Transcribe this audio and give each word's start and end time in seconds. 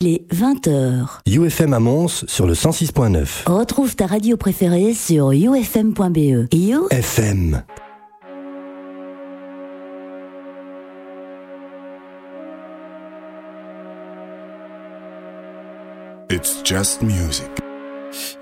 Il 0.00 0.14
est 0.14 0.32
20h. 0.32 1.22
UFM 1.26 1.74
à 1.74 1.80
Mons 1.80 2.24
sur 2.28 2.46
le 2.46 2.54
106.9. 2.54 3.50
Retrouve 3.50 3.96
ta 3.96 4.06
radio 4.06 4.36
préférée 4.36 4.94
sur 4.94 5.32
ufm.be. 5.32 6.54
You 6.54 6.86
FM. 6.92 7.64
It's 16.30 16.62
just 16.62 17.02
music. 17.02 17.50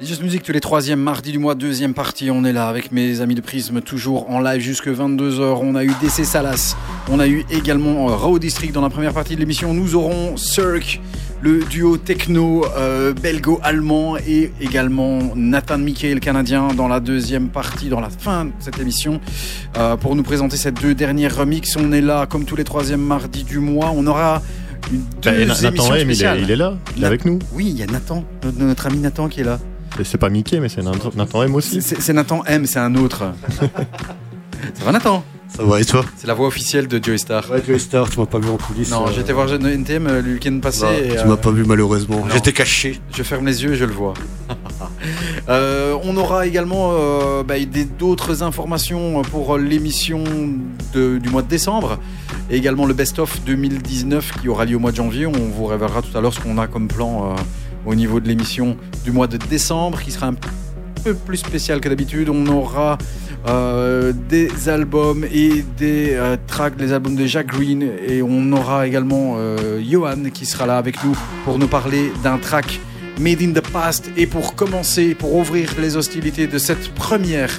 Just 0.00 0.22
Music 0.22 0.42
tous 0.42 0.52
les 0.52 0.60
troisièmes 0.60 1.00
mardis 1.00 1.32
du 1.32 1.38
mois, 1.38 1.54
deuxième 1.54 1.94
partie. 1.94 2.30
On 2.30 2.44
est 2.44 2.52
là 2.52 2.68
avec 2.68 2.92
mes 2.92 3.20
amis 3.20 3.34
de 3.34 3.40
Prisme, 3.40 3.80
toujours 3.80 4.30
en 4.30 4.40
live 4.40 4.60
jusque 4.60 4.88
22h. 4.88 5.58
On 5.62 5.74
a 5.74 5.84
eu 5.84 5.92
DC 6.00 6.24
Salas, 6.24 6.76
on 7.10 7.18
a 7.18 7.26
eu 7.26 7.44
également 7.50 8.08
euh, 8.08 8.14
Raw 8.14 8.38
District 8.38 8.72
dans 8.72 8.82
la 8.82 8.90
première 8.90 9.12
partie 9.12 9.34
de 9.34 9.40
l'émission. 9.40 9.74
Nous 9.74 9.96
aurons 9.96 10.36
Cirque, 10.36 11.00
le 11.40 11.64
duo 11.64 11.96
techno 11.96 12.64
euh, 12.76 13.12
belgo-allemand 13.14 14.16
et 14.18 14.52
également 14.60 15.32
Nathan 15.34 15.78
Mickey, 15.78 16.14
le 16.14 16.20
canadien, 16.20 16.68
dans 16.68 16.88
la 16.88 17.00
deuxième 17.00 17.48
partie, 17.48 17.88
dans 17.88 18.00
la 18.00 18.10
fin 18.10 18.44
de 18.44 18.52
cette 18.60 18.78
émission, 18.78 19.20
euh, 19.78 19.96
pour 19.96 20.14
nous 20.14 20.22
présenter 20.22 20.56
ces 20.56 20.70
deux 20.70 20.94
dernières 20.94 21.36
remixes. 21.36 21.76
On 21.76 21.92
est 21.92 22.02
là 22.02 22.26
comme 22.26 22.44
tous 22.44 22.56
les 22.56 22.64
troisièmes 22.64 23.02
mardis 23.02 23.44
du 23.44 23.58
mois. 23.58 23.92
On 23.94 24.06
aura 24.06 24.42
une 24.92 25.02
deux 25.22 25.30
et 25.30 25.46
Na- 25.46 25.54
Nathan 25.54 25.68
émissions 25.68 25.94
M, 25.94 25.96
il 25.96 26.00
est, 26.00 26.04
spéciales. 26.14 26.40
il 26.42 26.50
est 26.50 26.56
là, 26.56 26.74
il 26.96 27.02
est 27.02 27.06
avec 27.06 27.24
nous. 27.24 27.38
Oui, 27.52 27.66
il 27.70 27.76
y 27.78 27.82
a 27.82 27.86
Nathan, 27.86 28.24
notre, 28.42 28.58
notre 28.58 28.86
ami 28.86 28.98
Nathan 28.98 29.28
qui 29.28 29.40
est 29.40 29.44
là. 29.44 29.58
C'est 30.04 30.18
pas 30.18 30.28
Mickey, 30.28 30.60
mais 30.60 30.68
c'est 30.68 30.82
Nathan 30.82 31.10
Nathan 31.16 31.42
M 31.44 31.54
aussi. 31.54 31.80
C'est 31.82 32.00
c'est 32.00 32.12
Nathan 32.12 32.42
M, 32.46 32.66
c'est 32.66 32.78
un 32.78 32.94
autre. 32.96 33.32
Ça 34.74 34.84
va 34.84 34.92
Nathan? 34.92 35.24
Ça 35.56 35.64
va 35.64 35.80
et 35.80 35.84
toi 35.86 36.04
C'est 36.18 36.26
la 36.26 36.34
voix 36.34 36.48
officielle 36.48 36.86
de 36.86 37.02
Joey 37.02 37.16
Star. 37.16 37.50
Ouais, 37.50 37.62
Joey 37.66 37.78
Star, 37.78 38.10
tu 38.10 38.20
m'as 38.20 38.26
pas 38.26 38.38
vu 38.38 38.50
en 38.50 38.58
coulisses. 38.58 38.90
Non, 38.90 39.06
euh, 39.06 39.10
j'étais 39.14 39.32
voir 39.32 39.50
NTM 39.50 40.06
euh, 40.06 40.20
le 40.20 40.34
week-end 40.34 40.58
passé. 40.60 40.84
et, 41.02 41.08
tu 41.12 41.18
euh, 41.18 41.24
m'as 41.24 41.36
pas 41.38 41.50
vu 41.50 41.64
malheureusement. 41.64 42.26
J'étais 42.30 42.52
caché. 42.52 43.00
Je 43.16 43.22
ferme 43.22 43.46
les 43.46 43.64
yeux 43.64 43.72
et 43.72 43.76
je 43.76 43.84
le 43.84 43.92
vois. 43.92 44.14
Euh, 45.48 45.96
on 46.02 46.16
aura 46.16 46.46
également 46.46 46.90
euh, 46.94 47.44
bah, 47.44 47.54
des- 47.58 47.84
d'autres 47.84 48.42
informations 48.42 49.22
pour 49.22 49.56
l'émission 49.58 50.24
du 50.92 51.28
mois 51.30 51.42
de 51.42 51.48
décembre 51.48 52.00
et 52.50 52.56
également 52.56 52.84
le 52.84 52.94
best-of 52.94 53.42
2019 53.44 54.40
qui 54.40 54.48
aura 54.48 54.64
lieu 54.64 54.74
au 54.76 54.80
mois 54.80 54.90
de 54.90 54.96
janvier. 54.96 55.26
On 55.26 55.30
vous 55.32 55.66
révélera 55.66 56.02
tout 56.02 56.16
à 56.18 56.20
l'heure 56.20 56.34
ce 56.34 56.40
qu'on 56.40 56.58
a 56.58 56.66
comme 56.66 56.88
plan 56.88 57.30
euh, 57.30 57.34
au 57.84 57.94
niveau 57.94 58.18
de 58.18 58.26
l'émission 58.26 58.76
du 59.04 59.12
mois 59.12 59.28
de 59.28 59.36
décembre 59.36 60.00
qui 60.02 60.10
sera 60.10 60.26
un 60.26 60.34
peu 61.04 61.14
plus 61.14 61.36
spécial 61.36 61.80
que 61.80 61.88
d'habitude. 61.88 62.28
On 62.28 62.46
aura 62.48 62.98
euh, 63.46 64.12
des 64.28 64.68
albums 64.68 65.24
et 65.24 65.64
des 65.78 66.14
euh, 66.14 66.36
tracks, 66.46 66.76
des 66.76 66.92
albums 66.92 67.14
de 67.14 67.26
Jack 67.26 67.46
Green 67.46 67.82
et 68.06 68.22
on 68.22 68.52
aura 68.52 68.86
également 68.86 69.36
euh, 69.38 69.80
Johan 69.82 70.30
qui 70.32 70.46
sera 70.46 70.66
là 70.66 70.78
avec 70.78 71.02
nous 71.04 71.16
pour 71.44 71.58
nous 71.58 71.68
parler 71.68 72.12
d'un 72.22 72.38
track 72.38 72.80
Made 73.18 73.40
in 73.42 73.52
the 73.52 73.60
Past 73.60 74.10
et 74.16 74.26
pour 74.26 74.54
commencer, 74.54 75.14
pour 75.14 75.34
ouvrir 75.34 75.70
les 75.80 75.96
hostilités 75.96 76.46
de 76.46 76.58
cette 76.58 76.92
première 76.94 77.50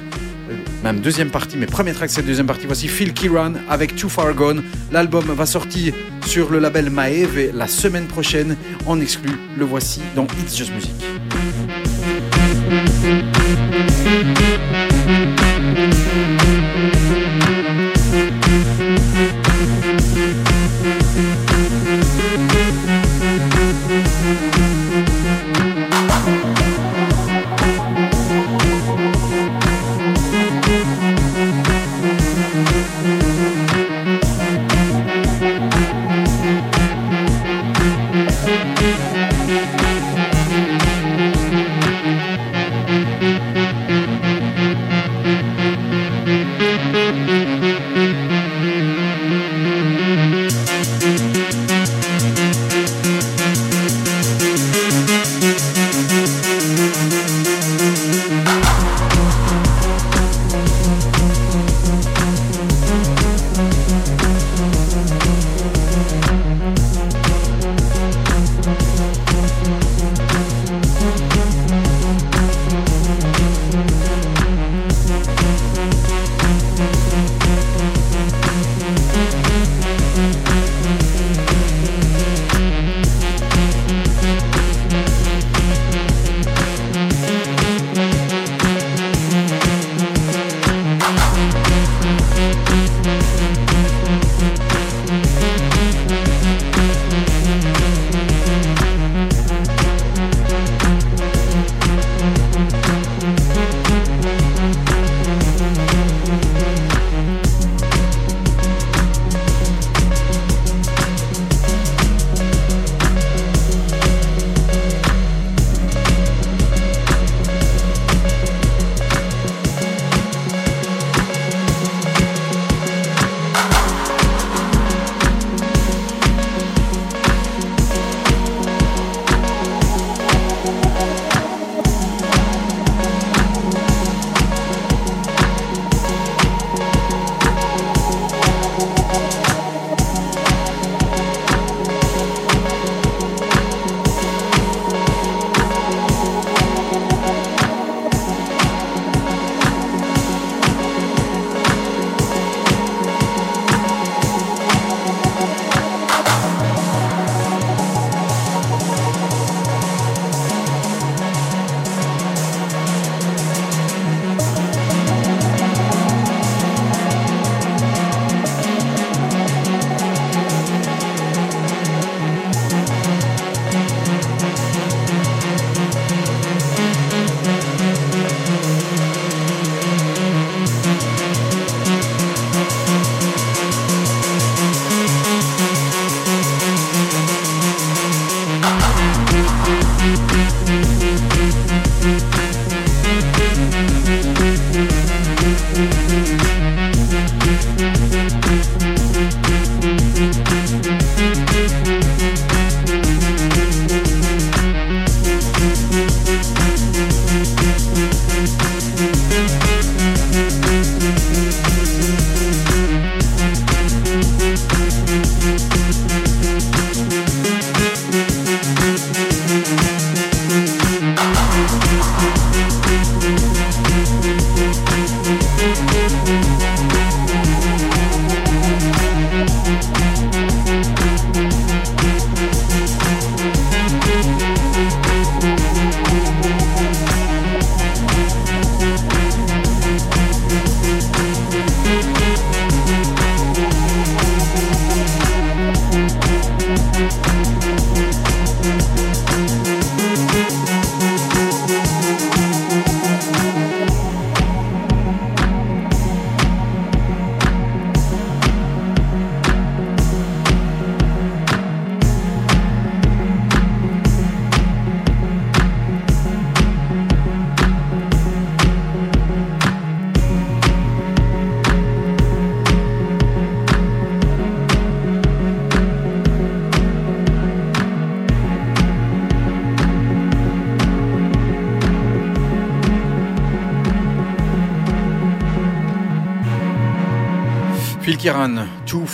euh, 0.50 0.56
même 0.84 1.00
deuxième 1.00 1.30
partie, 1.30 1.58
mais 1.58 1.66
premier 1.66 1.94
track 1.94 2.10
cette 2.10 2.26
deuxième 2.26 2.48
partie, 2.48 2.68
voici 2.68 2.88
Phil 2.88 3.14
Kiran 3.14 3.54
avec 3.70 3.96
Too 3.96 4.10
Far 4.10 4.34
Gone. 4.34 4.64
L'album 4.92 5.26
va 5.26 5.46
sortir 5.46 5.94
sur 6.26 6.52
le 6.52 6.60
label 6.60 6.90
Maeve 6.90 7.52
la 7.56 7.68
semaine 7.68 8.06
prochaine, 8.06 8.56
en 8.86 9.00
exclu, 9.00 9.32
le 9.58 9.66
voici 9.66 10.02
dans 10.16 10.26
It's 10.26 10.56
Just 10.56 10.74
Music. 10.74 11.87
MUZIEK 12.70 13.28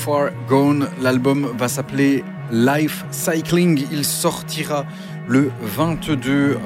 Far 0.03 0.31
Gone. 0.49 0.87
L'album 1.01 1.47
va 1.57 1.69
s'appeler 1.69 2.25
Life 2.51 3.05
Cycling. 3.11 3.85
Il 3.89 4.03
sortira 4.03 4.85
le 5.29 5.49
22 5.61 6.31
euh, 6.31 6.57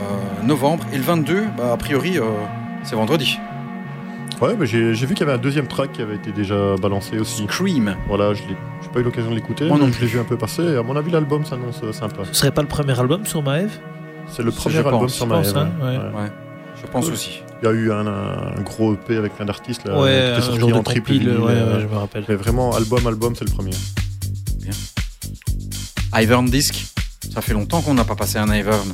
novembre. 0.44 0.84
Et 0.92 0.98
le 0.98 1.04
22, 1.04 1.44
bah, 1.56 1.74
a 1.74 1.78
priori, 1.78 2.18
euh, 2.18 2.24
c'est 2.81 2.95
vendredi. 2.95 3.38
Ouais, 4.42 4.56
mais 4.57 4.66
j'ai 4.66 4.92
vu 4.94 5.13
qu'il 5.13 5.19
y 5.19 5.24
avait 5.24 5.34
un 5.38 5.42
deuxième 5.42 5.68
track 5.68 5.92
qui 5.92 6.01
avait 6.01 6.16
été 6.16 6.31
déjà 6.31 6.75
balancé 6.81 7.19
aussi. 7.19 7.44
Scream. 7.44 7.95
Voilà, 8.07 8.34
je 8.34 8.42
n'ai 8.42 8.56
pas 8.92 9.01
eu 9.01 9.04
l'occasion 9.04 9.30
de 9.30 9.36
l'écouter. 9.36 9.68
Moi 9.68 9.78
non 9.78 9.92
Je 9.92 10.01
l'ai 10.01 10.07
vu 10.07 10.19
un 10.19 10.24
peu 10.24 10.38
passer. 10.38 10.63
Et 10.63 10.75
à 10.75 10.81
mon 10.81 10.95
avis, 10.95 11.12
l'album 11.12 11.45
s'annonce 11.45 11.81
euh, 11.83 11.92
sympa. 11.92 12.24
Ce 12.24 12.33
serait 12.33 12.51
pas 12.51 12.63
le 12.63 12.68
premier 12.68 13.00
album 13.00 13.24
sur 13.25 13.44
Maëv 13.44 13.69
C'est 14.28 14.42
le 14.44 14.51
premier 14.51 14.78
album 14.78 15.01
pense, 15.01 15.13
sur 15.13 15.25
je 15.25 15.30
ma 15.30 15.38
pense, 15.38 15.56
hein, 15.56 15.69
ouais. 15.80 15.98
Ouais, 15.98 16.31
je 16.81 16.88
pense 16.88 17.06
Ouais. 17.06 17.13
aussi. 17.13 17.44
Il 17.62 17.65
y 17.65 17.68
a 17.69 17.71
eu 17.74 17.92
un, 17.92 18.06
un 18.07 18.62
gros 18.62 18.94
EP 18.94 19.18
avec 19.18 19.36
plein 19.36 19.45
d'artistes 19.45 19.86
là, 19.88 20.00
Ouais, 20.00 20.31
qui 20.36 20.39
était 20.39 20.45
sorti 20.59 20.74
en 20.74 20.83
triple 20.83 21.01
compile, 21.12 21.24
vinyle, 21.30 21.39
ouais, 21.39 21.51
euh, 21.54 21.75
ouais, 21.75 21.81
je 21.81 21.88
me 21.88 21.98
rappelle. 21.98 22.24
Mais 22.30 22.36
vraiment, 22.36 22.75
album, 22.75 23.06
album, 23.07 23.36
c'est 23.36 23.45
le 23.45 23.51
premier. 23.51 23.71
Ivern 26.13 26.45
Disc. 26.50 26.75
Ça 27.33 27.42
fait 27.42 27.54
longtemps 27.54 27.81
qu'on 27.81 27.94
n'a 27.94 28.06
pas 28.06 28.15
passé 28.15 28.38
un 28.38 28.54
Ivern. 28.54 28.94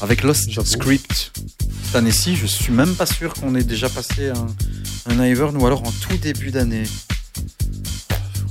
Avec 0.00 0.22
Lost 0.22 0.50
J'avoue. 0.50 0.66
Script. 0.66 1.32
Cette 1.84 1.96
année-ci, 1.96 2.36
je 2.36 2.46
suis 2.46 2.72
même 2.72 2.94
pas 2.94 3.06
sûr 3.06 3.34
qu'on 3.34 3.54
ait 3.54 3.64
déjà 3.64 3.88
passé 3.88 4.30
un, 4.30 5.12
un 5.12 5.24
Ivern 5.26 5.56
ou 5.56 5.66
alors 5.66 5.82
en 5.86 5.90
tout 5.92 6.16
début 6.20 6.50
d'année. 6.50 6.84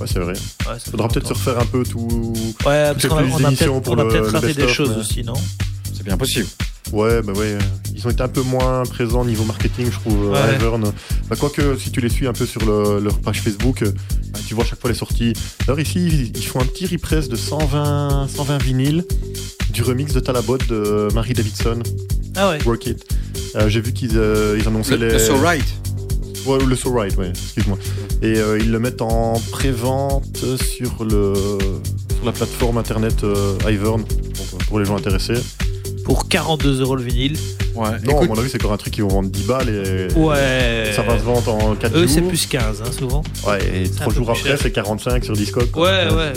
Ouais, 0.00 0.06
c'est 0.06 0.18
vrai. 0.18 0.32
Ouais, 0.32 0.78
ça 0.78 0.90
Faudra 0.90 1.08
peut-être 1.08 1.28
se 1.28 1.32
refaire 1.34 1.58
un 1.58 1.66
peu 1.66 1.82
tout. 1.84 2.32
Ouais, 2.64 2.92
parce 2.92 3.02
fait 3.02 3.08
qu'on 3.08 3.16
a, 3.16 3.22
plus 3.22 3.32
on 3.32 3.44
a 3.44 3.48
peut-être 3.50 3.80
pour 3.80 3.94
on 3.94 3.98
a 3.98 4.04
le- 4.04 4.08
peut-être 4.10 4.24
le 4.32 4.38
raté 4.38 4.54
des 4.54 4.68
choses 4.68 4.90
mais- 4.90 4.96
aussi, 5.00 5.22
non? 5.24 5.34
C'est 5.94 6.02
bien 6.04 6.16
possible. 6.16 6.46
Ouais, 6.92 7.22
bah 7.22 7.32
ouais. 7.34 7.56
Ils 7.94 8.06
ont 8.06 8.10
été 8.10 8.22
un 8.22 8.28
peu 8.28 8.40
moins 8.42 8.82
présents 8.84 9.22
au 9.22 9.24
niveau 9.24 9.44
marketing, 9.44 9.86
je 9.86 9.98
trouve, 9.98 10.30
Ouais. 10.30 10.56
Ivern. 10.56 10.92
Bah, 11.28 11.36
quoique, 11.38 11.76
si 11.78 11.90
tu 11.90 12.00
les 12.00 12.08
suis 12.08 12.26
un 12.26 12.32
peu 12.32 12.46
sur 12.46 12.64
le- 12.64 12.98
leur 13.00 13.18
page 13.20 13.42
Facebook, 13.42 13.82
euh, 13.82 13.92
bah, 14.32 14.38
tu 14.46 14.54
vois 14.54 14.64
à 14.64 14.66
chaque 14.66 14.80
fois 14.80 14.90
les 14.90 14.96
sorties. 14.96 15.32
Alors 15.68 15.78
ici, 15.80 16.30
ils- 16.34 16.42
font 16.46 16.60
un 16.60 16.64
petit 16.64 16.86
repress 16.86 17.28
de 17.28 17.36
120, 17.36 18.26
120 18.34 18.58
vinyles 18.62 19.04
du 19.72 19.82
remix 19.82 20.12
de 20.12 20.20
Talabot 20.20 20.58
de 20.58 21.08
Marie 21.14 21.34
Davidson, 21.34 21.80
Ah 22.36 22.48
ouais. 22.50 22.58
Work 22.64 22.86
It. 22.86 23.04
Euh, 23.56 23.68
J'ai 23.68 23.80
vu 23.80 23.92
qu'ils 23.92 24.16
euh, 24.16 24.56
ils 24.58 24.66
annonçaient 24.66 24.96
Le, 24.96 25.06
les... 25.08 25.12
le 25.14 25.18
So 25.18 25.36
Right. 25.36 25.64
Ouais, 26.46 26.58
le 26.64 26.74
So 26.74 26.90
Right, 26.92 27.16
ouais, 27.18 27.28
excuse-moi. 27.30 27.78
Et 28.22 28.38
euh, 28.38 28.58
ils 28.58 28.70
le 28.70 28.78
mettent 28.78 29.02
en 29.02 29.34
pré-vente 29.52 30.38
sur, 30.56 31.04
le, 31.04 31.34
sur 31.34 32.24
la 32.24 32.32
plateforme 32.32 32.78
internet 32.78 33.22
euh, 33.24 33.54
Ivern, 33.68 34.00
euh, 34.02 34.56
pour 34.68 34.78
les 34.80 34.84
gens 34.86 34.96
intéressés. 34.96 35.34
Pour 36.04 36.28
42 36.28 36.80
euros 36.80 36.96
le 36.96 37.02
vinyle. 37.02 37.36
Ouais. 37.74 37.88
Non, 38.04 38.12
Écoute, 38.12 38.24
à 38.24 38.26
mon 38.34 38.38
avis, 38.40 38.50
c'est 38.50 38.58
encore 38.60 38.72
un 38.72 38.76
truc 38.76 38.92
qui 38.94 39.00
vont 39.00 39.08
vendre 39.08 39.30
10 39.30 39.42
balles 39.44 39.68
et 39.68 40.12
Ouais. 40.18 40.92
ça 40.94 41.02
va 41.02 41.18
se 41.18 41.22
vendre 41.22 41.54
en 41.54 41.74
4 41.76 41.94
Eux, 41.96 42.00
jours. 42.06 42.10
c'est 42.14 42.22
plus 42.22 42.46
15, 42.46 42.82
hein, 42.84 42.90
souvent. 42.96 43.22
Ouais, 43.46 43.58
et 43.64 43.84
C'est 43.86 43.92
un 43.92 43.94
3 43.96 44.06
peu 44.08 44.14
jours 44.14 44.30
après, 44.30 44.56
c'est 44.60 44.70
45 44.72 45.24
sur 45.24 45.34
Discord. 45.34 45.68
Ouais, 45.76 45.82
ouais, 46.08 46.14
ouais. 46.14 46.32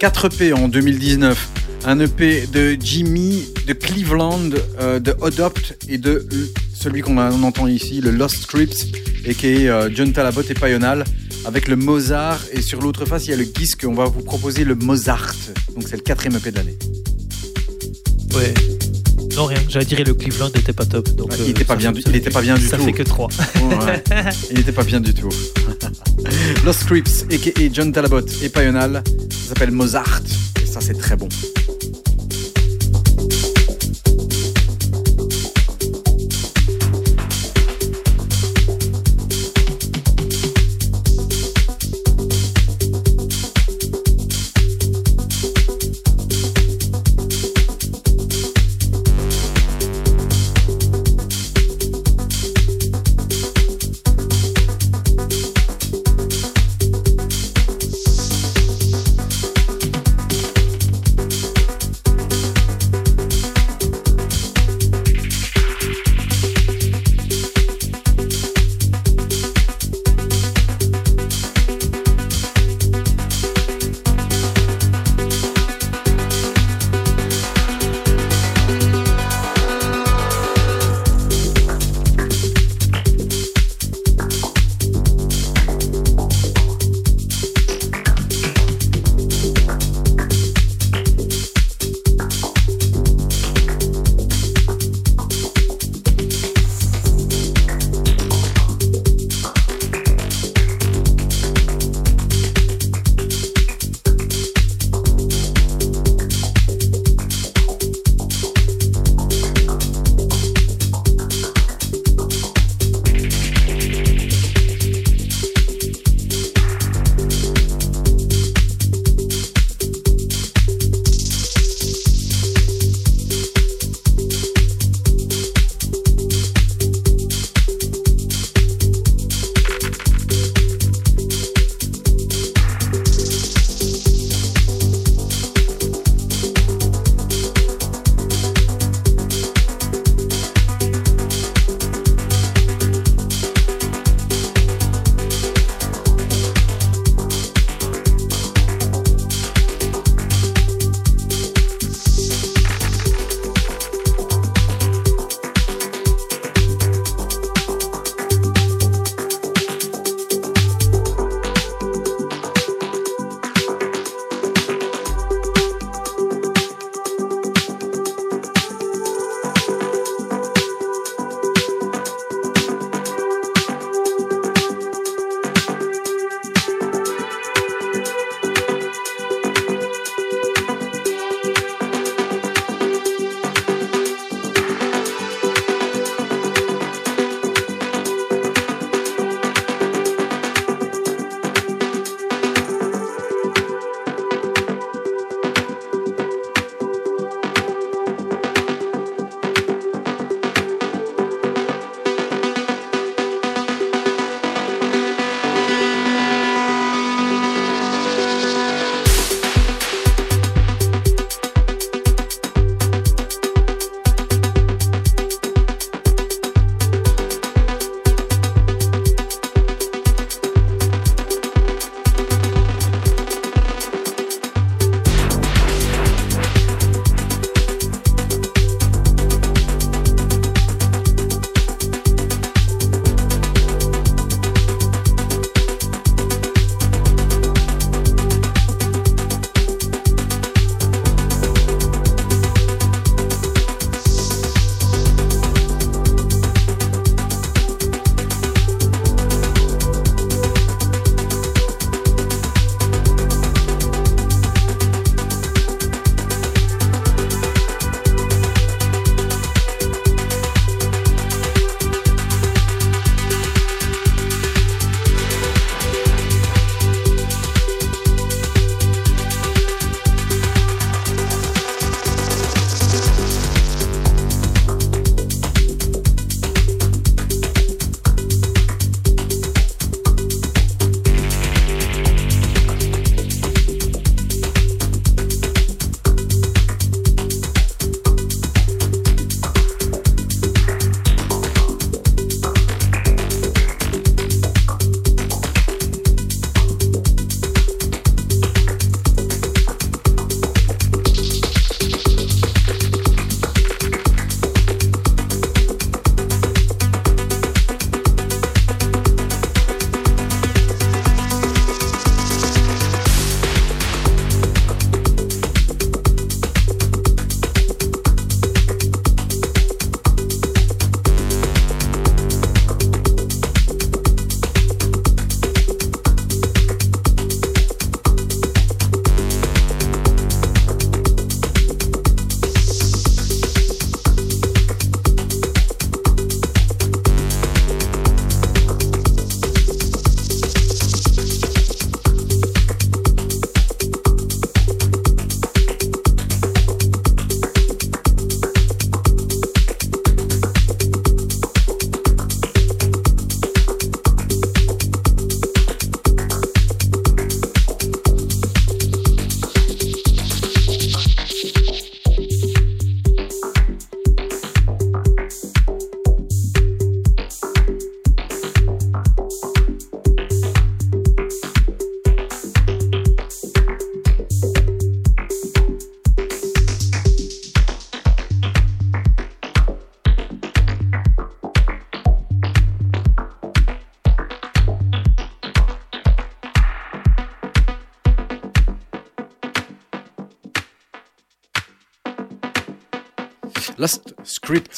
4 0.00 0.26
EP 0.26 0.52
en 0.52 0.68
2019. 0.68 1.48
Un 1.84 2.00
EP 2.00 2.46
de 2.48 2.76
Jimmy, 2.82 3.44
de 3.68 3.72
Cleveland, 3.72 4.50
euh, 4.80 4.98
de 4.98 5.14
Adopt 5.22 5.78
et 5.88 5.98
de 5.98 6.26
celui 6.74 7.00
qu'on 7.02 7.16
entend 7.16 7.68
ici, 7.68 8.00
le 8.00 8.10
Lost 8.10 8.38
Scripts, 8.42 8.86
et 9.24 9.34
qui 9.34 9.46
est 9.46 9.68
euh, 9.68 9.88
John 9.94 10.12
Talabot 10.12 10.42
et 10.42 10.54
Payonal, 10.54 11.04
avec 11.44 11.68
le 11.68 11.76
Mozart. 11.76 12.40
Et 12.52 12.60
sur 12.60 12.80
l'autre 12.80 13.04
face, 13.04 13.26
il 13.26 13.30
y 13.30 13.34
a 13.34 13.36
le 13.36 13.44
Gisk. 13.44 13.84
On 13.86 13.94
va 13.94 14.06
vous 14.06 14.22
proposer 14.22 14.64
le 14.64 14.74
Mozart. 14.74 15.32
Donc 15.76 15.84
c'est 15.88 15.96
le 15.96 16.02
quatrième 16.02 16.36
EP 16.38 16.50
de 16.50 16.56
l'année. 16.56 16.76
Ouais. 18.34 18.52
Non, 19.36 19.44
rien. 19.46 19.58
J'allais 19.68 19.84
dire, 19.84 20.02
le 20.04 20.14
Cleveland 20.14 20.50
n'était 20.54 20.72
pas 20.72 20.84
top. 20.86 21.08
Donc, 21.14 21.32
euh, 21.32 21.36
il 21.44 21.50
était 21.50 21.64
pas 21.64 21.74
ça 21.74 21.78
bien 21.78 21.92
du- 21.92 22.02
il 22.06 22.16
était 22.16 22.30
pas 22.30 22.40
bien 22.40 22.54
du 22.56 22.66
Ça 22.66 22.76
tout. 22.78 22.84
fait 22.84 22.92
que 22.92 23.02
3. 23.02 23.28
Ouais. 23.28 24.02
il 24.50 24.56
n'était 24.56 24.72
pas 24.72 24.82
bien 24.84 25.00
du 25.00 25.12
tout. 25.12 25.28
Lost 26.64 26.80
Scripts, 26.80 27.26
et 27.30 27.70
John 27.72 27.92
Talabot 27.92 28.20
et 28.42 28.48
Payonal, 28.48 29.02
ça 29.30 29.48
s'appelle 29.48 29.70
Mozart. 29.72 30.20
Et 30.62 30.66
ça, 30.66 30.80
c'est 30.80 30.94
très 30.98 31.16
bon. 31.16 31.28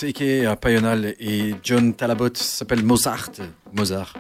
A.k.a. 0.02 0.57
Payonal 0.57 1.14
et 1.21 1.55
John 1.62 1.95
Talabot 1.95 2.28
s'appelle 2.35 2.83
Mozart. 2.85 3.31
Mozart. 3.73 4.14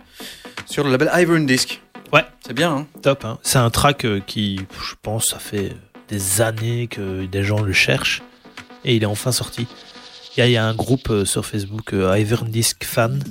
Sur 0.66 0.84
le 0.84 0.90
label 0.90 1.10
Iron 1.16 1.40
Disc. 1.40 1.80
Ouais. 2.12 2.24
C'est 2.46 2.52
bien, 2.54 2.72
hein 2.72 2.86
Top. 3.02 3.24
hein. 3.24 3.38
C'est 3.42 3.58
un 3.58 3.70
track 3.70 4.04
euh, 4.04 4.20
qui, 4.26 4.60
je 4.82 4.94
pense, 5.02 5.26
ça 5.26 5.38
fait 5.38 5.72
des 6.08 6.40
années 6.40 6.86
que 6.88 7.26
des 7.26 7.42
gens 7.44 7.60
le 7.60 7.72
cherchent 7.72 8.22
et 8.84 8.96
il 8.96 9.02
est 9.02 9.06
enfin 9.06 9.32
sorti. 9.32 9.66
Il 10.36 10.44
y 10.46 10.52
y 10.52 10.56
a 10.56 10.64
un 10.66 10.74
groupe 10.74 11.10
euh, 11.10 11.24
sur 11.24 11.44
Facebook, 11.44 11.92
euh, 11.92 12.16
Iron 12.18 12.46
Disc 12.46 12.84
Fan, 12.84 13.22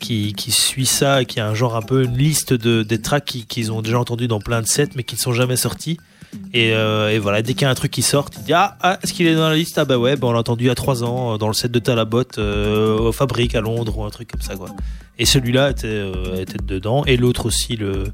qui, 0.00 0.32
qui 0.34 0.52
suit 0.52 0.86
ça, 0.86 1.22
et 1.22 1.26
qui 1.26 1.40
a 1.40 1.46
un 1.48 1.54
genre 1.54 1.74
un 1.76 1.82
peu 1.82 2.04
une 2.04 2.16
liste 2.16 2.52
de 2.52 2.82
des 2.82 3.00
tracks 3.02 3.24
qui- 3.24 3.46
qu'ils 3.46 3.72
ont 3.72 3.82
déjà 3.82 3.98
entendus 3.98 4.28
dans 4.28 4.38
plein 4.40 4.62
de 4.62 4.66
sets 4.66 4.90
mais 4.94 5.02
qui 5.02 5.16
ne 5.16 5.20
sont 5.20 5.32
jamais 5.32 5.56
sortis. 5.56 5.98
Et, 6.56 6.72
euh, 6.72 7.10
et 7.10 7.18
voilà, 7.18 7.42
dès 7.42 7.52
qu'il 7.54 7.62
y 7.62 7.64
a 7.66 7.70
un 7.70 7.74
truc 7.74 7.90
qui 7.90 8.02
sort, 8.02 8.30
il 8.38 8.44
dit 8.44 8.52
Ah, 8.52 8.76
ah, 8.80 8.98
est-ce 9.02 9.12
qu'il 9.12 9.26
est 9.26 9.34
dans 9.34 9.48
la 9.48 9.56
liste? 9.56 9.76
Ah, 9.78 9.84
bah 9.84 9.98
ouais, 9.98 10.16
bah 10.16 10.26
on 10.28 10.32
l'a 10.32 10.38
entendu 10.38 10.64
il 10.64 10.68
y 10.68 10.70
a 10.70 10.74
3 10.74 11.04
ans 11.04 11.34
euh, 11.34 11.38
dans 11.38 11.48
le 11.48 11.54
set 11.54 11.70
de 11.70 11.78
Talabot 11.78 12.24
euh, 12.38 12.98
au 12.98 13.12
Fabrique 13.12 13.54
à 13.54 13.60
Londres 13.60 13.98
ou 13.98 14.04
un 14.04 14.10
truc 14.10 14.30
comme 14.32 14.40
ça, 14.40 14.56
quoi. 14.56 14.68
Et 15.18 15.26
celui-là 15.26 15.70
était, 15.70 15.86
euh, 15.88 16.40
était 16.40 16.58
dedans, 16.62 17.04
et 17.04 17.16
l'autre 17.16 17.46
aussi, 17.46 17.76
le. 17.76 18.04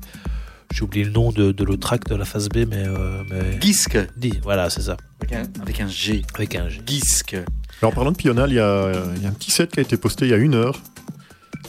J'ai 0.74 0.82
oublié 0.82 1.04
le 1.04 1.10
nom 1.10 1.30
de, 1.32 1.52
de 1.52 1.64
l'autre 1.64 1.80
track 1.80 2.08
de 2.08 2.14
la 2.14 2.24
phase 2.24 2.48
B, 2.48 2.64
mais. 2.68 2.78
euh, 2.78 3.22
mais... 3.30 3.58
Disque. 3.58 3.98
Dis, 4.16 4.38
voilà, 4.42 4.70
c'est 4.70 4.80
ça, 4.80 4.96
Avec 5.20 5.32
un, 5.34 5.42
avec 5.62 5.80
un 5.80 5.86
G. 5.88 6.22
avec 6.34 6.54
un 6.56 6.68
G. 6.70 6.80
Disque. 6.84 7.34
Alors, 7.82 7.92
en 7.92 7.94
parlant 7.94 8.10
de 8.12 8.16
Pional, 8.16 8.50
il 8.50 8.54
y, 8.54 8.58
a, 8.58 8.90
il 9.16 9.22
y 9.22 9.26
a 9.26 9.28
un 9.28 9.32
petit 9.32 9.50
set 9.50 9.70
qui 9.70 9.80
a 9.80 9.82
été 9.82 9.96
posté 9.98 10.24
il 10.24 10.30
y 10.30 10.34
a 10.34 10.38
une 10.38 10.54
heure. 10.54 10.80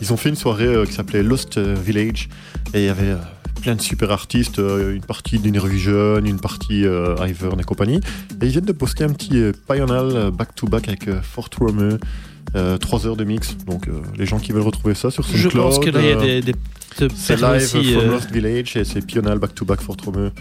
Ils 0.01 0.13
ont 0.13 0.17
fait 0.17 0.29
une 0.29 0.35
soirée 0.37 0.65
euh, 0.65 0.85
qui 0.85 0.93
s'appelait 0.93 1.21
Lost 1.21 1.57
Village 1.59 2.29
et 2.73 2.79
il 2.79 2.85
y 2.85 2.89
avait 2.89 3.09
euh, 3.11 3.17
plein 3.61 3.75
de 3.75 3.81
super 3.81 4.11
artistes, 4.11 4.59
euh, 4.59 4.95
une 4.95 5.03
partie 5.03 5.39
d'Univision, 5.39 6.17
une 6.17 6.39
partie 6.39 6.85
euh, 6.85 7.15
Ivern 7.27 7.59
et 7.59 7.63
compagnie. 7.63 7.99
Et 8.41 8.45
ils 8.45 8.49
viennent 8.49 8.65
de 8.65 8.71
poster 8.71 9.03
un 9.03 9.13
petit 9.13 9.37
euh, 9.37 9.51
Pional 9.67 10.31
back-to-back 10.31 10.87
avec 10.87 11.07
euh, 11.07 11.21
Fort 11.21 11.49
Romeu, 11.59 11.99
3 12.53 13.07
heures 13.07 13.15
de 13.15 13.23
mix. 13.23 13.55
Donc 13.65 13.87
les 14.17 14.25
gens 14.25 14.39
qui 14.39 14.51
veulent 14.51 14.61
retrouver 14.61 14.93
ça 14.93 15.09
sur 15.09 15.23
Je 15.23 15.49
SoundCloud, 15.49 15.63
pense 15.63 15.79
que 15.79 15.89
là, 15.89 16.01
il 16.01 16.07
y 16.07 16.11
a 16.11 16.15
des, 16.15 16.41
des 16.41 16.55
c'est 17.15 17.41
live 17.41 17.61
from 17.61 18.11
Lost 18.11 18.31
Village 18.31 18.77
et 18.77 18.83
c'est 18.83 19.05
Pional 19.05 19.39
back-to-back 19.39 19.81
Fort 19.81 19.97
Romeu. 20.05 20.31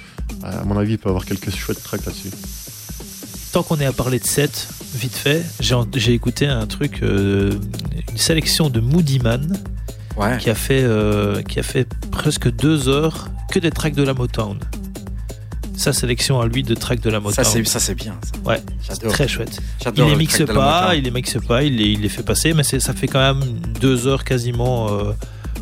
À 0.43 0.65
mon 0.65 0.79
avis, 0.79 0.93
il 0.93 0.99
peut 0.99 1.09
y 1.09 1.11
avoir 1.11 1.25
quelques 1.25 1.51
chouettes 1.51 1.83
tracks 1.83 2.05
là-dessus. 2.05 2.31
Tant 3.53 3.63
qu'on 3.63 3.79
est 3.81 3.87
à 3.87 3.93
parler 3.93 4.19
de 4.19 4.25
set, 4.25 4.69
vite 4.95 5.15
fait, 5.15 5.45
j'ai 5.61 6.15
écouté 6.15 6.47
un 6.47 6.67
truc, 6.67 7.01
euh, 7.03 7.53
une 8.11 8.17
sélection 8.17 8.71
de 8.71 8.81
Moody 8.81 9.19
Man 9.19 9.59
Ouais. 10.17 10.37
qui 10.39 10.51
a 10.51 10.55
fait, 10.55 10.83
euh, 10.83 11.43
qui 11.43 11.59
a 11.59 11.63
fait 11.63 11.89
presque 12.11 12.51
deux 12.51 12.89
heures 12.89 13.29
que 13.51 13.59
des 13.59 13.71
tracks 13.71 13.95
de 13.95 14.03
la 14.03 14.15
Motown. 14.15 14.59
Sa 15.77 15.93
sélection 15.93 16.41
à 16.41 16.47
lui 16.47 16.63
de 16.63 16.75
tracks 16.75 17.01
de 17.01 17.11
la 17.11 17.19
Motown. 17.19 17.45
ça, 17.65 17.81
c'est 17.81 17.95
bien. 17.95 18.15
ça. 18.23 18.49
Ouais, 18.49 18.61
J'adore. 18.87 19.13
très 19.13 19.27
chouette. 19.27 19.59
Il 19.97 20.05
les 20.05 20.11
le 20.11 20.17
mixe 20.17 20.43
pas, 20.47 20.95
il 20.95 21.05
les 21.05 21.11
mixe 21.11 21.39
pas, 21.49 21.63
il 21.63 21.77
les, 21.77 21.87
il 21.87 22.01
les 22.03 22.09
fait 22.09 22.23
passer, 22.23 22.53
mais 22.53 22.63
ça 22.63 22.93
fait 22.93 23.09
quand 23.09 23.21
même 23.35 23.43
deux 23.81 24.07
heures 24.07 24.23
quasiment 24.25 24.91
euh, 24.93 25.13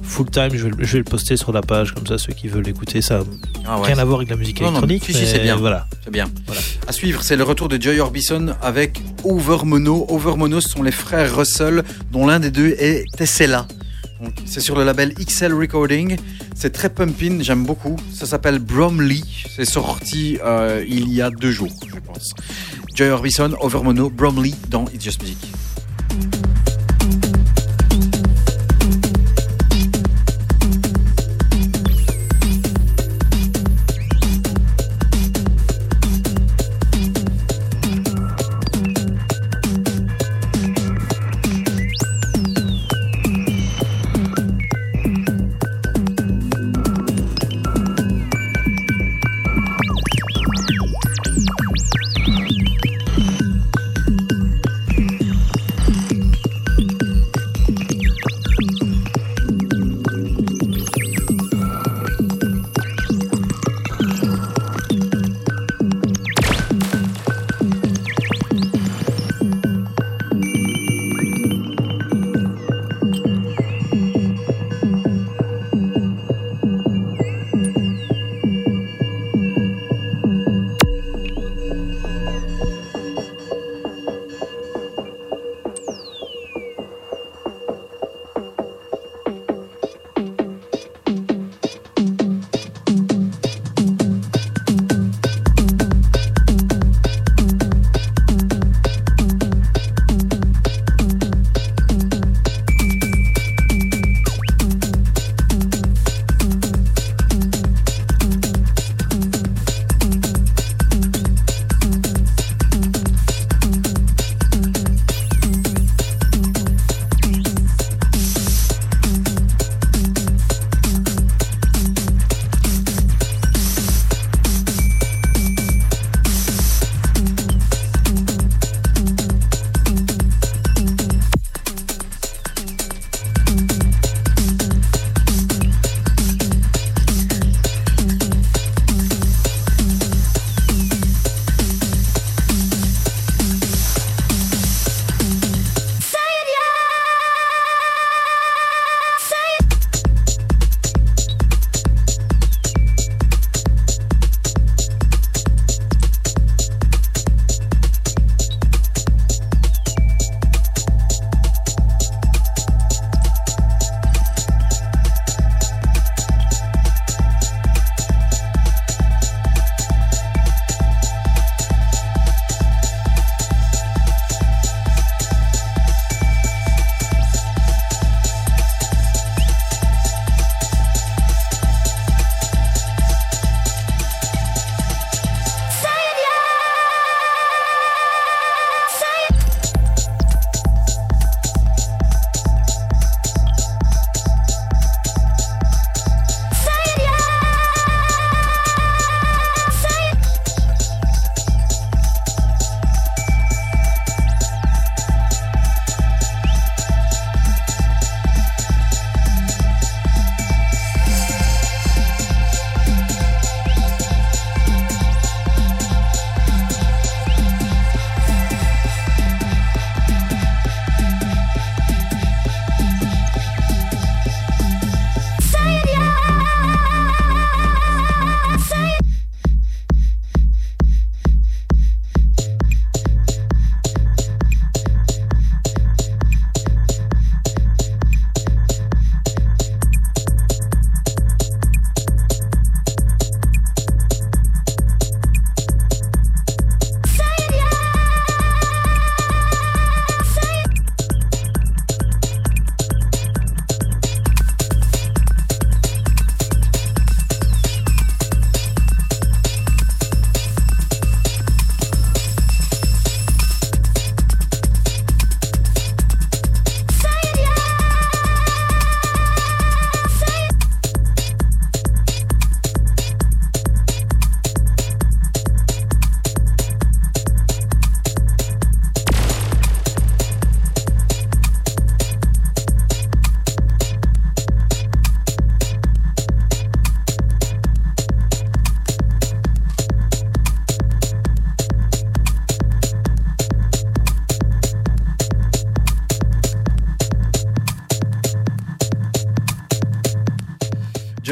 full 0.03 0.29
time. 0.29 0.51
Je 0.53 0.65
vais, 0.65 0.71
le- 0.77 0.85
je 0.85 0.93
vais 0.95 0.99
le 0.99 1.05
poster 1.05 1.37
sur 1.37 1.53
la 1.53 1.63
page, 1.63 1.95
comme 1.95 2.07
ça 2.07 2.19
ceux 2.19 2.33
qui 2.33 2.49
veulent 2.49 2.69
écouter 2.69 3.01
ça. 3.03 3.21
Ah 3.65 3.79
ouais, 3.81 3.87
Rien 3.87 3.99
à 3.99 4.05
voir 4.05 4.19
avec 4.19 4.31
la 4.31 4.37
musique 4.37 4.61
Non, 4.61 4.73
non, 4.73 4.81
électronique. 4.83 5.05
si, 5.05 5.13
mais 5.13 5.27
c'est 5.27 5.39
bien. 5.39 5.57
Voilà. 5.57 5.87
C'est 6.05 6.11
bien. 6.11 6.27
Voilà. 6.47 6.61
À 6.89 6.93
suivre, 6.93 7.23
c'est 7.23 7.37
le 7.37 7.45
retour 7.45 7.69
de 7.69 7.81
Joy 7.81 8.01
Orbison 8.01 8.49
avec 8.61 9.01
Overmono. 9.25 10.07
Overmono, 10.11 10.61
ce 10.61 10.69
sont 10.71 10.83
les 10.83 10.93
frères 10.93 11.35
Russell, 11.35 11.85
dont 12.11 12.27
l'un 12.27 12.41
des 12.41 12.51
deux 12.51 12.75
est 12.79 13.05
Tessella. 13.17 13.67
C'est 14.45 14.61
sur 14.61 14.77
le 14.77 14.85
label 14.85 15.15
XL 15.15 15.55
Recording. 15.55 16.17
C'est 16.55 16.71
très 16.71 16.91
pumping, 16.91 17.43
j'aime 17.43 17.65
beaucoup. 17.65 17.97
Ça 18.13 18.27
s'appelle 18.27 18.59
Bromley. 18.59 19.21
C'est 19.55 19.65
sorti 19.65 20.39
euh, 20.45 20.85
il 20.87 21.13
y 21.13 21.23
a 21.23 21.31
deux 21.31 21.51
jours, 21.51 21.73
je 21.87 21.99
pense. 22.01 22.35
Joy 22.95 23.09
Orbison, 23.09 23.55
Overmono, 23.61 24.11
Bromley 24.11 24.53
dans 24.69 24.85
It's 24.89 25.03
Just 25.03 25.23
Music. 25.23 25.39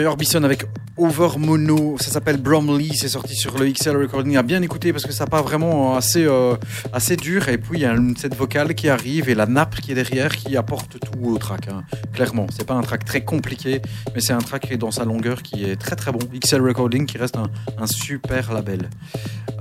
Orbison 0.07 0.43
avec 0.43 0.65
Over 0.97 1.39
Mono, 1.39 1.97
ça 1.99 2.11
s'appelle 2.11 2.39
Bromley, 2.39 2.89
c'est 2.93 3.09
sorti 3.09 3.37
sur 3.37 3.57
le 3.57 3.71
XL 3.71 3.97
Recording. 3.97 4.37
À 4.37 4.43
bien 4.43 4.61
écouter 4.63 4.93
parce 4.93 5.07
que 5.07 5.13
ça 5.13 5.27
part 5.27 5.45
vraiment 5.45 5.97
assez, 5.97 6.25
euh, 6.25 6.57
assez 6.93 7.17
dur. 7.17 7.49
Et 7.49 7.57
puis 7.57 7.79
il 7.79 7.81
y 7.83 7.85
a 7.85 7.93
une, 7.95 8.17
cette 8.17 8.35
vocale 8.35 8.75
qui 8.75 8.89
arrive 8.89 9.29
et 9.29 9.35
la 9.35 9.47
nappe 9.47 9.77
qui 9.81 9.93
est 9.93 9.95
derrière 9.95 10.35
qui 10.37 10.57
apporte 10.57 10.99
tout 10.99 11.25
au 11.25 11.39
track. 11.39 11.69
hein. 11.69 11.85
Clairement, 12.13 12.47
c'est 12.51 12.67
pas 12.67 12.75
un 12.75 12.81
track 12.81 13.05
très 13.05 13.25
compliqué, 13.25 13.81
mais 14.15 14.21
c'est 14.21 14.33
un 14.33 14.39
track 14.39 14.77
dans 14.77 14.91
sa 14.91 15.05
longueur 15.05 15.43
qui 15.43 15.65
est 15.65 15.77
très 15.77 15.95
très 15.95 16.11
bon. 16.11 16.19
XL 16.19 16.61
Recording 16.63 17.07
qui 17.07 17.17
reste 17.17 17.37
un, 17.37 17.87
super 17.87 18.53
label. 18.53 18.91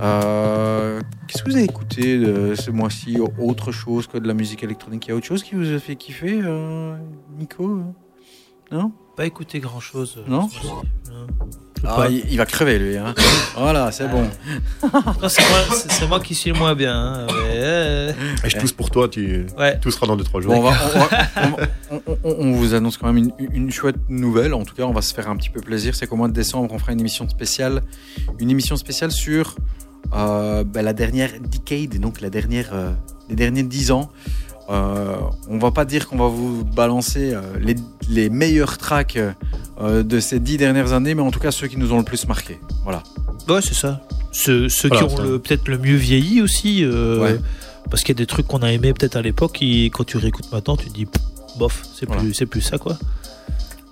Euh, 0.00 1.00
Qu'est-ce 1.28 1.42
que 1.42 1.50
vous 1.50 1.56
avez 1.56 1.64
écouté 1.64 2.18
de 2.18 2.54
ce 2.54 2.70
mois-ci? 2.70 3.18
Autre 3.38 3.70
chose 3.70 4.06
que 4.06 4.18
de 4.18 4.26
la 4.26 4.34
musique 4.34 4.64
électronique? 4.64 5.06
Il 5.06 5.10
y 5.10 5.12
a 5.12 5.16
autre 5.16 5.26
chose 5.26 5.42
qui 5.42 5.54
vous 5.54 5.72
a 5.72 5.78
fait 5.78 5.96
kiffer, 5.96 6.40
euh, 6.42 6.96
Nico 7.38 7.68
Non 7.68 7.94
Pas 9.18 9.26
écouté 9.26 9.58
grand 9.58 9.80
chose. 9.80 10.22
Non 10.28 10.48
Ah, 11.84 12.06
il, 12.08 12.22
il 12.30 12.36
va 12.38 12.46
crever 12.46 12.78
lui. 12.78 12.96
Hein. 12.96 13.14
voilà, 13.56 13.90
c'est 13.90 14.06
bon. 14.06 14.28
c'est 15.28 16.06
moi, 16.06 16.20
qui 16.20 16.36
suis 16.36 16.52
le 16.52 16.56
moins 16.58 16.76
bien. 16.76 16.94
hein, 16.94 17.26
euh, 17.50 18.12
Et 18.44 18.48
je 18.48 18.58
tousse 18.58 18.70
pour 18.70 18.90
toi, 18.90 19.08
tu, 19.08 19.44
ouais. 19.58 19.76
tout 19.80 19.90
sera 19.90 20.06
dans 20.06 20.16
2-3 20.16 20.40
jours. 20.40 20.52
Bon, 20.54 20.58
on, 20.60 20.62
va- 20.70 20.76
on 20.94 20.98
va- 21.00 21.08
on 21.42 21.50
va- 21.50 22.02
on- 22.06 22.18
on- 22.22 22.36
on 22.38 22.52
vous 22.52 22.74
annonce 22.74 22.96
quand 22.96 23.12
même 23.12 23.16
une, 23.16 23.32
une 23.52 23.70
chouette 23.72 23.96
nouvelle. 24.08 24.54
En 24.54 24.62
tout 24.64 24.76
cas, 24.76 24.84
on 24.84 24.92
va 24.92 25.02
se 25.02 25.12
faire 25.12 25.28
un 25.28 25.36
petit 25.36 25.50
peu 25.50 25.60
plaisir. 25.60 25.96
C'est 25.96 26.06
qu'au 26.06 26.14
mois 26.16 26.28
de 26.28 26.32
décembre, 26.32 26.72
on 26.72 26.78
fera 26.78 26.92
une 26.92 27.00
émission 27.00 27.28
spéciale, 27.28 27.82
une 28.38 28.50
émission 28.50 28.76
spéciale 28.76 29.10
sur 29.10 29.56
euh, 30.14 30.62
bah, 30.62 30.82
la 30.82 30.92
dernière 30.92 31.30
decade, 31.40 31.98
donc 32.00 32.20
la 32.20 32.30
dernière, 32.30 32.70
euh, 32.72 32.92
les 33.28 33.34
derniers 33.34 33.64
10 33.64 33.90
ans. 33.90 34.10
Euh, 34.70 35.16
on 35.48 35.58
va 35.58 35.70
pas 35.70 35.84
dire 35.86 36.08
qu'on 36.08 36.18
va 36.18 36.26
vous 36.28 36.62
balancer 36.64 37.32
euh, 37.32 37.40
les, 37.60 37.74
les 38.10 38.28
meilleurs 38.28 38.76
tracks 38.76 39.18
euh, 39.80 40.02
de 40.02 40.20
ces 40.20 40.40
10 40.40 40.58
dernières 40.58 40.92
années, 40.92 41.14
mais 41.14 41.22
en 41.22 41.30
tout 41.30 41.40
cas 41.40 41.50
ceux 41.50 41.68
qui 41.68 41.78
nous 41.78 41.92
ont 41.92 41.98
le 41.98 42.04
plus 42.04 42.26
marqué. 42.28 42.60
Voilà. 42.84 43.02
Ouais, 43.48 43.62
c'est 43.62 43.74
ça. 43.74 44.02
Ceux, 44.32 44.68
ceux 44.68 44.88
Voilà, 44.88 45.06
qui 45.06 45.14
ont 45.14 45.38
peut-être 45.38 45.68
le 45.68 45.78
mieux 45.78 45.96
vieilli 45.96 46.42
aussi. 46.42 46.84
euh, 46.84 47.18
Ouais. 47.20 47.40
Parce 47.90 48.02
qu'il 48.02 48.14
y 48.14 48.18
a 48.18 48.20
des 48.22 48.26
trucs 48.26 48.46
qu'on 48.46 48.58
a 48.58 48.70
aimé 48.70 48.92
peut-être 48.92 49.16
à 49.16 49.22
l'époque 49.22 49.62
et 49.62 49.86
quand 49.86 50.04
tu 50.04 50.18
réécoutes 50.18 50.52
maintenant, 50.52 50.76
tu 50.76 50.88
te 50.90 50.92
dis 50.94 51.06
bof, 51.58 51.82
c'est 51.98 52.04
Voilà. 52.04 52.20
plus, 52.20 52.34
c'est 52.34 52.44
plus 52.44 52.60
ça 52.60 52.76
quoi. 52.76 52.98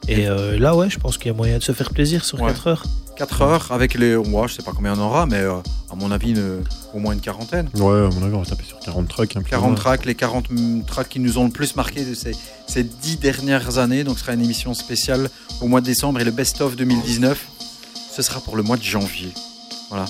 Et 0.08 0.28
euh, 0.28 0.58
là, 0.58 0.76
ouais, 0.76 0.88
je 0.88 0.98
pense 0.98 1.18
qu'il 1.18 1.26
y 1.26 1.34
a 1.34 1.36
moyen 1.36 1.58
de 1.58 1.62
se 1.62 1.72
faire 1.72 1.90
plaisir 1.90 2.24
sur 2.24 2.40
Ouais. 2.40 2.48
4 2.52 2.66
heures. 2.68 2.84
4 3.16 3.42
heures 3.42 3.72
avec 3.72 3.94
les. 3.94 4.14
Moi, 4.16 4.46
je 4.46 4.54
sais 4.54 4.62
pas 4.62 4.72
combien 4.76 4.94
on 4.96 5.00
aura, 5.00 5.26
mais 5.26 5.38
euh, 5.40 5.54
à 5.90 5.94
mon 5.96 6.10
avis, 6.12 6.30
une- 6.30 6.62
au 6.94 6.98
moins 6.98 7.12
une 7.14 7.20
quarantaine. 7.20 7.68
Ouais, 7.74 7.82
à 8.06 8.08
mon 8.10 8.22
avis, 8.24 8.34
on 8.34 8.40
va 8.40 8.44
taper 8.46 8.64
sur 8.64 8.78
40 8.78 9.08
tracks. 9.08 9.34
hein, 9.36 9.40
plus 9.40 9.48
ou 9.48 9.50
40 9.50 9.66
moins. 9.70 9.74
tracks, 9.74 10.04
les 10.04 10.14
40 10.14 10.50
mm, 10.50 10.82
tracks 10.86 11.08
qui 11.08 11.18
nous 11.18 11.38
ont 11.38 11.44
le 11.44 11.50
plus 11.50 11.74
marqué 11.76 12.04
de 12.04 12.14
ces, 12.14 12.32
ces 12.68 12.84
10 12.84 13.16
dernières 13.18 13.78
années. 13.78 14.04
Donc, 14.04 14.18
ce 14.18 14.24
sera 14.24 14.34
une 14.34 14.42
émission 14.44 14.74
spéciale 14.74 15.28
au 15.60 15.66
mois 15.66 15.80
de 15.80 15.86
décembre 15.86 16.20
et 16.20 16.24
le 16.24 16.30
best-of 16.30 16.76
2019, 16.76 17.46
ce 18.14 18.22
sera 18.22 18.40
pour 18.40 18.56
le 18.56 18.62
mois 18.62 18.76
de 18.76 18.82
janvier. 18.82 19.32
Voilà. 19.88 20.04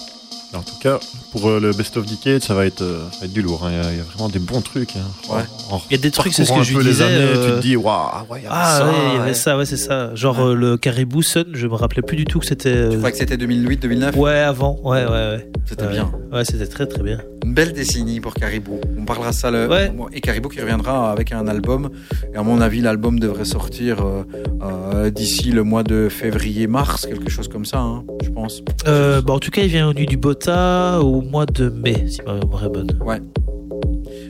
En 0.55 0.63
tout 0.63 0.79
cas, 0.81 0.99
pour 1.33 1.49
euh, 1.51 1.61
le 1.61 1.73
Best 1.73 1.97
of 1.99 2.07
Decade, 2.07 2.43
ça 2.43 2.55
va 2.55 2.65
être, 2.65 2.81
euh, 2.81 3.01
ça 3.13 3.21
va 3.21 3.27
être 3.27 3.33
du 3.33 3.43
lourd. 3.43 3.65
hein. 3.67 3.71
Il 3.73 3.77
y, 3.77 3.87
a- 3.87 3.93
il 3.93 3.99
y 3.99 4.01
a 4.01 4.05
vraiment 4.05 4.29
des 4.31 4.39
bons 4.39 4.63
trucs. 4.63 4.97
hein. 4.97 5.01
Ouais. 5.35 5.43
En- 5.71 5.77
en 5.77 5.83
Il 5.91 5.97
y 5.97 5.99
a 5.99 6.03
des 6.03 6.11
trucs, 6.11 6.33
c'est 6.33 6.45
ce 6.47 6.53
que 6.53 6.59
un 6.59 6.63
je 6.63 6.73
peu 6.73 6.79
lui 6.79 6.85
les 6.87 6.91
disais. 6.93 7.05
années, 7.05 7.33
tu 7.33 7.39
euh, 7.39 7.57
te 7.57 7.61
dis, 7.63 7.77
waouh, 7.77 7.99
ouais, 8.31 8.39
il 8.41 8.45
y 8.45 8.47
avait 8.47 8.49
Ah 8.51 8.77
ça. 8.79 8.87
ouais, 8.87 8.93
il 8.95 9.13
y 9.13 9.17
avait 9.17 9.25
ouais. 9.29 9.35
ça, 9.35 9.59
ouais, 9.59 9.67
c'est 9.67 9.77
ça. 9.77 10.15
Genre 10.15 10.39
Ouais. 10.39 10.45
euh, 10.53 10.55
le 10.55 10.77
Caribou 10.79 11.21
Sun, 11.23 11.45
je 11.53 11.67
me 11.67 11.75
rappelais 11.75 12.01
plus 12.03 12.17
du 12.17 12.25
tout 12.25 12.39
que 12.39 12.47
c'était. 12.47 12.71
euh, 12.71 12.93
Je 12.93 12.97
crois 12.99 13.11
que 13.11 13.19
c'était 13.19 13.37
2008-2009. 13.37 14.17
Ouais, 14.17 14.39
avant, 14.39 14.79
ouais, 14.83 15.05
ouais, 15.05 15.11
ouais. 15.11 15.51
C'était 15.69 15.83
Ouais. 15.85 15.91
bien. 15.93 16.11
Ouais, 16.33 16.45
c'était 16.45 16.67
très 16.69 16.87
très 16.87 17.03
bien. 17.03 17.19
Une 17.45 17.53
belle 17.53 17.73
décennie 17.73 18.21
pour 18.21 18.33
Caribou. 18.35 18.81
On 18.99 19.05
parlera 19.05 19.33
ça 19.33 19.51
le. 19.51 19.69
Ouais. 19.69 19.93
Et 20.13 20.21
Caribou 20.21 20.49
qui 20.49 20.61
reviendra 20.61 21.11
avec 21.11 21.33
un 21.33 21.47
album. 21.49 21.91
Et 22.33 22.37
à 22.37 22.43
mon 22.43 22.61
avis, 22.61 22.81
l'album 22.81 23.19
devrait 23.21 23.45
sortir 23.45 24.05
euh, 24.05 24.23
euh, 24.63 25.11
d'ici 25.11 25.51
le 25.51 25.65
mois 25.65 25.83
de 25.83 26.09
février-mars, 26.09 27.07
quelque 27.07 27.31
chose 27.31 27.49
comme 27.49 27.65
ça, 27.65 27.79
hein, 27.79 28.05
je 28.23 28.31
pense. 28.31 28.63
Euh, 28.87 29.21
bah, 29.21 29.33
en 29.35 29.39
tout 29.39 29.51
cas, 29.51 29.63
il 29.63 29.69
vient 29.69 29.93
Nuit 29.93 30.07
du 30.07 30.17
Au 30.47 31.23
mois 31.23 31.47
de 31.47 31.69
mai, 31.69 32.07
si 32.09 32.23
ma 32.23 32.35
mémoire 32.35 32.65
est 32.65 32.69
bonne. 32.69 32.91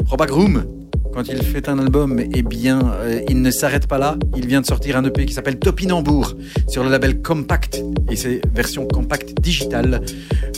Roba 0.07 0.27
Groom, 0.27 0.65
quand 1.13 1.29
il 1.29 1.43
fait 1.43 1.69
un 1.69 1.79
album, 1.79 2.21
eh 2.21 2.43
bien, 2.43 2.93
euh, 3.01 3.21
il 3.29 3.43
ne 3.43 3.51
s'arrête 3.51 3.87
pas 3.87 3.99
là. 3.99 4.17
Il 4.37 4.47
vient 4.47 4.61
de 4.61 4.67
sortir 4.67 4.97
un 4.97 5.05
EP 5.05 5.27
qui 5.27 5.35
s'appelle 5.35 5.59
Topinambour 5.59 6.35
sur 6.69 6.85
le 6.85 6.91
label 6.91 7.21
Compact 7.23 7.83
et 8.11 8.17
c'est 8.17 8.41
version 8.55 8.87
compact 8.87 9.41
digitale. 9.41 10.03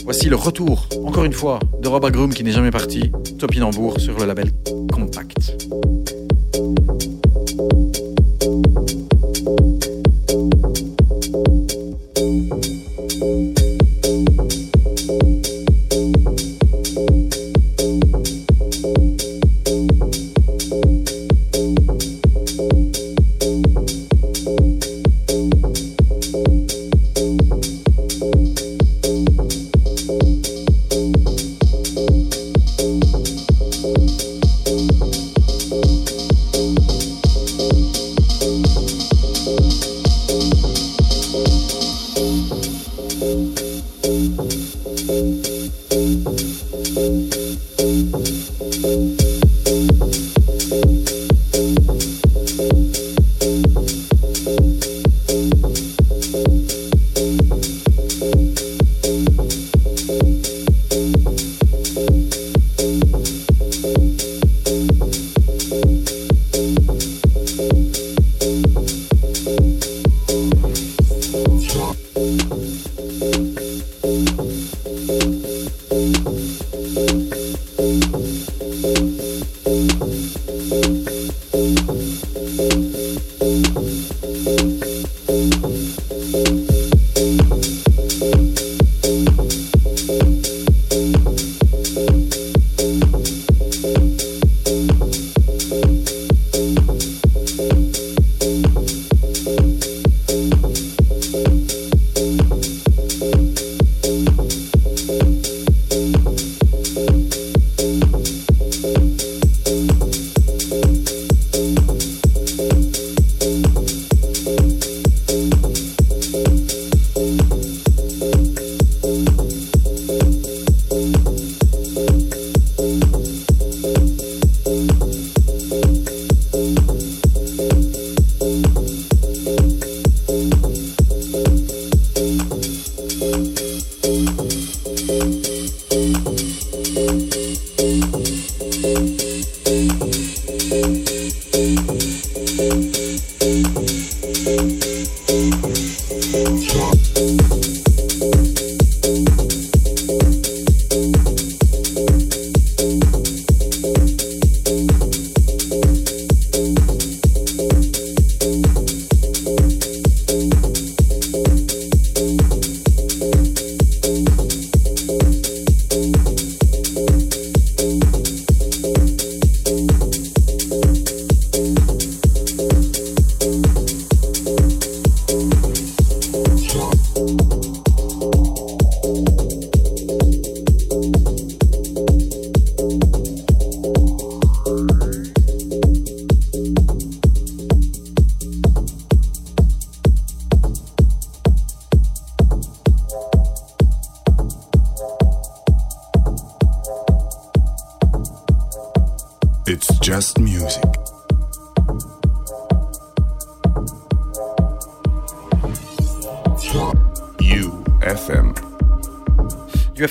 Voici 0.03 0.29
le 0.29 0.35
retour, 0.35 0.87
encore 1.03 1.25
une 1.25 1.33
fois, 1.33 1.59
de 1.81 1.87
Roba 1.87 2.11
Groom 2.11 2.33
qui 2.33 2.43
n'est 2.43 2.51
jamais 2.51 2.71
parti. 2.71 3.11
Topinambour 3.37 3.99
sur 3.99 4.17
le 4.17 4.25
label 4.25 4.51
Compact. 4.91 5.55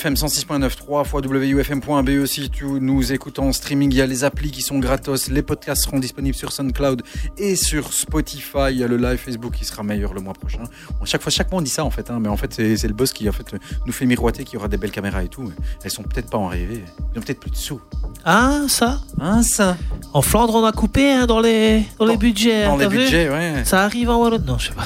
UFM 0.09 0.15
106.9, 0.15 0.75
3 0.75 1.03
fois 1.03 1.21
WUFM.be 1.21 2.25
si 2.25 2.49
tu 2.49 2.65
nous 2.65 3.13
écoutes 3.13 3.37
en 3.37 3.51
streaming. 3.51 3.91
Il 3.91 3.97
y 3.97 4.01
a 4.01 4.07
les 4.07 4.23
applis 4.23 4.49
qui 4.49 4.63
sont 4.63 4.79
gratos. 4.79 5.29
Les 5.29 5.43
podcasts 5.43 5.83
seront 5.83 5.99
disponibles 5.99 6.35
sur 6.35 6.51
SoundCloud 6.51 7.03
et 7.37 7.55
sur 7.55 7.93
Spotify. 7.93 8.69
Il 8.71 8.77
y 8.77 8.83
a 8.83 8.87
le 8.87 8.97
live 8.97 9.17
Facebook 9.17 9.53
qui 9.53 9.65
sera 9.65 9.83
meilleur 9.83 10.15
le 10.15 10.21
mois 10.21 10.33
prochain. 10.33 10.63
Bon, 10.99 11.05
chaque 11.05 11.21
fois, 11.21 11.31
chaque 11.31 11.51
mois 11.51 11.59
on 11.59 11.61
dit 11.61 11.69
ça 11.69 11.85
en 11.85 11.91
fait, 11.91 12.09
hein, 12.09 12.17
mais 12.19 12.27
en 12.27 12.37
fait 12.37 12.55
c'est 12.55 12.87
le 12.87 12.93
boss 12.93 13.13
qui 13.13 13.29
en 13.29 13.31
fait 13.31 13.55
nous 13.85 13.93
fait 13.93 14.07
miroiter 14.07 14.45
qu'il 14.45 14.55
y 14.55 14.57
aura 14.57 14.67
des 14.67 14.77
belles 14.77 14.89
caméras 14.89 15.23
et 15.23 15.27
tout. 15.27 15.51
Elles 15.83 15.91
sont 15.91 16.01
peut-être 16.01 16.31
pas 16.31 16.39
en 16.39 16.47
rêvé. 16.47 16.83
Ils 17.13 17.19
ont 17.19 17.21
peut-être 17.21 17.39
plus 17.39 17.51
de 17.51 17.55
sous. 17.55 17.79
Ah, 18.25 18.61
ça? 18.67 19.01
Hein 19.19 19.43
ça 19.43 19.77
En 20.13 20.23
Flandre, 20.23 20.55
on 20.55 20.65
a 20.65 20.71
coupé 20.71 21.11
hein, 21.11 21.27
dans 21.27 21.39
les, 21.39 21.83
dans 21.99 22.05
les 22.05 22.17
budgets. 22.17 22.65
Dans 22.65 22.73
hein, 22.73 22.77
les 22.79 22.87
budgets, 22.87 23.29
ouais. 23.29 23.63
Ça 23.63 23.83
arrive 23.83 24.09
en 24.09 24.19
Wallonne 24.19 24.45
Non, 24.45 24.57
je 24.57 24.69
sais 24.69 24.73
pas. 24.73 24.85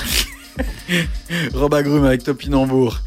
Rob 1.53 1.73
Agrum 1.73 2.03
avec 2.03 2.23
Topinambour. 2.23 2.99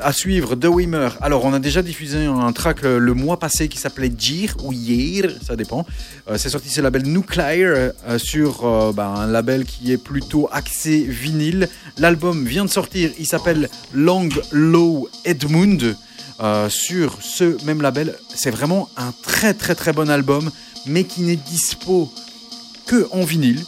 À 0.00 0.12
suivre, 0.12 0.56
The 0.56 0.66
Wimmer. 0.66 1.10
Alors, 1.20 1.44
on 1.44 1.52
a 1.52 1.58
déjà 1.58 1.82
diffusé 1.82 2.26
un 2.26 2.52
track 2.52 2.84
euh, 2.84 2.98
le 2.98 3.14
mois 3.14 3.38
passé 3.38 3.68
qui 3.68 3.78
s'appelait 3.78 4.12
Jir 4.16 4.54
ou 4.62 4.72
Year, 4.72 5.30
ça 5.42 5.56
dépend. 5.56 5.86
Euh, 6.28 6.36
c'est 6.36 6.50
sorti 6.50 6.68
sur 6.68 6.82
label 6.82 7.02
Nuclear 7.04 7.92
euh, 8.06 8.18
sur 8.18 8.92
bah, 8.92 9.14
un 9.16 9.26
label 9.26 9.64
qui 9.64 9.92
est 9.92 9.98
plutôt 9.98 10.48
axé 10.52 11.04
vinyle. 11.08 11.68
L'album 11.98 12.44
vient 12.44 12.64
de 12.64 12.70
sortir, 12.70 13.10
il 13.18 13.26
s'appelle 13.26 13.68
Long 13.94 14.28
Low 14.52 15.08
Edmund. 15.24 15.96
sur 16.68 17.18
ce 17.22 17.64
même 17.64 17.80
label, 17.80 18.16
c'est 18.34 18.50
vraiment 18.50 18.88
un 18.96 19.12
très 19.22 19.54
très 19.54 19.74
très 19.74 19.92
bon 19.92 20.10
album, 20.10 20.50
mais 20.86 21.04
qui 21.04 21.22
n'est 21.22 21.36
dispo 21.36 22.12
que 22.86 23.06
en 23.12 23.24
vinyle. 23.24 23.64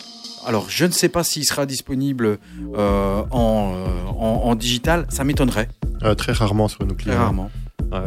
Alors, 0.46 0.66
je 0.70 0.84
ne 0.86 0.92
sais 0.92 1.08
pas 1.08 1.24
s'il 1.24 1.44
sera 1.44 1.66
disponible 1.66 2.38
euh, 2.76 3.22
en, 3.30 3.74
euh, 3.74 3.86
en, 4.16 4.42
en 4.44 4.54
digital, 4.54 5.06
ça 5.08 5.24
m'étonnerait, 5.24 5.68
Euh, 6.04 6.14
très 6.14 6.32
rarement 6.32 6.68
sur 6.68 6.82
nos 6.86 6.94
très 6.94 7.04
clients. 7.04 7.18
rarement. 7.18 7.50
Ouais. 7.92 7.98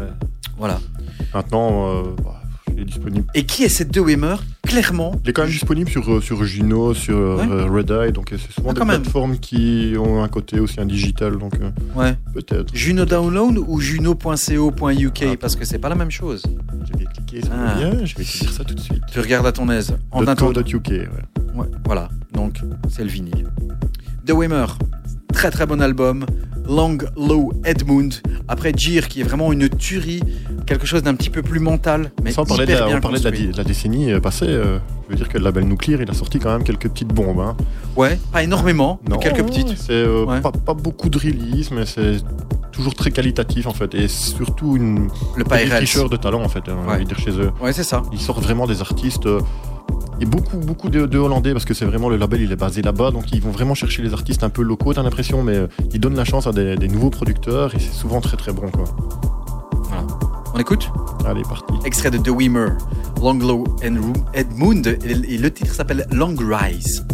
Voilà. 0.58 0.80
Maintenant, 1.34 2.04
bah, 2.24 2.42
il 2.74 2.80
est 2.82 2.86
disponible. 2.86 3.26
Et 3.36 3.46
qui 3.46 3.64
est 3.64 3.70
cette 3.70 3.92
De 3.94 4.00
Wimmer 4.00 4.36
Clairement, 4.64 5.20
Il 5.24 5.30
est 5.30 5.34
quand 5.34 5.42
même 5.42 5.52
disponible 5.52 5.90
sur, 5.90 6.22
sur 6.24 6.44
Juno, 6.46 6.94
sur 6.94 7.18
Ouais. 7.18 7.64
Red 7.68 7.92
Eye, 7.92 8.12
donc 8.14 8.28
c'est 8.32 8.52
souvent 8.54 8.70
Ah, 8.70 8.74
des 8.74 8.80
même. 8.86 9.02
plateformes 9.02 9.38
qui 9.40 9.96
ont 10.00 10.24
un 10.24 10.28
côté 10.28 10.60
aussi 10.60 10.80
un 10.80 10.86
digital, 10.86 11.38
donc 11.38 11.54
ouais. 11.96 12.16
peut-être. 12.34 12.74
Juno 12.74 13.04
Download 13.06 13.58
ou 13.68 13.80
juno.co.uk 13.82 15.24
Ah. 15.24 15.36
parce 15.42 15.56
que 15.56 15.66
c'est 15.66 15.80
pas 15.80 15.90
la 15.90 15.96
même 15.96 16.12
chose. 16.12 16.44
Je 16.94 17.00
vais 17.00 17.06
cliquer 17.06 17.42
sur 17.46 17.52
Ah. 17.54 17.76
le 17.76 17.82
lien, 17.82 18.06
je 18.06 18.16
vais 18.16 18.24
te 18.24 18.38
dire 18.40 18.52
ça 18.52 18.64
tout 18.64 18.76
de 18.76 18.80
suite. 18.80 19.02
Tu 19.12 19.20
regardes 19.20 19.48
à 19.48 19.52
ton 19.52 19.70
aise. 19.70 19.98
En 20.12 20.26
attendant. 20.28 20.62
ouais. 20.62 21.08
Ouais, 21.56 21.66
voilà, 21.86 22.10
donc 22.34 22.60
c'est 22.90 23.04
le 23.04 23.10
vinyle. 23.10 23.48
The 24.26 24.32
Wimmer, 24.32 24.66
très 25.34 25.52
très 25.52 25.66
bon 25.66 25.82
album. 25.82 26.26
Long 26.68 27.00
Low 27.18 27.52
Edmund. 27.66 28.14
Après 28.48 28.72
Jir, 28.76 29.08
qui 29.08 29.22
est 29.22 29.24
vraiment 29.24 29.52
une 29.52 29.70
tuerie, 29.70 30.22
quelque 30.68 30.86
chose 30.86 31.02
d'un 31.02 31.16
petit 31.16 31.32
peu 31.32 31.42
plus 31.42 31.60
mental, 31.60 32.12
mais 32.24 32.32
on 32.38 32.46
parlait, 32.46 32.68
de 32.68 32.74
la, 32.74 32.88
on 32.90 33.00
parlait 33.02 33.18
de 33.18 33.24
la, 33.24 33.32
construit. 33.32 33.52
de 33.52 33.58
la 33.58 33.64
décennie 33.64 34.12
euh, 34.12 34.20
passée. 34.20 34.46
euh, 34.48 34.78
je 35.08 35.14
veux 35.14 35.18
dire 35.18 35.30
que 35.30 35.40
le 35.40 35.44
label 35.46 35.64
Nuclear, 35.66 36.00
il 36.02 36.10
a 36.12 36.14
sorti 36.14 36.38
quand 36.38 36.52
même 36.52 36.64
quelques 36.64 36.88
petites 36.90 37.08
bombes. 37.12 37.40
Hein. 37.40 37.58
Ouais, 37.96 38.20
pas 38.32 38.44
énormément, 38.44 39.00
mais 39.10 39.18
quelques 39.18 39.44
petites. 39.46 39.76
C'est 39.80 39.94
euh, 39.94 40.26
Ouais. 40.26 40.42
pas, 40.42 40.52
pas 40.52 40.76
beaucoup 40.76 41.10
de 41.10 41.18
release, 41.18 41.72
mais 41.72 41.88
c'est 41.88 42.18
toujours 42.72 42.94
très 42.94 43.10
qualitatif 43.10 43.66
en 43.66 43.74
fait. 43.74 43.96
Et 43.96 44.08
surtout 44.08 44.76
une 44.78 45.10
Le 45.38 45.44
des 45.46 46.08
de 46.10 46.16
talent 46.18 46.44
en 46.44 46.50
fait, 46.50 46.68
Ouais. 46.68 46.76
on 46.78 46.86
va 46.86 47.00
dire 47.00 47.18
chez 47.18 47.32
eux. 47.32 47.52
Ouais, 47.62 47.74
c'est 47.74 47.84
ça. 47.84 48.04
Ils 48.14 48.22
sortent 48.22 48.44
vraiment 48.44 48.68
des 48.68 48.82
artistes. 48.82 49.28
Et 50.22 50.26
beaucoup, 50.26 50.58
beaucoup 50.58 50.90
de, 50.90 51.06
de 51.06 51.18
Hollandais 51.18 51.54
parce 51.54 51.66
que 51.66 51.74
c'est 51.74 51.86
vraiment 51.86 52.10
le 52.10 52.18
label, 52.18 52.42
il 52.42 52.52
est 52.52 52.56
basé 52.56 52.82
là-bas, 52.82 53.12
donc 53.12 53.32
ils 53.32 53.42
vont 53.42 53.52
vraiment 53.52 53.74
chercher 53.74 54.02
les 54.02 54.14
artistes 54.14 54.44
un 54.44 54.50
peu 54.50 54.62
locaux, 54.62 54.94
t'as 54.94 55.04
l'impression, 55.04 55.44
mais 55.44 55.56
euh, 55.56 55.68
ils 55.94 56.00
donnent 56.00 56.16
la 56.16 56.26
chance 56.26 56.48
à 56.48 56.52
des, 56.52 56.76
des 56.76 56.88
nouveaux 56.88 57.10
producteurs 57.10 57.74
et 57.76 57.80
c'est 57.80 57.94
souvent 57.94 58.22
très 58.22 58.38
très 58.38 58.52
bon 58.52 58.70
quoi. 58.70 58.86
On 60.54 60.60
écoute? 60.60 60.92
Allez, 61.26 61.44
parti. 61.44 61.74
Extrait 61.86 62.10
de 62.12 62.18
The 62.18 62.30
Wimmer, 62.30 62.70
Long 63.22 63.36
Low 63.36 63.64
and 63.86 63.98
Edmund, 64.34 64.98
et 65.06 65.38
le 65.38 65.52
titre 65.52 65.74
s'appelle 65.74 66.08
Long 66.12 66.36
Rise. 66.38 67.06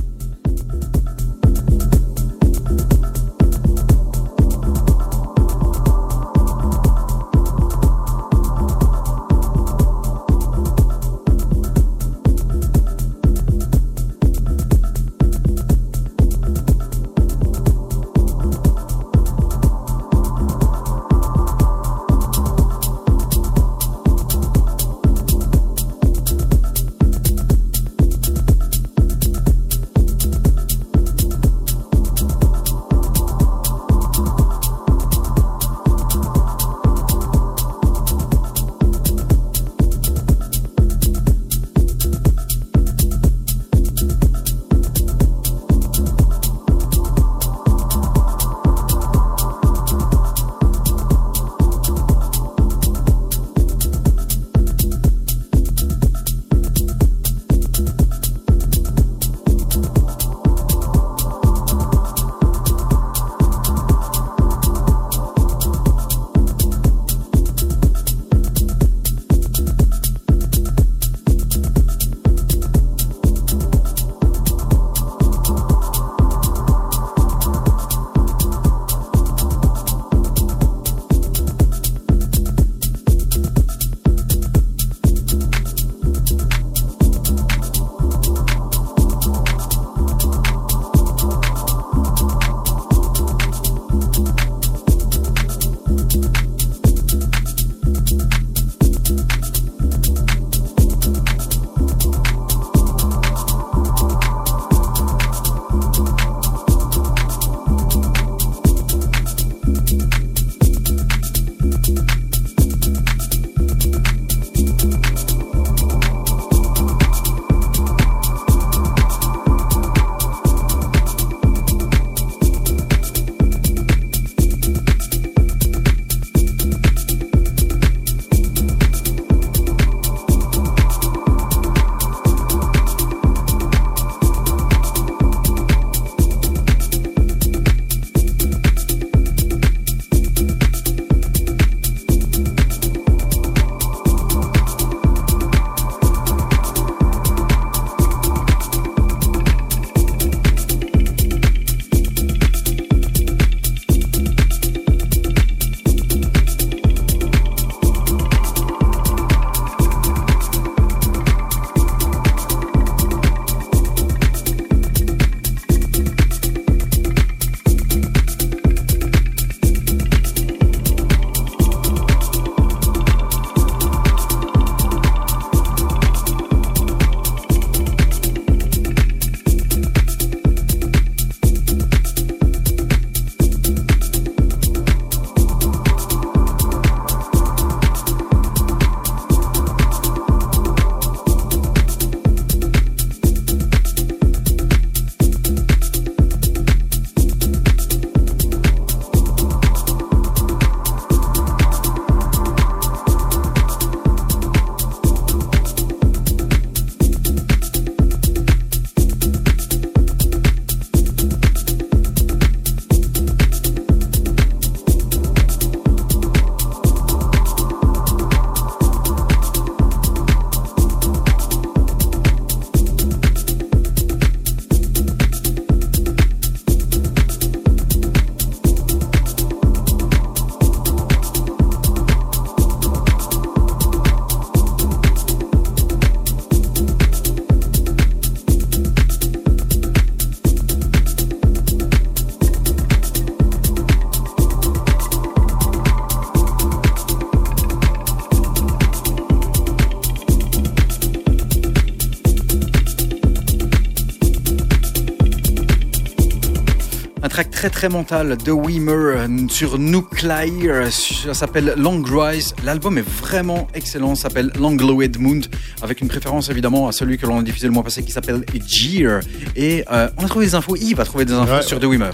Très 257.69 257.88
très 257.88 257.89
mental 257.89 258.38
de 258.38 258.51
Weimer 258.51 258.91
euh, 258.91 259.28
sur 259.49 259.80
Nuclear. 259.80 260.91
Ça 260.91 261.34
s'appelle 261.34 261.73
Long 261.78 262.04
Rise. 262.04 262.54
L'album 262.63 262.97
est 262.99 263.08
vraiment 263.21 263.67
excellent. 263.73 264.13
Ça 264.13 264.23
s'appelle 264.23 264.51
Langloed 264.60 265.17
Moon. 265.19 265.41
Avec 265.82 266.01
une 266.01 266.08
préférence 266.08 266.49
évidemment 266.49 266.88
à 266.88 266.91
celui 266.91 267.17
que 267.17 267.25
l'on 267.25 267.39
a 267.39 267.43
diffusé 267.43 267.65
le 267.67 267.73
mois 267.73 267.84
passé 267.84 268.04
qui 268.04 268.12
s'appelle 268.12 268.45
Jeer. 268.67 269.19
Et 269.56 269.84
euh, 269.91 270.10
on 270.17 270.25
a 270.25 270.28
trouvé 270.28 270.45
des 270.45 270.54
infos. 270.56 270.75
Yves 270.75 270.99
a 270.99 271.06
trouvé 271.06 271.25
des 271.25 271.34
infos 271.34 271.54
Ouais. 271.56 271.62
sur 271.63 271.80
The 271.80 271.86
Weimer. 271.86 272.12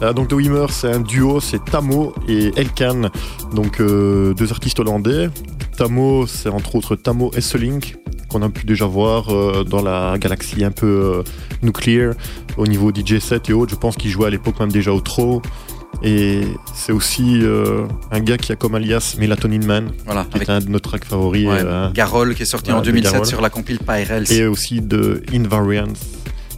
Ah, 0.00 0.12
donc 0.12 0.28
The 0.28 0.32
Wimmer, 0.34 0.66
c'est 0.70 0.92
un 0.92 1.00
duo, 1.00 1.40
c'est 1.40 1.64
Tamo 1.64 2.14
et 2.28 2.50
Elkan, 2.56 3.10
donc 3.54 3.80
euh, 3.80 4.34
deux 4.34 4.50
artistes 4.50 4.78
hollandais. 4.80 5.28
Tamo, 5.78 6.26
c'est 6.26 6.48
entre 6.48 6.74
autres 6.74 6.96
Tamo 6.96 7.30
Esselink, 7.36 7.96
qu'on 8.34 8.42
a 8.42 8.48
pu 8.48 8.64
déjà 8.66 8.86
voir 8.86 9.30
euh, 9.32 9.62
dans 9.64 9.80
la 9.82 10.16
galaxie 10.18 10.64
un 10.64 10.70
peu 10.72 10.86
euh, 10.86 11.22
nucléaire 11.62 12.14
au 12.56 12.66
niveau 12.66 12.90
DJ 12.92 13.18
set 13.20 13.48
et 13.48 13.52
autres. 13.52 13.70
Je 13.72 13.76
pense 13.76 13.96
qu'il 13.96 14.10
jouait 14.10 14.26
à 14.26 14.30
l'époque 14.30 14.58
même 14.60 14.72
déjà 14.72 14.92
au 14.92 15.00
Tro. 15.00 15.40
Et 16.02 16.42
c'est 16.74 16.92
aussi 16.92 17.38
euh, 17.42 17.86
un 18.10 18.18
gars 18.20 18.36
qui 18.36 18.50
a 18.50 18.56
comme 18.56 18.74
alias 18.74 19.14
Melatonin 19.18 19.64
Man, 19.64 19.92
Voilà. 20.04 20.24
qui 20.24 20.36
Avec 20.36 20.48
est 20.48 20.52
un 20.52 20.58
de 20.58 20.68
nos 20.68 20.80
tracks 20.80 21.04
favoris. 21.04 21.46
ouais, 21.46 21.60
euh, 21.62 21.90
Garol 21.92 22.34
qui 22.34 22.42
est 22.42 22.46
sorti 22.46 22.72
en 22.72 22.80
de 22.80 22.86
2007 22.86 23.12
Garol. 23.12 23.26
sur 23.26 23.40
la 23.40 23.48
compile 23.48 23.78
Pyrels. 23.78 24.30
et 24.32 24.44
aussi 24.46 24.80
de 24.80 25.22
Invariance, 25.32 26.00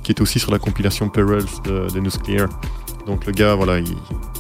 qui 0.03 0.13
est 0.13 0.21
aussi 0.23 0.39
sur 0.39 0.51
la 0.51 0.59
compilation 0.59 1.11
Perils 1.11 1.45
de, 1.67 1.87
de 1.95 2.01
Nuclear. 2.01 2.49
Donc 3.07 3.25
le 3.25 3.33
gars, 3.33 3.55
voilà, 3.55 3.79
il, 3.79 3.87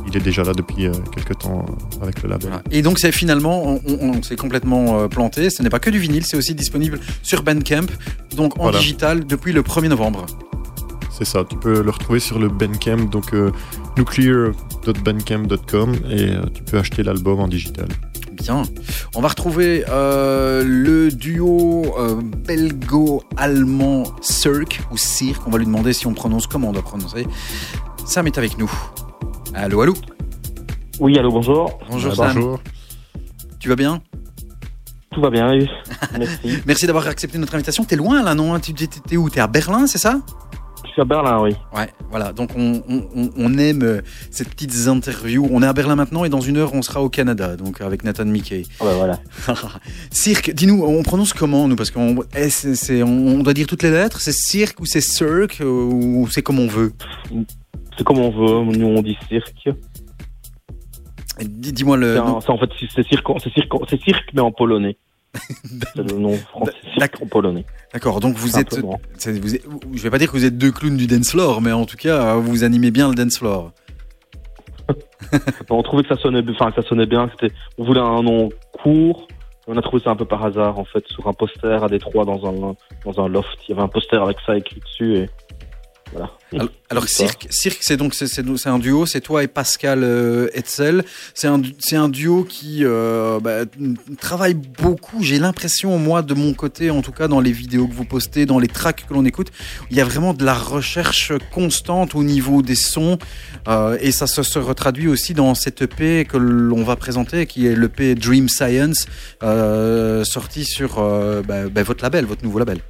il 0.09 0.17
est 0.17 0.21
déjà 0.21 0.43
là 0.43 0.53
depuis 0.53 0.87
euh, 0.87 0.93
quelques 1.15 1.39
temps 1.39 1.65
euh, 1.69 2.03
avec 2.03 2.23
le 2.23 2.29
label. 2.29 2.49
Voilà. 2.49 2.63
Et 2.73 2.83
donc 2.83 2.99
c'est 2.99 3.13
finalement, 3.13 3.63
on, 3.65 3.81
on- 3.87 4.11
on 4.19 4.23
s'est 4.23 4.35
complètement 4.37 4.99
euh, 5.01 5.09
planté. 5.09 5.51
Ce 5.51 5.63
n'est 5.63 5.71
pas 5.71 5.79
que 5.79 5.89
du 5.91 5.99
vinyle, 6.01 6.25
c'est 6.27 6.37
aussi 6.37 6.55
disponible 6.55 6.99
sur 7.23 7.43
Bandcamp, 7.45 7.87
donc 8.37 8.59
en 8.59 8.65
Voilà. 8.65 8.79
digital 8.81 9.25
depuis 9.25 9.53
le 9.53 9.63
1er 9.63 9.89
novembre. 9.89 10.27
C'est 11.17 11.25
ça, 11.25 11.45
tu 11.49 11.57
peux 11.57 11.81
le 11.83 11.91
retrouver 11.91 12.19
sur 12.21 12.39
le 12.39 12.49
Bandcamp, 12.49 13.05
donc 13.11 13.33
euh, 13.35 13.51
nuclear.bandcamp.com 13.97 15.95
et 16.11 16.31
euh, 16.31 16.43
tu 16.53 16.63
peux 16.63 16.79
acheter 16.79 17.03
l'album 17.03 17.41
en 17.41 17.49
digital. 17.49 17.87
Bien. 18.33 18.65
On 19.15 19.23
va 19.23 19.29
retrouver 19.29 19.85
euh, 19.89 20.63
le 20.67 21.11
duo 21.11 21.95
belgo-allemand 22.47 24.05
Cirque 24.21 24.83
ou 24.93 24.97
Cirque. 24.99 25.47
On 25.47 25.51
va 25.51 25.57
lui 25.59 25.65
demander 25.67 25.93
si 25.95 26.07
on 26.07 26.13
prononce 26.13 26.47
comment 26.47 26.69
on 26.69 26.73
doit 26.73 26.83
prononcer. 26.83 27.27
Sam 28.07 28.27
est 28.27 28.39
avec 28.39 28.59
nous. 28.59 28.71
Allô, 29.55 29.83
allô. 29.83 29.95
Oui, 31.01 31.19
allô, 31.19 31.31
bonjour. 31.31 31.79
Bonjour 31.91 32.13
Euh, 32.13 32.15
Sam. 32.15 32.35
bonjour. 32.35 32.61
Tu 33.59 33.69
vas 33.69 33.77
bien 33.77 34.01
Tout 35.13 35.21
va 35.21 35.31
bien, 35.31 35.51
oui. 35.51 35.69
Merci. 36.19 36.59
Merci 36.67 36.87
d'avoir 36.87 37.07
accepté 37.09 37.39
notre 37.39 37.55
invitation. 37.55 37.85
T'es 37.85 37.97
loin 37.97 38.23
là, 38.23 38.35
non 38.35 38.59
Tu 38.61 38.73
t'es- 38.75 38.87
t'es 38.87 39.17
où 39.17 39.29
T'es 39.31 39.41
à 39.41 39.47
Berlin, 39.47 39.87
c'est 39.87 39.99
ça 39.99 40.21
Je 40.85 40.91
suis 40.91 41.01
à 41.03 41.05
Berlin, 41.05 41.41
oui. 41.43 41.55
Ouais, 41.75 41.89
voilà. 42.11 42.33
Donc 42.33 42.51
on, 42.57 42.83
on- 42.89 43.05
on- 43.15 43.31
on 43.37 43.59
aime 43.59 43.83
euh, 43.83 44.01
ces 44.31 44.45
petites 44.45 44.87
interviews. 44.89 45.49
On 45.51 45.63
est 45.63 45.67
à 45.67 45.73
Berlin 45.73 45.97
maintenant 45.97 46.25
et 46.25 46.29
dans 46.29 46.41
une 46.41 46.57
heure 46.59 46.75
on 46.75 46.83
sera 46.83 47.03
au 47.03 47.09
Canada, 47.09 47.57
donc 47.57 47.81
avec 47.81 48.05
Nathan 48.05 48.25
Mickey. 48.27 48.63
Ah 48.81 48.85
bah 48.85 48.95
voilà. 48.97 49.19
Cirque, 50.11 50.53
dis-nous, 50.53 50.83
on 50.85 51.03
prononce 51.03 51.33
comment 51.33 51.67
nous? 51.67 51.77
Parce 51.77 51.91
qu'on 51.91 52.17
eh, 52.37 53.03
on 53.03 53.09
on 53.09 53.43
doit 53.43 53.55
dire 53.55 53.67
toutes 53.67 53.83
les 53.83 53.91
lettres? 53.91 54.21
C'est 54.21 54.35
cirque 54.35 54.81
ou 54.81 54.87
c'est 54.87 55.01
cirque 55.03 55.63
ou 55.65 56.29
c'est 56.31 56.43
comme 56.43 56.59
on 56.59 56.69
veut? 56.69 56.93
C'est 57.97 58.05
comme 58.05 58.19
on 58.19 58.31
veut, 58.31 58.77
nous 58.79 58.87
on 58.87 59.03
dit 59.03 59.17
cirque. 59.29 59.69
Dis- 61.41 61.73
Dis-moi 61.73 61.97
le. 61.97 62.15
C'est 62.15 62.19
un- 62.21 62.55
en 62.55 62.59
fait 62.59 62.71
c'est 62.95 63.07
cirque, 63.07 63.27
c'est 63.43 63.53
cirque, 63.53 63.73
c'est 63.89 64.01
cirque 64.03 64.31
mais 64.35 64.41
en 64.41 64.53
polonais. 64.53 64.97
C'est 65.95 65.97
le 66.11 66.19
nom 66.19 66.35
français, 66.35 66.73
cirque 66.99 67.21
en 67.23 67.27
polonais. 67.27 67.65
D'accord, 67.93 68.21
donc 68.21 68.37
vous 68.37 68.59
êtes, 68.59 68.75
vous 68.79 69.55
êtes- 69.55 69.65
Je 69.93 70.03
vais 70.03 70.11
pas 70.11 70.19
dire 70.19 70.29
que 70.33 70.37
vous 70.37 70.45
êtes 70.47 70.57
deux 70.57 70.73
clowns 70.73 70.97
du 70.97 71.07
dance 71.07 71.31
floor, 71.33 71.61
mais 71.61 71.73
en 71.73 71.85
tout 71.85 71.97
cas, 71.99 72.37
vous 72.37 72.65
animez 72.65 72.91
bien 72.91 73.09
le 73.09 73.15
dance 73.15 73.39
floor. 73.39 73.73
On 75.71 75.83
trouvait 75.83 76.05
que 76.05 76.15
ça 76.15 76.21
sonnait, 76.21 76.43
enfin 76.51 76.71
que 76.71 76.81
ça 76.81 76.89
sonnait 76.89 77.07
bien. 77.07 77.29
on 77.79 77.85
voulait 77.85 78.01
un 78.01 78.23
nom 78.23 78.49
court. 78.83 79.27
On 79.67 79.77
a 79.77 79.83
trouvé 79.83 80.01
ça 80.03 80.11
un 80.11 80.17
peu 80.17 80.25
par 80.25 80.45
hasard 80.45 80.79
en 80.79 80.85
fait 80.85 81.05
sur 81.09 81.27
un 81.27 81.33
poster 81.33 81.83
à 81.83 81.89
Détroit 81.89 82.25
dans 82.25 82.47
un 82.47 82.77
dans 83.05 83.25
un 83.25 83.29
loft. 83.29 83.49
Il 83.67 83.71
y 83.71 83.75
avait 83.75 83.83
un 83.83 83.89
poster 83.89 84.23
avec 84.23 84.37
ça 84.47 84.57
écrit 84.57 84.81
dessus 84.81 85.17
et 85.17 85.31
voilà. 86.13 86.31
Alors. 86.89 87.09
Cirque, 87.09 87.49
Cirque, 87.51 87.79
c'est 87.81 87.97
donc 87.97 88.15
c'est- 88.15 88.67
un 88.69 88.79
duo, 88.79 89.07
c'est 89.07 89.21
toi 89.21 89.43
et 89.43 89.49
Pascal 89.49 90.03
euh, 90.03 90.49
Hetzel. 90.55 91.05
C'est 91.35 91.49
un 91.49 91.61
un 91.93 92.09
duo 92.09 92.45
qui 92.45 92.85
euh, 92.85 93.41
bah, 93.41 93.65
travaille 94.21 94.55
beaucoup. 94.55 95.23
J'ai 95.23 95.39
l'impression, 95.39 95.99
moi, 95.99 96.23
de 96.23 96.35
mon 96.35 96.55
côté, 96.55 96.91
en 96.91 97.03
tout 97.03 97.13
cas, 97.13 97.27
dans 97.29 97.41
les 97.41 97.53
vidéos 97.53 97.89
que 97.89 97.95
vous 97.95 98.05
postez, 98.05 98.47
dans 98.47 98.59
les 98.59 98.69
tracks 98.69 99.05
que 99.09 99.15
l'on 99.15 99.25
écoute, 99.25 99.51
il 99.91 99.97
y 99.97 100.01
a 100.01 100.05
vraiment 100.05 100.35
de 100.35 100.45
la 100.45 100.55
recherche 100.55 101.33
constante 101.53 102.15
au 102.15 102.23
niveau 102.23 102.63
des 102.63 102.77
sons, 102.77 103.19
euh, 103.69 103.99
et 104.01 104.13
ça 104.13 104.27
se, 104.27 104.43
se 104.43 104.59
retraduit 104.59 105.09
aussi 105.09 105.35
dans 105.35 105.55
cette 105.55 105.83
EP 105.83 106.25
que 106.25 106.37
l'on 106.37 106.85
va 106.85 106.97
présenter, 106.97 107.47
qui 107.47 107.67
est 107.67 107.75
l'EP 107.75 108.15
Dream 108.15 108.49
Science, 108.49 109.07
euh, 109.43 110.25
sorti 110.25 110.65
sur 110.65 110.97
bah, 111.47 111.69
bah, 111.69 111.83
votre 111.83 112.03
label, 112.05 112.25
votre 112.27 112.45
nouveau 112.45 112.59
label. 112.59 112.81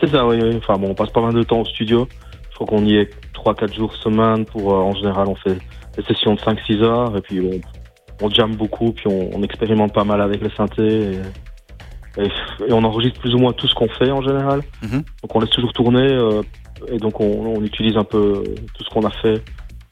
C'est 0.00 0.08
ça, 0.08 0.26
oui, 0.26 0.38
oui. 0.42 0.56
Enfin 0.56 0.78
bon, 0.78 0.90
on 0.90 0.94
passe 0.94 1.10
pas 1.10 1.20
mal 1.20 1.34
de 1.34 1.42
temps 1.42 1.60
au 1.60 1.64
studio. 1.64 2.08
Je 2.50 2.54
crois 2.54 2.66
qu'on 2.66 2.84
y 2.84 2.96
est 2.96 3.10
3-4 3.34 3.74
jours 3.74 3.94
semaine. 3.96 4.44
Pour, 4.44 4.72
euh, 4.74 4.78
en 4.78 4.94
général, 4.94 5.28
on 5.28 5.34
fait 5.34 5.58
des 5.96 6.02
sessions 6.06 6.34
de 6.34 6.40
5-6 6.40 6.82
heures 6.82 7.16
et 7.16 7.20
puis 7.20 7.40
on, 7.40 8.26
on 8.26 8.30
jamme 8.30 8.54
beaucoup, 8.56 8.92
puis 8.92 9.06
on, 9.08 9.30
on 9.34 9.42
expérimente 9.42 9.92
pas 9.92 10.04
mal 10.04 10.20
avec 10.20 10.42
les 10.42 10.50
synthés. 10.56 11.12
Et, 12.16 12.22
et, 12.22 12.26
et 12.68 12.72
on 12.72 12.82
enregistre 12.84 13.20
plus 13.20 13.34
ou 13.34 13.38
moins 13.38 13.52
tout 13.52 13.68
ce 13.68 13.74
qu'on 13.74 13.88
fait 13.88 14.10
en 14.10 14.20
général. 14.22 14.60
Mhm. 14.82 15.02
Donc 15.22 15.34
on 15.36 15.40
laisse 15.40 15.50
toujours 15.50 15.72
tourner 15.72 16.08
euh, 16.12 16.42
et 16.88 16.98
donc 16.98 17.20
on, 17.20 17.56
on 17.56 17.62
utilise 17.62 17.96
un 17.96 18.04
peu 18.04 18.42
tout 18.74 18.84
ce 18.84 18.90
qu'on 18.90 19.02
a 19.06 19.10
fait, 19.10 19.42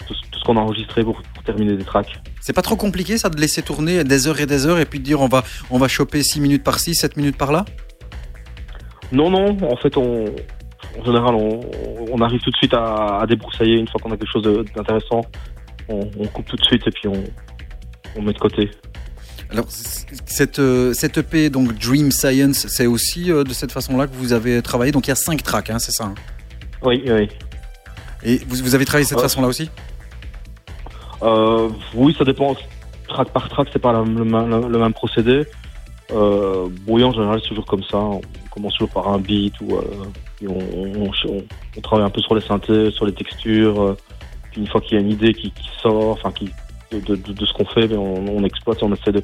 tout, 0.06 0.14
ce- 0.14 0.30
tout 0.30 0.38
ce 0.40 0.44
qu'on 0.44 0.56
a 0.56 0.60
enregistré 0.60 1.04
pour, 1.04 1.20
pour 1.34 1.42
terminer 1.44 1.76
des 1.76 1.84
tracks. 1.84 2.18
C'est 2.40 2.52
pas 2.54 2.62
trop 2.62 2.76
compliqué 2.76 3.18
ça 3.18 3.28
de 3.28 3.40
laisser 3.40 3.62
tourner 3.62 4.04
des 4.04 4.26
heures 4.26 4.40
et 4.40 4.46
des 4.46 4.66
heures 4.66 4.78
et 4.78 4.84
puis 4.86 4.98
de 4.98 5.04
dire 5.04 5.20
on 5.20 5.28
va 5.28 5.42
on 5.70 5.78
va 5.78 5.86
choper 5.88 6.22
6 6.22 6.40
minutes 6.40 6.64
par 6.64 6.80
ci, 6.80 6.94
7 6.94 7.16
minutes 7.16 7.36
par 7.36 7.52
là 7.52 7.64
Non, 9.12 9.30
non, 9.30 9.56
en 9.70 9.76
fait, 9.76 9.96
on, 9.96 10.26
en 11.00 11.04
général, 11.04 11.34
on, 11.34 11.60
on 12.12 12.20
arrive 12.20 12.40
tout 12.40 12.50
de 12.50 12.56
suite 12.56 12.74
à, 12.74 13.20
à 13.20 13.26
débroussailler 13.26 13.76
une 13.76 13.88
fois 13.88 14.00
qu'on 14.00 14.12
a 14.12 14.16
quelque 14.16 14.30
chose 14.32 14.42
d'intéressant. 14.74 15.22
On, 15.88 16.00
on 16.18 16.26
coupe 16.26 16.46
tout 16.46 16.56
de 16.56 16.64
suite 16.64 16.86
et 16.86 16.90
puis 16.90 17.08
on, 17.08 17.22
on 18.16 18.22
met 18.22 18.32
de 18.32 18.38
côté. 18.38 18.70
Alors 19.50 19.64
cette 19.70 20.58
euh, 20.58 20.92
cette 20.92 21.16
EP 21.16 21.48
donc 21.48 21.72
Dream 21.78 22.10
Science, 22.10 22.66
c'est 22.68 22.84
aussi 22.86 23.32
euh, 23.32 23.44
de 23.44 23.54
cette 23.54 23.72
façon-là 23.72 24.06
que 24.06 24.12
vous 24.14 24.34
avez 24.34 24.60
travaillé. 24.60 24.92
Donc 24.92 25.06
il 25.06 25.10
y 25.10 25.12
a 25.12 25.16
5 25.16 25.42
tracks, 25.42 25.70
hein, 25.70 25.78
c'est 25.78 25.92
ça. 25.92 26.04
hein? 26.04 26.14
Oui, 26.82 27.02
oui. 27.06 27.28
Et 28.22 28.38
vous, 28.46 28.56
vous 28.62 28.74
avez 28.74 28.84
travaillé 28.84 29.04
de 29.04 29.08
cette 29.08 29.16
Ouais. 29.16 29.22
façon-là 29.22 29.48
aussi? 29.48 29.70
Euh, 31.22 31.68
oui, 31.94 32.14
ça 32.18 32.24
dépend. 32.24 32.54
Track 33.08 33.30
par 33.30 33.48
track, 33.48 33.68
c'est 33.72 33.78
pas 33.78 33.92
la- 33.92 34.00
le, 34.00 34.24
même- 34.24 34.50
le- 34.50 34.68
le 34.68 34.78
même 34.78 34.92
procédé. 34.92 35.46
Euh, 36.10 36.68
oui, 36.86 37.04
en 37.04 37.12
général, 37.12 37.40
c'est 37.42 37.48
toujours 37.48 37.66
comme 37.66 37.84
ça. 37.84 37.98
On 37.98 38.20
commence 38.50 38.72
toujours 38.74 38.90
par 38.90 39.08
un 39.08 39.18
beat 39.18 39.54
ou 39.60 39.76
euh, 39.76 39.82
on, 40.46 41.06
on, 41.06 41.10
on- 41.28 41.80
travaille 41.82 42.06
un 42.06 42.10
peu 42.10 42.20
sur 42.22 42.34
les 42.34 42.40
synthés, 42.40 42.90
sur 42.90 43.06
les 43.06 43.12
textures. 43.12 43.80
euh, 43.82 43.96
puis 44.50 44.60
une 44.62 44.66
fois 44.66 44.80
qu'il 44.80 44.94
y 44.94 44.96
a 44.96 45.00
une 45.00 45.10
idée 45.10 45.34
qui, 45.34 45.50
qui 45.50 45.68
sort, 45.82 46.10
enfin, 46.10 46.32
qui 46.32 46.50
de, 46.90 47.16
de, 47.16 47.44
ce 47.46 47.52
qu'on 47.52 47.66
fait, 47.66 47.86
ben, 47.86 47.98
on, 47.98 48.26
on 48.28 48.44
exploite, 48.44 48.82
on 48.82 48.92
essaie 48.94 49.12
de, 49.12 49.22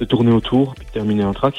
de 0.00 0.04
tourner 0.06 0.32
autour 0.32 0.74
puis 0.74 0.86
de 0.86 0.90
terminer 0.90 1.22
un 1.24 1.34
track. 1.34 1.54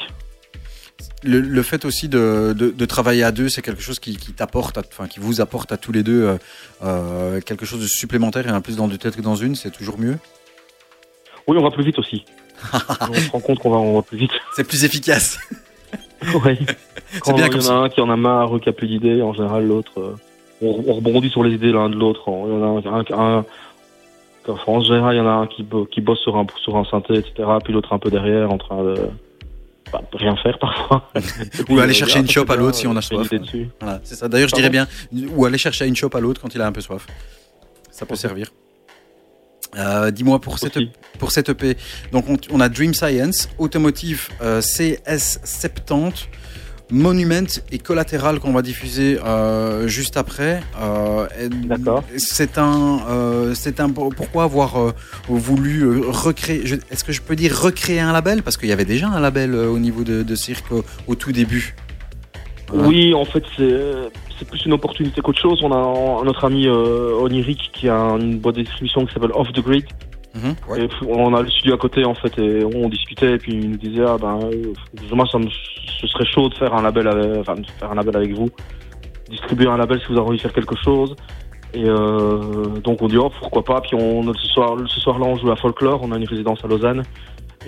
le, 1.22 1.40
le 1.40 1.62
fait 1.62 1.84
aussi 1.84 2.08
de, 2.08 2.52
de, 2.58 2.70
de 2.70 2.84
travailler 2.86 3.22
à 3.22 3.30
deux, 3.30 3.48
c'est 3.48 3.62
quelque 3.62 3.80
chose 3.80 4.00
qui, 4.00 4.16
qui 4.16 4.32
t'apporte, 4.32 4.76
enfin 4.78 5.06
qui 5.06 5.20
vous 5.20 5.40
apporte 5.40 5.70
à 5.70 5.76
tous 5.76 5.92
les 5.92 6.02
deux 6.02 6.24
euh, 6.24 6.36
euh, 6.82 7.40
quelque 7.40 7.64
chose 7.64 7.80
de 7.80 7.86
supplémentaire 7.86 8.46
et 8.48 8.50
un 8.50 8.60
plus 8.60 8.76
dans 8.76 8.88
deux 8.88 8.98
têtes 8.98 9.14
que 9.16 9.22
dans 9.22 9.36
une, 9.36 9.54
c'est 9.54 9.70
toujours 9.70 9.98
mieux? 9.98 10.18
Oui, 11.46 11.56
on 11.56 11.62
va 11.62 11.70
plus 11.70 11.84
vite 11.84 11.98
aussi. 12.00 12.24
On 13.10 13.14
se 13.14 13.30
rend 13.30 13.40
compte 13.40 13.58
qu'on 13.58 13.70
va, 13.70 13.76
on 13.76 13.94
va 13.96 14.02
plus 14.02 14.18
vite. 14.18 14.30
C'est 14.56 14.64
plus 14.66 14.84
efficace. 14.84 15.38
oui. 16.44 16.58
Quand 17.20 17.32
bien 17.34 17.46
il 17.46 17.62
y 17.62 17.68
en 17.68 17.70
a 17.82 17.84
un 17.84 17.88
qui 17.88 18.00
en 18.00 18.10
a 18.10 18.16
marre 18.16 18.58
qui 18.60 18.68
a 18.68 18.72
plus 18.72 18.86
d'idées, 18.88 19.22
en 19.22 19.32
général, 19.34 19.66
l'autre, 19.66 19.92
euh, 19.98 20.16
on, 20.62 20.84
on 20.86 20.94
rebondit 20.94 21.30
sur 21.30 21.42
les 21.44 21.54
idées 21.54 21.72
l'un 21.72 21.88
de 21.90 21.96
l'autre. 21.96 22.22
Il 22.26 22.32
y 22.32 22.56
en 22.56 22.62
a 22.62 22.88
un, 22.90 22.98
un, 22.98 23.38
un- 23.38 23.44
enfin, 24.48 24.62
en 24.72 24.80
général, 24.82 25.14
il 25.14 25.18
y 25.18 25.20
en 25.20 25.26
a 25.28 25.32
un 25.32 25.46
qui, 25.46 25.62
bo- 25.62 25.86
qui 25.86 26.00
bosse 26.00 26.20
sur 26.20 26.36
un, 26.36 26.46
sur 26.62 26.76
un 26.76 26.84
synthé, 26.84 27.14
etc., 27.14 27.32
puis 27.62 27.72
l'autre 27.72 27.92
un 27.92 27.98
peu 27.98 28.10
derrière, 28.10 28.50
en 28.50 28.58
train 28.58 28.82
de, 28.82 28.94
bah, 29.92 30.00
rien 30.14 30.34
faire 30.36 30.58
parfois. 30.58 31.10
Ou 31.68 31.78
aller 31.78 31.92
chercher 31.94 32.18
une 32.20 32.28
chope 32.30 32.50
à 32.50 32.56
l'autre 32.56 32.76
si 32.76 32.86
on 32.86 32.96
a 32.96 32.98
euh, 32.98 33.00
soif. 33.00 33.28
Voilà, 33.80 34.00
c'est 34.02 34.14
ça. 34.16 34.28
D'ailleurs, 34.28 34.48
je 34.48 34.54
dirais 34.56 34.70
bien, 34.70 34.86
ou 35.36 35.44
aller 35.44 35.58
chercher 35.58 35.86
une 35.86 35.96
chope 35.96 36.14
à 36.14 36.20
l'autre 36.20 36.40
quand 36.40 36.54
il 36.54 36.60
a 36.60 36.66
un 36.66 36.72
peu 36.72 36.80
soif. 36.80 37.06
Ça 37.90 38.06
peut 38.06 38.16
servir. 38.16 38.46
Euh, 39.76 40.10
Dis-moi 40.10 40.40
pour 40.40 40.58
cette, 40.58 40.78
pour 41.18 41.32
cette 41.32 41.48
EP, 41.48 41.76
donc 42.12 42.28
on, 42.28 42.36
on 42.50 42.60
a 42.60 42.68
Dream 42.68 42.94
Science, 42.94 43.48
Automotive 43.58 44.28
euh, 44.42 44.60
CS70, 44.60 46.26
Monument 46.90 47.46
et 47.72 47.78
Collateral 47.78 48.40
qu'on 48.40 48.52
va 48.52 48.60
diffuser 48.62 49.18
euh, 49.24 49.88
juste 49.88 50.16
après. 50.16 50.62
D'accord. 51.64 52.04
C'est 52.18 52.58
un, 52.58 53.52
c'est 53.54 53.80
un. 53.80 53.88
Pourquoi 53.90 54.44
avoir 54.44 54.92
voulu 55.28 56.00
recréer 56.06 56.62
Est-ce 56.90 57.02
que 57.02 57.12
je 57.12 57.22
peux 57.22 57.36
dire 57.36 57.58
recréer 57.58 58.00
un 58.00 58.12
label? 58.12 58.42
Parce 58.42 58.58
qu'il 58.58 58.68
y 58.68 58.72
avait 58.72 58.84
déjà 58.84 59.08
un 59.08 59.18
label 59.18 59.54
au 59.54 59.78
niveau 59.78 60.04
de, 60.04 60.22
de 60.22 60.34
cirque 60.34 60.70
au, 60.72 60.84
au 61.06 61.14
tout 61.14 61.32
début. 61.32 61.74
Oui, 62.72 63.14
en 63.14 63.24
fait, 63.24 63.44
c'est 63.56 63.80
c'est 64.38 64.48
plus 64.48 64.64
une 64.66 64.72
opportunité 64.72 65.20
qu'autre 65.20 65.40
chose. 65.40 65.60
On 65.62 65.70
a 65.70 65.76
un- 65.76 66.24
notre 66.24 66.44
ami 66.44 66.66
euh, 66.66 67.20
Oniric 67.20 67.70
qui 67.72 67.88
a 67.88 67.94
une 68.18 68.38
boîte 68.38 68.56
de 68.56 68.62
distribution 68.62 69.04
qui 69.06 69.14
s'appelle 69.14 69.30
Off 69.34 69.52
the 69.52 69.60
Grid. 69.60 69.84
Mhm, 70.34 70.54
ouais. 70.68 70.84
Et 70.84 70.88
on 71.08 71.32
a 71.34 71.42
le 71.42 71.48
studio 71.48 71.74
à 71.74 71.78
côté 71.78 72.04
en 72.04 72.14
fait 72.14 72.36
et 72.40 72.64
on 72.64 72.88
discutait 72.88 73.34
et 73.34 73.38
puis 73.38 73.52
il 73.54 73.70
nous 73.70 73.76
disait 73.76 74.02
ah 74.04 74.16
ben 74.20 74.40
moi 75.12 75.26
ça 75.30 75.38
me, 75.38 75.46
ce 76.00 76.06
serait 76.08 76.24
chaud 76.26 76.48
de 76.48 76.54
faire 76.54 76.74
un 76.74 76.82
label 76.82 77.06
avec, 77.06 77.38
enfin, 77.38 77.54
de 77.54 77.64
faire 77.78 77.92
un 77.92 77.94
label 77.94 78.16
avec 78.16 78.32
vous, 78.32 78.48
distribuer 79.30 79.68
un 79.68 79.76
label 79.76 80.00
si 80.00 80.06
vous 80.08 80.18
avez 80.18 80.26
envie 80.26 80.36
de 80.38 80.42
faire 80.42 80.52
quelque 80.52 80.74
chose. 80.82 81.14
Et 81.72 81.84
euh, 81.84 82.66
donc 82.82 83.00
on 83.02 83.06
dit 83.06 83.16
oh 83.18 83.30
pourquoi 83.38 83.62
pas. 83.62 83.80
Puis 83.82 83.94
on 83.94 84.32
ce 84.34 84.46
soir 84.48 84.76
ce 84.88 84.98
soir-là 85.00 85.26
on 85.26 85.36
joue 85.36 85.52
à 85.52 85.56
Folklore, 85.56 86.00
on 86.02 86.10
a 86.10 86.16
une 86.16 86.26
résidence 86.26 86.64
à 86.64 86.66
Lausanne 86.66 87.04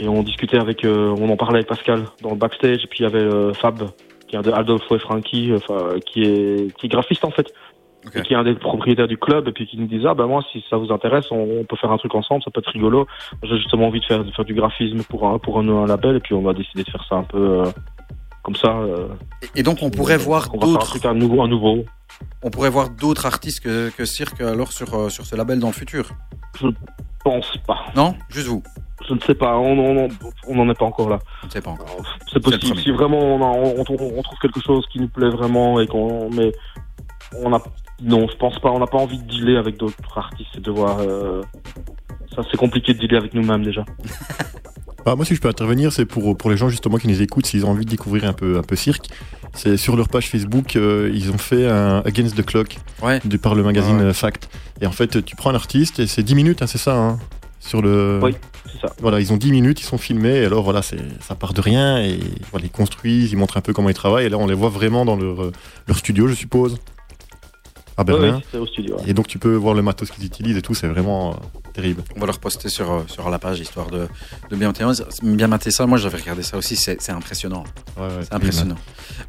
et 0.00 0.08
on 0.08 0.24
discutait 0.24 0.58
avec, 0.58 0.84
euh, 0.84 1.14
on 1.20 1.28
en 1.30 1.36
parlait 1.36 1.58
avec 1.58 1.68
Pascal 1.68 2.02
dans 2.22 2.30
le 2.30 2.36
backstage 2.36 2.82
et 2.82 2.86
puis 2.88 2.98
il 3.00 3.02
y 3.04 3.06
avait 3.06 3.20
euh, 3.22 3.52
Fab 3.54 3.80
qui 4.26 4.36
est 4.36 4.38
un 4.38 4.42
de 4.42 4.52
Adolfo 4.52 4.96
et 4.96 4.98
Frankie, 4.98 5.52
enfin 5.54 5.98
qui 6.04 6.22
est 6.22 6.76
qui 6.76 6.86
est 6.86 6.88
graphiste 6.88 7.24
en 7.24 7.30
fait. 7.30 7.52
Et 8.14 8.22
qui 8.22 8.34
est 8.34 8.36
un 8.36 8.44
des 8.44 8.54
propriétaires 8.54 9.08
du 9.08 9.18
club 9.18 9.48
et 9.48 9.52
puis 9.52 9.66
qui 9.66 9.76
nous 9.78 9.88
disait 9.88 10.06
ah 10.06 10.14
ben 10.14 10.26
moi 10.26 10.40
si 10.52 10.64
ça 10.70 10.76
vous 10.76 10.92
intéresse 10.92 11.32
on, 11.32 11.40
on 11.60 11.64
peut 11.64 11.74
faire 11.74 11.90
un 11.90 11.98
truc 11.98 12.14
ensemble 12.14 12.40
ça 12.44 12.52
peut 12.52 12.60
être 12.60 12.70
rigolo. 12.70 13.08
J'ai 13.42 13.56
justement 13.56 13.88
envie 13.88 13.98
de 13.98 14.04
faire 14.04 14.22
de 14.22 14.30
faire 14.30 14.44
du 14.44 14.54
graphisme 14.54 15.02
pour 15.02 15.26
un 15.26 15.38
pour 15.38 15.58
un, 15.58 15.68
un 15.68 15.86
label 15.86 16.16
et 16.16 16.20
puis 16.20 16.34
on 16.34 16.42
va 16.42 16.52
décider 16.52 16.84
de 16.84 16.90
faire 16.90 17.04
ça 17.08 17.16
un 17.16 17.24
peu 17.24 17.38
euh, 17.38 17.64
comme 18.46 18.54
ça 18.56 18.68
euh, 18.68 19.08
Et- 19.56 19.62
donc 19.64 19.78
on 19.82 19.90
pourrait 19.90 20.16
voir 20.16 20.48
on 20.54 20.56
un 20.62 20.66
d'autres, 20.66 21.04
un 21.06 21.14
nouveau 21.14 21.42
un 21.42 21.48
nouveau. 21.48 21.84
on 22.44 22.50
pourrait 22.50 22.70
voir 22.70 22.88
d'autres 22.90 23.26
artistes 23.26 23.60
que, 23.60 23.90
que 23.90 24.04
Cirque 24.04 24.40
alors 24.40 24.70
sur, 24.72 24.94
euh, 24.94 25.08
sur 25.08 25.26
ce 25.26 25.34
label 25.34 25.58
dans 25.58 25.66
le 25.66 25.72
futur. 25.72 26.10
je 26.60 26.68
pense 27.24 27.56
pas. 27.66 27.80
Non? 27.96 28.14
Juste 28.28 28.46
vous. 28.46 28.62
je 29.08 29.14
ne 29.14 29.20
sais 29.20 29.34
pas. 29.34 29.58
On 29.58 29.76
on 29.78 30.08
on 30.46 30.54
n'en 30.54 30.70
est 30.72 30.78
pas 30.78 30.84
encore 30.84 31.08
là. 31.10 31.18
Je 31.42 31.46
ne 31.46 31.50
sais 31.50 31.60
pas 31.60 31.70
encore. 31.72 31.88
c'est 32.32 32.34
C'est 32.34 32.36
le 32.52 32.58
possible. 32.58 32.78
si 32.78 32.90
vraiment 32.92 33.18
on, 33.18 33.42
a- 33.42 33.56
on, 33.58 33.80
on- 33.80 34.18
on 34.18 34.22
trouve 34.22 34.38
quelque 34.40 34.60
chose 34.64 34.86
qui 34.92 35.00
nous 35.00 35.08
plaît 35.08 35.30
vraiment 35.30 35.80
et 35.80 35.88
qu'on 35.88 36.30
mais 36.30 36.52
on 37.44 37.52
a 37.52 37.60
non 38.00 38.28
je 38.28 38.36
pense 38.36 38.58
pas. 38.60 38.70
On 38.70 38.78
n'a 38.78 38.86
pas 38.86 38.98
envie 38.98 39.18
de 39.18 39.24
dealer 39.26 39.56
avec 39.58 39.76
d'autres 39.76 40.16
artistes 40.16 40.56
et 40.56 40.60
de 40.60 40.70
voir 40.70 41.00
euh, 41.00 41.42
ça 42.34 42.42
c'est 42.48 42.56
compliqué 42.56 42.94
de 42.94 43.00
dealer 43.00 43.16
avec 43.18 43.34
nous-mêmes 43.34 43.64
déjà 43.64 43.84
Ah, 45.08 45.14
moi, 45.14 45.24
si 45.24 45.36
je 45.36 45.40
peux 45.40 45.48
intervenir, 45.48 45.92
c'est 45.92 46.04
pour, 46.04 46.36
pour 46.36 46.50
les 46.50 46.56
gens 46.56 46.68
justement 46.68 46.98
qui 46.98 47.06
nous 47.06 47.22
écoutent, 47.22 47.46
s'ils 47.46 47.64
ont 47.64 47.70
envie 47.70 47.84
de 47.84 47.90
découvrir 47.90 48.24
un 48.24 48.32
peu, 48.32 48.58
un 48.58 48.62
peu 48.62 48.74
cirque. 48.74 49.06
C'est 49.54 49.76
sur 49.76 49.96
leur 49.96 50.08
page 50.08 50.28
Facebook, 50.28 50.74
euh, 50.76 51.10
ils 51.14 51.30
ont 51.30 51.38
fait 51.38 51.66
un 51.68 52.00
Against 52.04 52.36
the 52.36 52.44
Clock 52.44 52.76
Ouais. 53.02 53.20
de, 53.24 53.36
par 53.36 53.54
le 53.54 53.62
magazine 53.62 53.98
Ouais, 53.98 54.02
euh, 54.06 54.12
Fact. 54.12 54.48
Et 54.80 54.86
en 54.86 54.90
fait, 54.92 55.24
tu 55.24 55.36
prends 55.36 55.50
un 55.50 55.54
artiste 55.54 56.00
et 56.00 56.06
c'est 56.08 56.22
10 56.24 56.34
minutes, 56.34 56.60
hein, 56.62 56.66
c'est 56.66 56.76
ça 56.78 56.96
hein, 56.96 57.18
Sur 57.60 57.80
le. 57.82 58.18
Oui. 58.22 58.34
c'est 58.72 58.80
ça 58.80 58.92
Voilà, 59.00 59.20
ils 59.20 59.32
ont 59.32 59.36
10 59.36 59.52
minutes, 59.52 59.80
ils 59.80 59.84
sont 59.84 59.96
filmés, 59.96 60.38
et 60.38 60.44
alors 60.44 60.64
voilà, 60.64 60.82
ça 60.82 61.34
part 61.38 61.54
de 61.54 61.60
rien, 61.60 61.98
et 62.02 62.18
voilà, 62.50 62.66
ils 62.66 62.70
construisent, 62.72 63.30
ils 63.32 63.36
montrent 63.38 63.56
un 63.56 63.62
peu 63.62 63.72
comment 63.72 63.88
ils 63.88 63.94
travaillent, 63.94 64.26
et 64.26 64.28
là, 64.28 64.38
on 64.38 64.46
les 64.48 64.54
voit 64.54 64.70
vraiment 64.70 65.04
dans 65.04 65.16
leur, 65.16 65.40
euh, 65.44 65.52
leur 65.86 65.96
studio, 65.96 66.26
je 66.26 66.34
suppose. 66.34 66.76
À 67.96 68.04
Berlin. 68.04 68.42
ouais, 68.52 68.58
au 68.58 68.66
studio. 68.66 68.96
Et 69.06 69.14
donc, 69.14 69.26
tu 69.28 69.38
peux 69.38 69.54
voir 69.54 69.72
le 69.74 69.80
matos 69.82 70.10
qu'ils 70.10 70.24
utilisent 70.26 70.58
et 70.58 70.62
tout, 70.62 70.74
c'est 70.74 70.88
vraiment 70.88 71.34
terrible. 71.76 72.02
On 72.16 72.20
va 72.20 72.26
le 72.26 72.32
reposter 72.32 72.68
sur, 72.68 72.90
euh, 72.90 73.02
sur 73.06 73.28
la 73.30 73.38
page 73.38 73.60
histoire 73.60 73.88
de, 73.90 74.08
de 74.50 74.56
bien, 74.56 74.68
mater, 74.68 74.84
bien 75.22 75.46
mater 75.46 75.70
ça. 75.70 75.86
Moi 75.86 75.98
j'avais 75.98 76.18
regardé 76.18 76.42
ça 76.42 76.56
aussi, 76.56 76.74
c'est 76.76 77.10
impressionnant. 77.10 77.64
Ouais, 77.96 78.02
ouais, 78.06 78.10
C'est 78.22 78.34
impressionnant. 78.34 78.76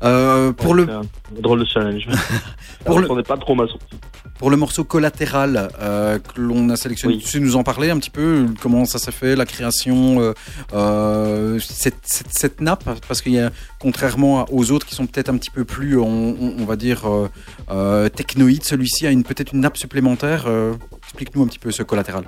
Euh, 0.03 0.51
pour, 0.53 0.71
Ouais, 0.71 0.77
le, 0.77 0.85
c'est 0.85 1.37
un 1.37 1.41
drôle 1.41 1.59
de 1.59 1.65
challenge 1.65 2.07
Pour 2.85 2.99
le- 2.99 3.11
on 3.11 3.15
n'est 3.17 3.23
pas 3.23 3.37
trop 3.37 3.53
mal 3.55 3.67
sorti 3.67 3.95
pour 4.39 4.51
le 4.51 4.57
morceau 4.57 4.83
collatéral 4.83 5.69
euh, 5.81 6.19
que 6.19 6.39
l'on 6.39 6.69
a 6.69 6.75
sélectionné, 6.75 7.15
Oui. 7.15 7.19
tu 7.23 7.27
sais 7.27 7.39
nous 7.39 7.55
en 7.55 7.63
parler 7.63 7.89
un 7.89 7.97
petit 7.97 8.11
peu 8.11 8.45
Comment 8.61 8.85
ça 8.85 8.99
s'est 8.99 9.11
fait, 9.11 9.35
la 9.35 9.47
création, 9.47 10.21
euh, 10.21 10.33
euh, 10.73 11.57
cette, 11.59 11.95
cette, 12.03 12.27
cette 12.31 12.61
nappe? 12.61 12.83
Parce 13.07 13.21
qu'il 13.23 13.31
y 13.33 13.39
a, 13.39 13.49
contrairement 13.79 14.45
aux 14.51 14.71
autres 14.71 14.85
qui 14.85 14.93
sont 14.93 15.07
peut-être 15.07 15.29
un 15.29 15.37
petit 15.37 15.49
peu 15.49 15.65
plus, 15.65 15.97
on, 15.97 16.05
on- 16.39 16.55
on 16.59 16.65
va 16.65 16.75
dire, 16.75 17.09
euh, 17.09 17.29
euh, 17.71 18.09
technoïdes, 18.09 18.63
celui-ci 18.63 19.07
a 19.07 19.11
une 19.11 19.23
peut-être 19.23 19.53
une 19.53 19.61
nappe 19.61 19.77
supplémentaire. 19.77 20.43
euh, 20.45 20.75
Explique-nous 21.05 21.41
un 21.43 21.47
petit 21.47 21.57
peu 21.59 21.71
ce 21.71 21.81
collatéral. 21.81 22.25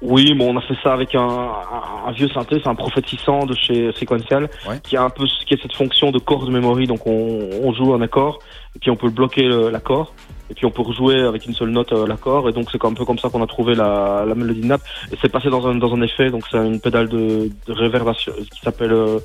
Oui, 0.00 0.32
bon, 0.34 0.54
on 0.54 0.56
a 0.56 0.60
fait 0.60 0.76
ça 0.82 0.92
avec 0.92 1.14
un, 1.16 1.20
un, 1.26 2.06
un 2.06 2.12
vieux 2.12 2.28
synthé, 2.28 2.60
c'est 2.62 2.68
un 2.68 2.76
600 3.04 3.46
de 3.46 3.54
chez 3.56 3.90
Sequential, 3.92 4.48
Ouais. 4.68 4.78
qui 4.84 4.96
a 4.96 5.02
un 5.02 5.10
peu 5.10 5.24
qui 5.44 5.54
a 5.54 5.56
cette 5.60 5.74
fonction 5.74 6.12
de 6.12 6.20
chord 6.20 6.48
memory, 6.50 6.86
donc 6.86 7.04
on, 7.06 7.50
on 7.64 7.72
joue 7.72 7.92
un 7.94 8.00
accord, 8.00 8.38
et 8.76 8.78
puis 8.78 8.90
on 8.92 8.96
peut 8.96 9.10
bloquer 9.10 9.42
l'accord, 9.72 10.14
et 10.50 10.54
puis 10.54 10.66
on 10.66 10.70
peut 10.70 10.82
rejouer 10.82 11.20
avec 11.22 11.46
une 11.46 11.52
seule 11.54 11.70
note 11.70 11.92
euh, 11.92 12.06
l'accord, 12.06 12.48
et 12.48 12.52
donc 12.52 12.68
c'est 12.70 12.82
un 12.84 12.94
peu 12.94 13.04
comme 13.04 13.18
ça 13.18 13.28
qu'on 13.28 13.42
a 13.42 13.46
trouvé 13.48 13.74
la, 13.74 14.24
la 14.24 14.34
mélodie 14.36 14.60
de 14.60 14.66
nappe, 14.66 14.82
et 15.10 15.16
c'est 15.20 15.30
passé 15.32 15.50
dans 15.50 15.66
un, 15.66 15.74
dans 15.74 15.92
un 15.92 16.00
effet, 16.02 16.30
donc 16.30 16.44
c'est 16.48 16.58
une 16.58 16.80
pédale 16.80 17.08
de, 17.08 17.50
de 17.66 17.72
réverbération 17.72 18.32
qui 18.52 18.60
s'appelle 18.60 18.92
euh, 18.92 19.18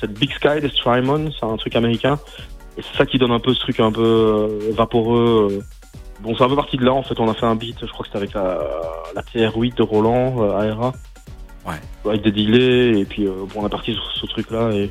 cette 0.00 0.14
Big 0.18 0.32
Sky 0.32 0.60
de 0.60 0.66
Strymon, 0.68 1.30
c'est 1.38 1.46
un 1.46 1.56
truc 1.56 1.76
américain, 1.76 2.18
et 2.76 2.82
c'est 2.82 2.98
ça 2.98 3.06
qui 3.06 3.18
donne 3.18 3.30
un 3.32 3.38
peu 3.40 3.54
ce 3.54 3.60
truc 3.60 3.78
un 3.78 3.92
peu 3.92 4.02
euh, 4.02 4.72
vaporeux. 4.76 5.48
euh, 5.52 5.60
Bon, 6.20 6.34
c'est 6.36 6.42
un 6.42 6.48
peu 6.48 6.56
parti 6.56 6.76
de 6.76 6.84
là, 6.84 6.92
en 6.92 7.02
fait, 7.02 7.18
on 7.20 7.30
a 7.30 7.34
fait 7.34 7.46
un 7.46 7.54
beat, 7.54 7.76
je 7.80 7.86
crois 7.86 8.00
que 8.04 8.06
c'était 8.08 8.18
avec 8.18 8.34
la, 8.34 8.58
la 9.14 9.22
TR8 9.22 9.76
de 9.76 9.82
Roland, 9.82 10.42
euh, 10.42 10.72
ARA. 10.72 10.92
Ouais. 11.66 11.80
Avec 12.06 12.22
des 12.22 12.32
delays, 12.32 13.00
et 13.00 13.04
puis 13.04 13.26
euh, 13.26 13.44
bon, 13.54 13.62
on 13.62 13.66
est 13.66 13.70
parti 13.70 13.92
sur 13.92 14.02
ce 14.20 14.26
truc-là, 14.26 14.70
et 14.72 14.90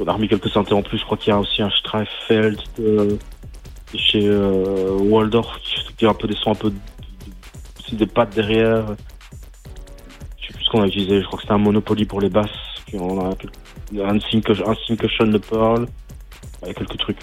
on 0.00 0.06
a 0.08 0.12
remis 0.12 0.28
quelques 0.28 0.48
synthés 0.48 0.74
en 0.74 0.82
plus, 0.82 0.98
je 0.98 1.04
crois 1.04 1.16
qu'il 1.16 1.30
y 1.30 1.32
a 1.36 1.38
aussi 1.38 1.62
un 1.62 1.70
Streifeld 1.70 2.58
de, 2.78 3.18
de 3.92 3.98
chez 3.98 4.26
euh, 4.26 4.90
Waldorf, 4.98 5.56
qui 5.96 6.04
a 6.06 6.10
un 6.10 6.14
peu 6.14 6.26
des 6.26 6.34
sons 6.36 6.50
un 6.52 6.54
peu, 6.56 6.72
aussi 7.78 7.94
des 7.94 8.06
pattes 8.06 8.34
derrière. 8.34 8.86
Je 10.40 10.46
sais 10.48 10.52
plus 10.54 10.64
ce 10.64 10.70
qu'on 10.70 10.82
a 10.82 10.86
utilisé, 10.86 11.20
je 11.20 11.26
crois 11.26 11.36
que 11.36 11.42
c'était 11.42 11.54
un 11.54 11.58
Monopoly 11.58 12.06
pour 12.06 12.20
les 12.20 12.28
basses, 12.30 12.48
puis 12.86 12.98
on 12.98 13.20
a 13.20 13.28
un 13.28 14.18
Sync- 14.18 14.50
un 14.66 15.26
de 15.26 15.38
Pearl, 15.38 15.86
il 16.62 16.68
y 16.68 16.70
a 16.70 16.74
quelques 16.74 16.98
trucs. 16.98 17.18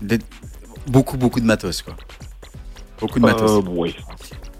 Des- 0.00 0.18
beaucoup, 0.86 1.16
beaucoup 1.18 1.40
de 1.40 1.44
matos, 1.46 1.82
quoi. 1.82 1.94
Beaucoup 3.00 3.18
de 3.20 3.26
matos. 3.26 3.50
Euh, 3.50 3.60
oui. 3.68 3.94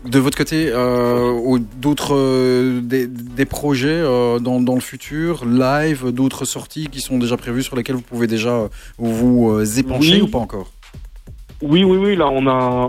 De 0.05 0.19
votre 0.21 0.39
côté, 0.39 0.69
euh, 0.71 1.33
ou 1.33 1.59
d'autres 1.59 2.15
euh, 2.15 2.81
des, 2.81 3.09
des 3.09 3.45
projets 3.45 3.89
euh, 3.89 4.39
dans, 4.39 4.61
dans 4.61 4.75
le 4.75 4.81
futur, 4.81 5.45
live, 5.45 6.11
d'autres 6.13 6.45
sorties 6.45 6.87
qui 6.87 7.01
sont 7.01 7.19
déjà 7.19 7.37
prévues 7.37 7.65
sur 7.65 7.75
lesquelles 7.75 7.97
vous 7.97 8.03
pouvez 8.03 8.29
déjà 8.29 8.69
vous 8.99 9.61
épancher 9.79 10.17
Oui. 10.17 10.23
ou 10.23 10.29
pas 10.29 10.39
encore? 10.39 10.71
Oui, 11.63 11.83
oui, 11.83 11.97
oui. 11.97 12.15
Là, 12.15 12.29
on 12.29 12.47
a, 12.47 12.89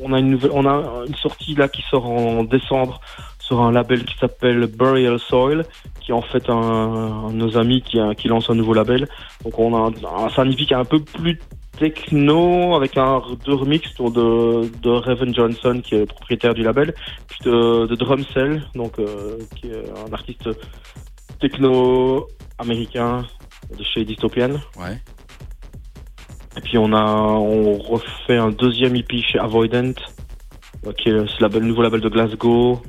on 0.00 0.12
a 0.12 0.18
une 0.18 0.30
nouvelle, 0.30 0.52
on 0.54 0.64
a 0.66 1.04
une 1.06 1.16
sortie 1.16 1.54
là 1.54 1.68
qui 1.68 1.82
sort 1.90 2.08
en 2.08 2.44
décembre 2.44 3.00
sur 3.40 3.60
un 3.60 3.72
label 3.72 4.04
qui 4.04 4.16
s'appelle 4.18 4.66
Burial 4.66 5.18
Soil, 5.18 5.66
qui 6.00 6.12
est 6.12 6.14
en 6.14 6.22
fait 6.22 6.48
un, 6.48 6.54
un 6.54 7.30
de 7.30 7.36
nos 7.36 7.58
amis 7.58 7.82
qui, 7.82 7.98
qui 8.16 8.28
lance 8.28 8.48
un 8.48 8.54
nouveau 8.54 8.72
label. 8.74 9.08
Donc, 9.44 9.58
on 9.58 9.74
a 9.74 9.78
un, 9.78 9.92
un 10.26 10.80
un 10.80 10.84
peu 10.84 11.00
plus 11.00 11.38
techno 11.78 12.74
avec 12.74 12.96
un 12.96 13.22
deux 13.44 13.54
remix 13.54 13.88
autour 13.92 14.10
de, 14.10 14.68
de 14.82 14.90
Raven 14.90 15.34
Johnson 15.34 15.80
qui 15.82 15.94
est 15.94 16.06
propriétaire 16.06 16.54
du 16.54 16.62
label, 16.62 16.94
puis 17.28 17.38
de, 17.44 17.86
de 17.86 17.94
Drumcell, 17.94 18.64
donc 18.74 18.98
euh, 18.98 19.38
qui 19.56 19.68
est 19.68 19.84
un 20.06 20.12
artiste 20.12 20.48
techno 21.40 22.26
américain 22.58 23.24
de 23.76 23.82
chez 23.84 24.04
Dystopian. 24.04 24.54
Ouais. 24.78 25.00
Et 26.56 26.60
puis 26.60 26.78
on 26.78 26.92
a 26.92 27.04
on 27.04 27.78
refait 27.78 28.36
un 28.36 28.50
deuxième 28.50 28.96
EP 28.96 29.20
chez 29.22 29.38
Avoidant, 29.38 29.92
euh, 30.86 30.92
qui 30.92 31.08
est 31.10 31.12
le 31.12 31.26
label, 31.40 31.62
nouveau 31.64 31.82
label 31.82 32.00
de 32.00 32.08
Glasgow. 32.08 32.80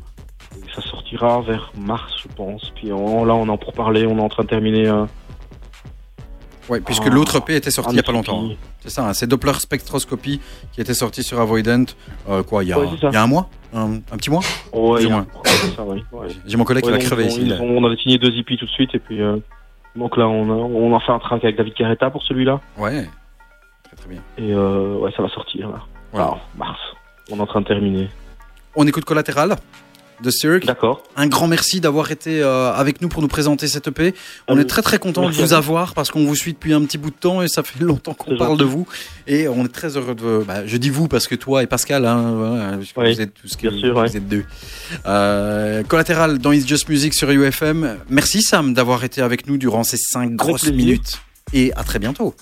Et 0.58 0.74
ça 0.74 0.82
sortira 0.82 1.42
vers 1.42 1.72
mars, 1.78 2.12
je 2.24 2.28
pense. 2.36 2.72
Puis 2.76 2.92
on- 2.92 3.24
là, 3.26 3.36
on 3.36 3.48
en 3.50 3.58
pour 3.58 3.74
parler, 3.74 4.06
on 4.08 4.18
est 4.18 4.22
en 4.22 4.30
train 4.30 4.44
de 4.44 4.50
terminer 4.50 4.88
un. 4.88 5.08
Puisque 6.86 7.04
Ah, 7.06 7.10
l'autre 7.10 7.38
EP 7.38 7.56
était 7.56 7.72
sorti 7.72 7.90
un 7.90 7.94
il 7.94 7.98
y 7.98 8.00
a 8.00 8.04
pas 8.04 8.12
longtemps. 8.12 8.46
Hein. 8.46 8.56
C'est 8.82 8.90
ça, 8.90 9.08
hein, 9.08 9.14
c'est 9.14 9.28
Doppler 9.28 9.54
Spectroscopy 9.54 10.40
qui 10.72 10.82
était 10.82 10.94
sorti 10.94 11.24
sur 11.24 11.40
Avoidant, 11.40 11.86
euh, 12.30 12.44
quoi, 12.44 12.64
il 12.64 12.70
y 12.70 12.74
a, 12.74 12.80
Ouais, 12.80 12.88
c'est 12.94 13.02
ça. 13.02 13.08
il 13.10 13.14
y 13.14 13.18
a 13.18 13.24
un 13.24 13.28
mois 13.28 13.50
un, 13.74 13.96
un 14.12 14.18
petit 14.18 14.30
mois 14.30 14.42
Ouais, 14.74 14.96
Plus 15.00 15.06
ou 15.06 15.08
il 15.08 15.08
y 15.08 15.12
a- 15.12 15.16
moins. 15.16 15.96
ouais. 16.14 16.28
J'ai 16.46 16.58
mon 16.58 16.64
collègue 16.64 16.84
qui 16.84 16.92
va 16.92 16.98
crever 17.00 17.26
on, 17.26 17.28
ici. 17.28 17.52
on 17.60 17.84
avait 17.86 17.98
signé 17.98 18.18
deux 18.18 18.36
EP 18.38 18.58
tout 18.58 18.66
de 18.66 18.72
suite, 18.72 18.94
et 18.96 19.00
puis 19.00 19.22
euh, 19.22 19.38
donc 19.96 20.18
là, 20.18 20.28
on 20.28 20.50
a, 20.50 20.54
on 20.54 20.96
a 20.96 21.00
fait 21.00 21.12
un 21.12 21.20
track 21.20 21.44
avec 21.44 21.56
David 21.58 21.74
Carretta 21.74 22.10
pour 22.10 22.24
celui-là. 22.24 22.62
Ouais, 22.78 23.08
très 23.84 23.96
très 23.98 24.10
bien. 24.10 24.22
Et 24.38 24.54
euh, 24.54 24.96
ouais, 24.98 25.12
ça 25.16 25.22
va 25.24 25.30
sortir 25.30 25.70
là. 25.70 25.82
Voilà. 26.12 26.28
Alors, 26.28 26.40
mars. 26.58 26.80
On 27.32 27.38
est 27.38 27.42
en 27.42 27.46
train 27.46 27.62
de 27.62 27.68
terminer. 27.68 28.10
On 28.76 28.88
écoute 28.88 29.06
Collatéral 29.06 29.56
de 30.22 30.30
Cirque. 30.32 30.66
D'accord. 30.66 31.04
Un 31.16 31.28
grand 31.28 31.48
merci 31.48 31.80
d'avoir 31.82 32.12
été 32.12 32.42
euh, 32.42 32.72
avec 32.74 33.02
nous 33.02 33.10
pour 33.10 33.22
nous 33.22 33.28
présenter 33.28 33.68
cette 33.68 33.88
EP. 33.88 34.14
On 34.48 34.58
est 34.60 34.66
très 34.66 34.82
très 34.82 35.00
content 35.00 35.30
de 35.30 35.34
vous 35.34 35.54
avoir 35.54 35.94
parce 35.94 36.12
qu'on 36.12 36.26
vous 36.26 36.36
suit 36.36 36.54
depuis 36.54 36.74
un 36.74 36.82
petit 36.84 36.98
bout 36.98 37.10
de 37.10 37.16
temps 37.16 37.42
et 37.42 37.48
ça 37.48 37.64
fait 37.64 37.80
longtemps 37.84 38.14
qu'on 38.14 38.38
parle 38.38 38.52
gentil. 38.52 38.60
de 38.60 38.64
vous. 38.66 38.88
Et 39.28 39.48
on 39.48 39.66
est 39.66 39.70
très 39.74 39.96
heureux 39.98 40.16
de. 40.16 40.44
Bah, 40.46 40.66
je 40.66 40.78
dis 40.78 40.90
vous 40.90 41.08
parce 41.08 41.28
que 41.28 41.36
toi 41.36 41.64
et 41.64 41.68
Pascal, 41.68 42.06
hein, 42.06 42.78
Oui, 42.98 43.14
vous 43.14 43.22
êtes 43.22 43.34
tous 43.34 43.58
bien 43.58 43.72
sûr, 43.78 43.96
ouais. 43.96 44.08
vous 44.10 44.18
êtes 44.18 44.28
deux. 44.28 44.46
Euh, 45.06 45.84
collatéral 45.84 46.40
dans 46.40 46.52
It's 46.52 46.68
Just 46.68 46.90
Music 46.90 47.14
sur 47.14 47.30
UFM. 47.30 47.98
Merci 48.10 48.42
Sam 48.42 48.74
d'avoir 48.74 49.04
été 49.04 49.22
avec 49.22 49.48
nous 49.48 49.58
durant 49.58 49.84
ces 49.84 49.98
cinq 49.98 50.36
grosses 50.36 50.62
plaisir. 50.62 50.78
minutes. 50.78 51.22
Et 51.54 51.72
à 51.76 51.84
très 51.84 52.00
bientôt. 52.00 52.36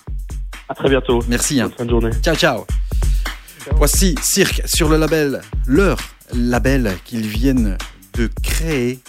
À 0.69 0.73
très 0.75 0.89
bientôt. 0.89 1.23
Merci. 1.29 1.61
hein. 1.61 1.67
Bonne 1.67 1.77
fin 1.77 1.85
de 1.85 1.89
journée. 1.89 2.11
Ciao, 2.23 2.35
ciao. 2.35 2.65
Voici 3.75 4.15
Cirque 4.21 4.61
sur 4.65 4.89
le 4.89 4.97
label, 4.97 5.41
leur 5.65 5.97
label 6.33 6.95
qu'ils 7.05 7.27
viennent 7.27 7.77
de 8.13 8.29
créer. 8.43 8.99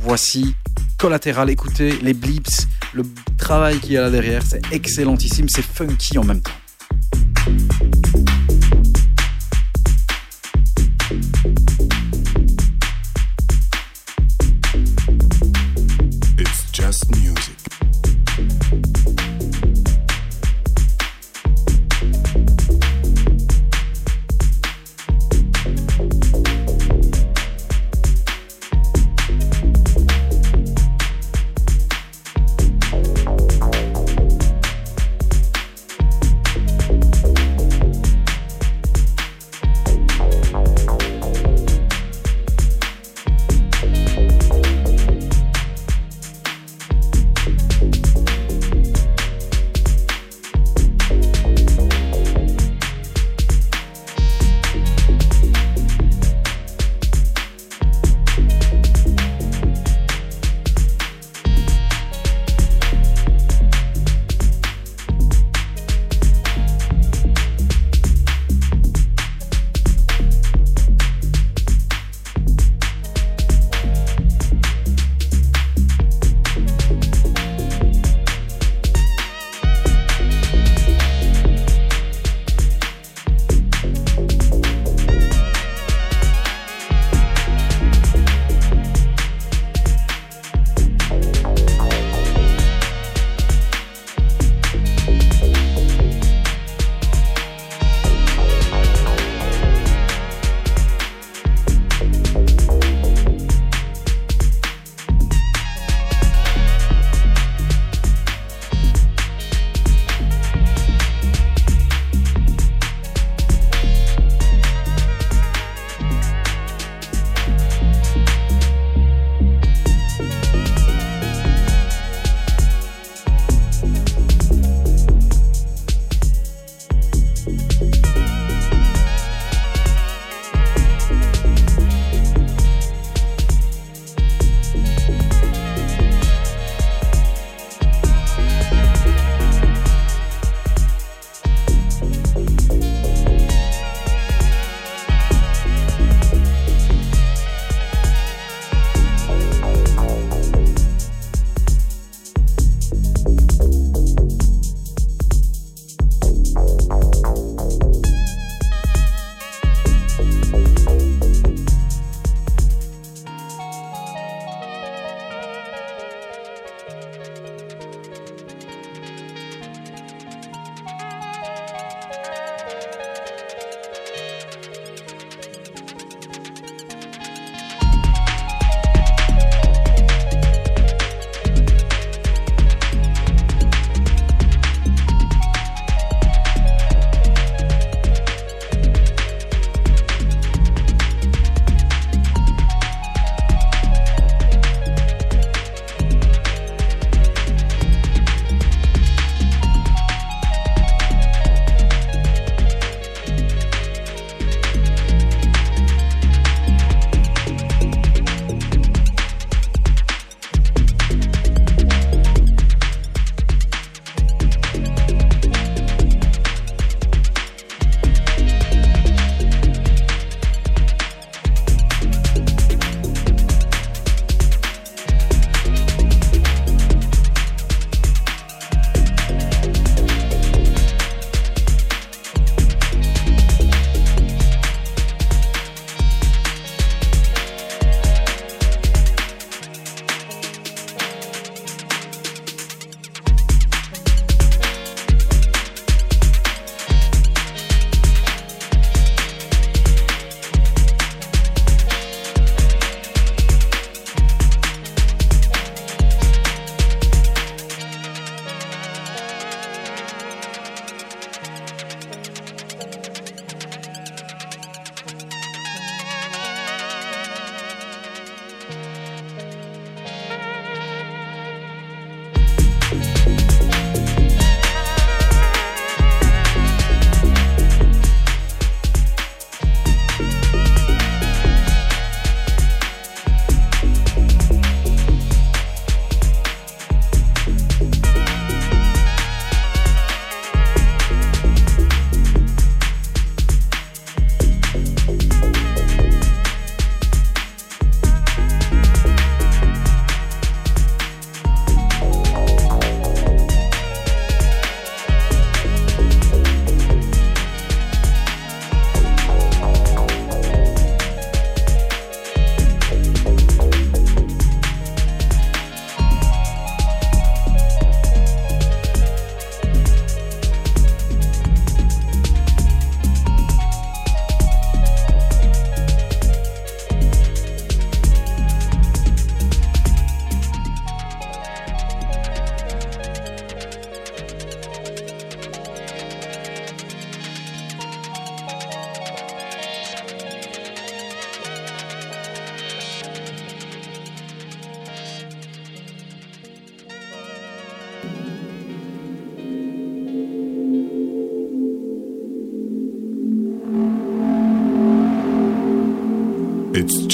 Voici 0.00 0.54
Collatéral. 0.98 1.50
Écoutez 1.50 1.98
les 2.02 2.14
blips, 2.14 2.66
le 2.94 3.02
travail 3.36 3.78
qu'il 3.78 3.92
y 3.92 3.96
a 3.98 4.02
là 4.02 4.10
derrière. 4.10 4.42
C'est 4.42 4.62
excellentissime, 4.72 5.48
c'est 5.48 5.64
funky 5.64 6.18
en 6.18 6.24
même 6.24 6.40
temps. 6.40 6.50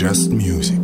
Just 0.00 0.30
music. 0.30 0.79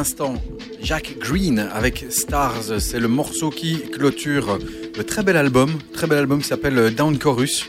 L'instant 0.00 0.32
Jack 0.82 1.16
Green 1.18 1.58
avec 1.74 2.06
Stars. 2.08 2.80
C'est 2.80 2.98
le 2.98 3.06
morceau 3.08 3.50
qui 3.50 3.82
clôture 3.90 4.58
le 4.96 5.04
très 5.04 5.22
bel 5.22 5.36
album, 5.36 5.70
très 5.92 6.06
bel 6.06 6.16
album 6.16 6.40
qui 6.40 6.48
s'appelle 6.48 6.94
Down 6.94 7.18
Chorus, 7.18 7.66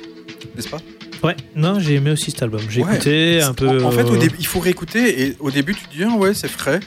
n'est-ce 0.55 0.69
pas? 0.69 0.77
Ouais, 1.23 1.35
non, 1.57 1.81
j'ai 1.81 1.95
aimé 1.95 2.09
aussi 2.11 2.31
cet 2.31 2.41
album. 2.43 2.61
J'ai 2.69 2.83
Ouais. 2.83 2.93
écouté 2.95 3.41
un 3.41 3.53
peu. 3.53 3.83
En, 3.83 3.89
en 3.89 3.91
fait, 3.91 4.03
au 4.03 4.15
euh, 4.15 4.27
il 4.39 4.45
faut 4.47 4.61
réécouter 4.61 5.23
et 5.23 5.35
au 5.41 5.51
début, 5.51 5.75
tu 5.75 5.83
te 5.83 5.93
dis 5.93 6.03
ah 6.05 6.15
ouais, 6.15 6.33
c'est 6.33 6.47
frais, 6.47 6.79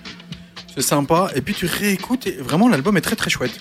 c'est 0.74 0.80
sympa, 0.82 1.30
et 1.34 1.42
puis 1.42 1.53
tu 1.53 1.66
réécoutes 1.66 2.26
et 2.26 2.32
vraiment 2.38 2.68
l'album 2.70 2.97
est 2.97 3.03
très 3.03 3.14
très 3.16 3.28
chouette, 3.28 3.59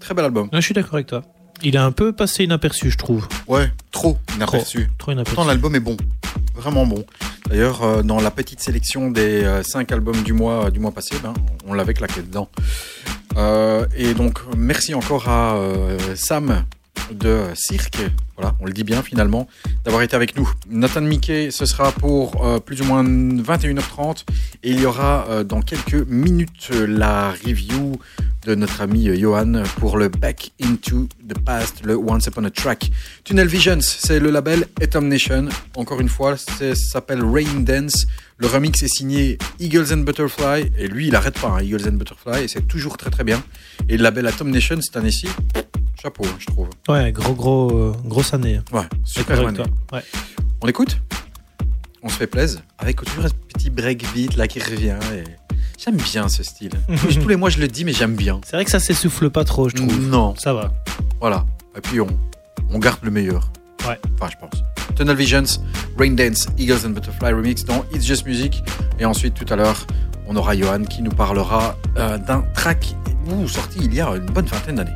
très 0.00 0.14
bel 0.14 0.24
album. 0.24 0.48
ouais, 0.50 0.60
je 0.62 0.64
suis 0.64 0.74
d'accord 0.74 0.94
avec 0.94 1.08
toi. 1.08 1.22
Il 1.62 1.76
a 1.76 1.84
un 1.84 1.92
peu 1.92 2.12
passé 2.14 2.44
inaperçu, 2.44 2.90
je 2.90 2.96
trouve. 2.96 3.28
Ouais, 3.46 3.70
trop 3.90 4.16
inaperçu. 4.34 4.88
Trop 4.96 5.12
inaperçu. 5.12 5.34
Pourtant, 5.36 5.46
l'album 5.46 5.74
est 5.76 5.80
bon, 5.80 5.98
vraiment 6.54 6.86
bon. 6.86 7.04
D'ailleurs, 7.52 7.82
euh, 7.82 8.02
dans 8.02 8.18
la 8.18 8.30
petite 8.30 8.60
sélection 8.60 9.10
des 9.10 9.46
5 9.62 9.92
albums 9.92 10.22
du 10.22 10.32
mois 10.32 10.70
du 10.70 10.80
mois 10.80 10.90
passé, 10.90 11.16
ben, 11.22 11.34
on 11.66 11.74
l'avait 11.74 11.92
claqué 11.92 12.22
dedans. 12.22 12.48
Euh, 13.36 13.84
et 13.94 14.14
donc, 14.14 14.38
merci 14.56 14.94
encore 14.94 15.28
à 15.28 15.56
euh, 15.56 15.98
Sam 16.14 16.64
de 17.10 17.44
Cirque, 17.54 17.98
voilà, 18.36 18.54
on 18.60 18.66
le 18.66 18.72
dit 18.72 18.84
bien 18.84 19.02
finalement, 19.02 19.48
d'avoir 19.84 20.02
été 20.02 20.16
avec 20.16 20.36
nous. 20.36 20.50
Nathan 20.68 21.02
Mickey, 21.02 21.50
ce 21.50 21.66
sera 21.66 21.92
pour 21.92 22.44
euh, 22.44 22.58
plus 22.58 22.80
ou 22.80 22.84
moins 22.84 23.04
21h30 23.04 24.24
et 24.62 24.70
il 24.70 24.80
y 24.80 24.86
aura 24.86 25.26
euh, 25.28 25.44
dans 25.44 25.60
quelques 25.60 26.06
minutes 26.08 26.70
euh, 26.72 26.86
la 26.86 27.32
review 27.32 27.98
de 28.46 28.54
notre 28.54 28.80
ami 28.80 29.08
euh, 29.08 29.16
Johan 29.16 29.62
pour 29.78 29.96
le 29.96 30.08
Back 30.08 30.52
into 30.62 31.08
the 31.28 31.38
Past, 31.38 31.84
le 31.84 31.96
Once 31.96 32.26
Upon 32.26 32.44
a 32.44 32.50
Track. 32.50 32.90
Tunnel 33.24 33.46
Visions, 33.46 33.80
c'est 33.80 34.18
le 34.18 34.30
label 34.30 34.66
Atom 34.82 35.06
Nation. 35.06 35.48
Encore 35.76 36.00
une 36.00 36.08
fois, 36.08 36.36
ça 36.36 36.74
s'appelle 36.74 37.22
Rain 37.24 37.60
Dance. 37.60 38.06
Le 38.36 38.48
remix 38.48 38.82
est 38.82 38.88
signé 38.88 39.38
Eagles 39.60 39.92
and 39.92 39.98
Butterfly 39.98 40.72
et 40.76 40.88
lui, 40.88 41.06
il 41.06 41.14
arrête 41.14 41.38
pas, 41.38 41.48
hein, 41.50 41.62
Eagles 41.62 41.86
and 41.88 41.92
Butterfly, 41.92 42.42
et 42.44 42.48
c'est 42.48 42.66
toujours 42.66 42.96
très 42.96 43.10
très 43.10 43.22
bien. 43.22 43.40
Et 43.88 43.96
le 43.96 44.02
label 44.02 44.26
Atom 44.26 44.50
Nation, 44.50 44.80
cette 44.80 44.96
année-ci, 44.96 45.28
chapeau, 46.02 46.24
hein, 46.26 46.34
je 46.40 46.46
trouve. 46.46 46.68
Ouais, 46.88 47.12
gros, 47.12 47.34
gros, 47.34 47.70
euh, 47.70 47.92
grosse 48.04 48.34
année. 48.34 48.60
Ouais, 48.72 48.82
super 49.04 49.46
année. 49.46 49.60
Ouais. 49.92 50.02
On 50.60 50.66
l'écoute? 50.66 50.98
On 52.02 52.08
se 52.08 52.16
fait 52.16 52.26
plaisir 52.26 52.60
avec 52.78 53.00
toujours 53.04 53.24
un 53.24 53.28
petit 53.54 53.70
breakbeat 53.70 54.34
là 54.36 54.48
qui 54.48 54.58
revient. 54.58 54.98
Et... 55.14 55.22
J'aime 55.78 55.96
bien 55.96 56.28
ce 56.28 56.42
style. 56.42 56.72
Tous 57.22 57.28
les 57.28 57.36
mois 57.36 57.50
je 57.50 57.58
le 57.60 57.68
dis, 57.68 57.84
mais 57.84 57.92
j'aime 57.92 58.16
bien. 58.16 58.40
C'est 58.44 58.56
vrai 58.56 58.64
que 58.64 58.70
ça 58.72 58.80
s'essouffle 58.80 59.30
pas 59.30 59.44
trop, 59.44 59.68
je 59.68 59.76
trouve. 59.76 60.00
Non, 60.00 60.34
Ça 60.34 60.52
va. 60.52 60.72
voilà. 61.20 61.46
Et 61.76 61.80
puis 61.80 62.00
on, 62.00 62.08
on 62.72 62.78
garde 62.78 63.00
le 63.02 63.10
meilleur. 63.10 63.52
Ouais. 63.86 63.98
Enfin, 64.14 64.30
je 64.30 64.36
pense. 64.38 64.62
Tunnel 64.94 65.16
Visions, 65.16 65.60
Rain 65.98 66.12
Dance, 66.12 66.46
Eagles 66.58 66.86
and 66.86 66.90
Butterfly 66.90 67.32
Remix 67.32 67.64
dans 67.64 67.84
It's 67.92 68.04
Just 68.04 68.26
Music. 68.26 68.62
Et 68.98 69.04
ensuite, 69.04 69.34
tout 69.34 69.52
à 69.52 69.56
l'heure, 69.56 69.86
on 70.26 70.36
aura 70.36 70.56
Johan 70.56 70.84
qui 70.84 71.02
nous 71.02 71.10
parlera 71.10 71.76
euh, 71.96 72.18
d'un 72.18 72.42
track 72.54 72.94
ouh, 73.30 73.48
sorti 73.48 73.80
il 73.82 73.94
y 73.94 74.00
a 74.00 74.08
une 74.10 74.26
bonne 74.26 74.46
vingtaine 74.46 74.76
d'années. 74.76 74.90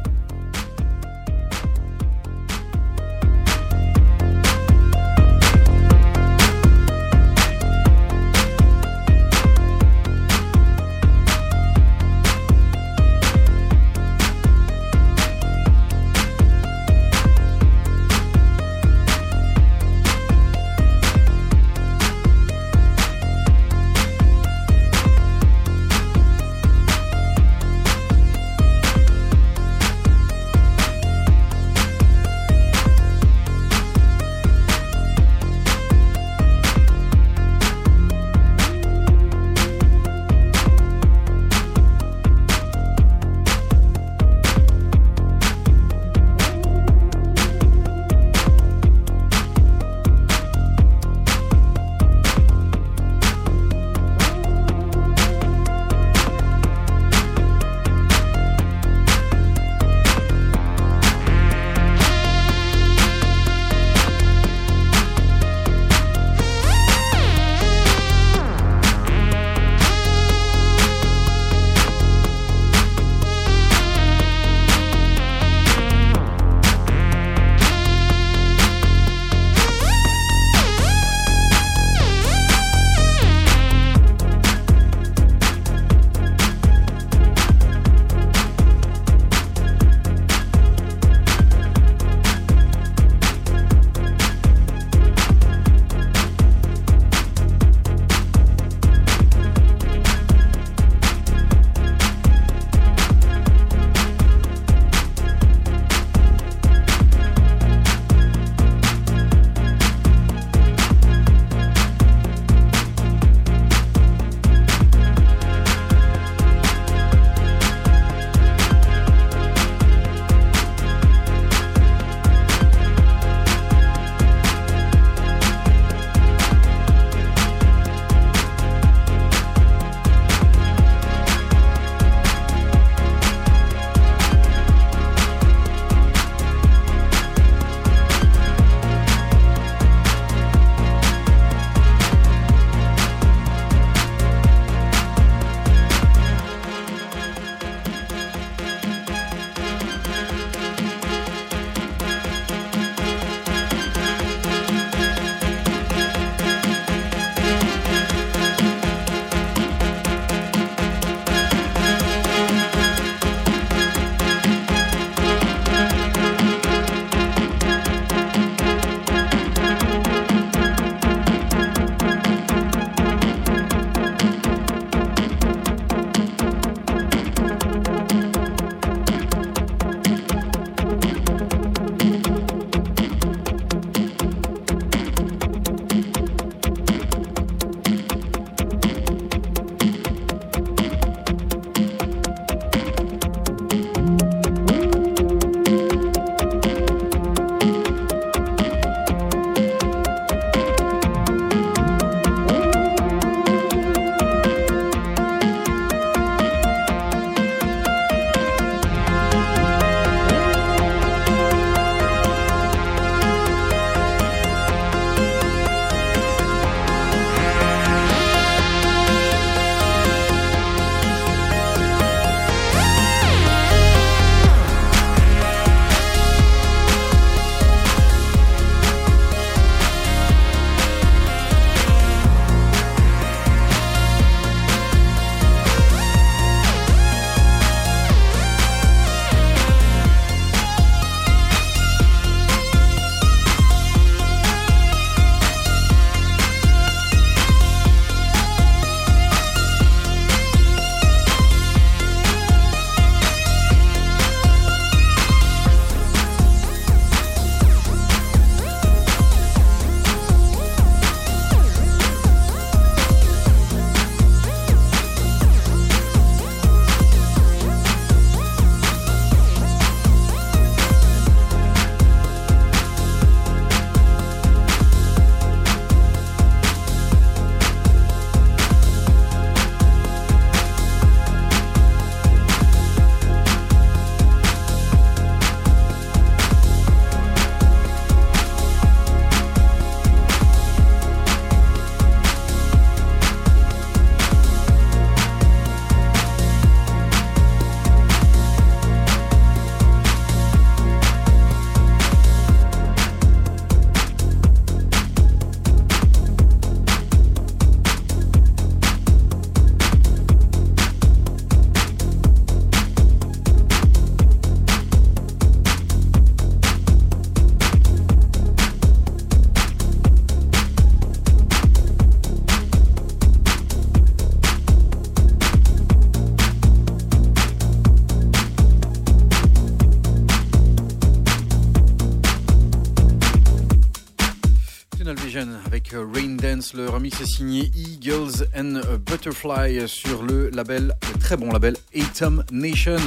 Le 336.77 336.91
remix 336.91 337.19
est 337.23 337.27
signé 337.27 337.71
Eagles 337.75 338.47
and 338.55 338.81
Butterfly 339.07 339.89
sur 339.89 340.23
le 340.23 340.51
label, 340.51 340.93
le 341.11 341.19
très 341.19 341.39
bon 341.39 341.51
label 341.51 341.75
Atom 341.97 342.45
Nation. 342.53 342.99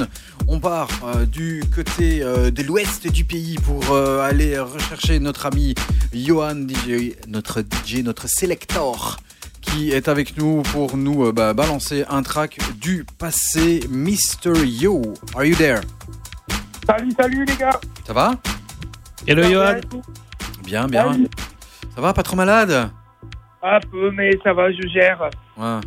On 0.48 0.58
part 0.58 0.88
euh, 1.04 1.24
du 1.24 1.62
côté 1.72 2.20
euh, 2.22 2.50
de 2.50 2.64
l'ouest 2.64 3.06
du 3.06 3.24
pays 3.24 3.56
pour 3.64 3.92
euh, 3.92 4.28
aller 4.28 4.58
rechercher 4.58 5.20
notre 5.20 5.46
ami 5.46 5.76
Johan 6.12 6.66
DJ, 6.66 7.12
notre 7.28 7.60
DJ, 7.60 8.02
notre 8.02 8.28
selector 8.28 9.18
qui 9.60 9.92
est 9.92 10.08
avec 10.08 10.36
nous 10.36 10.62
pour 10.62 10.96
nous 10.96 11.26
euh, 11.26 11.32
bah, 11.32 11.54
balancer 11.54 12.04
un 12.08 12.22
track 12.22 12.58
du 12.80 13.04
passé 13.18 13.80
Mr. 13.88 14.64
Yo. 14.64 15.14
Are 15.36 15.44
you 15.44 15.54
there? 15.54 15.80
Salut, 16.88 17.12
salut 17.16 17.44
les 17.44 17.56
gars. 17.56 17.80
Ça 18.04 18.12
va? 18.12 18.32
Hello 19.28 19.44
Johan 19.44 19.80
Bien, 20.64 20.88
bien. 20.88 21.12
Salut. 21.12 21.28
Ça 21.94 22.00
va? 22.00 22.12
Pas 22.12 22.22
trop 22.24 22.36
malade? 22.36 22.90
Un 23.62 23.80
peu, 23.80 24.10
mais 24.10 24.30
ça 24.42 24.52
va, 24.52 24.70
je 24.72 24.86
gère. 24.88 25.28
Ouais. 25.56 25.80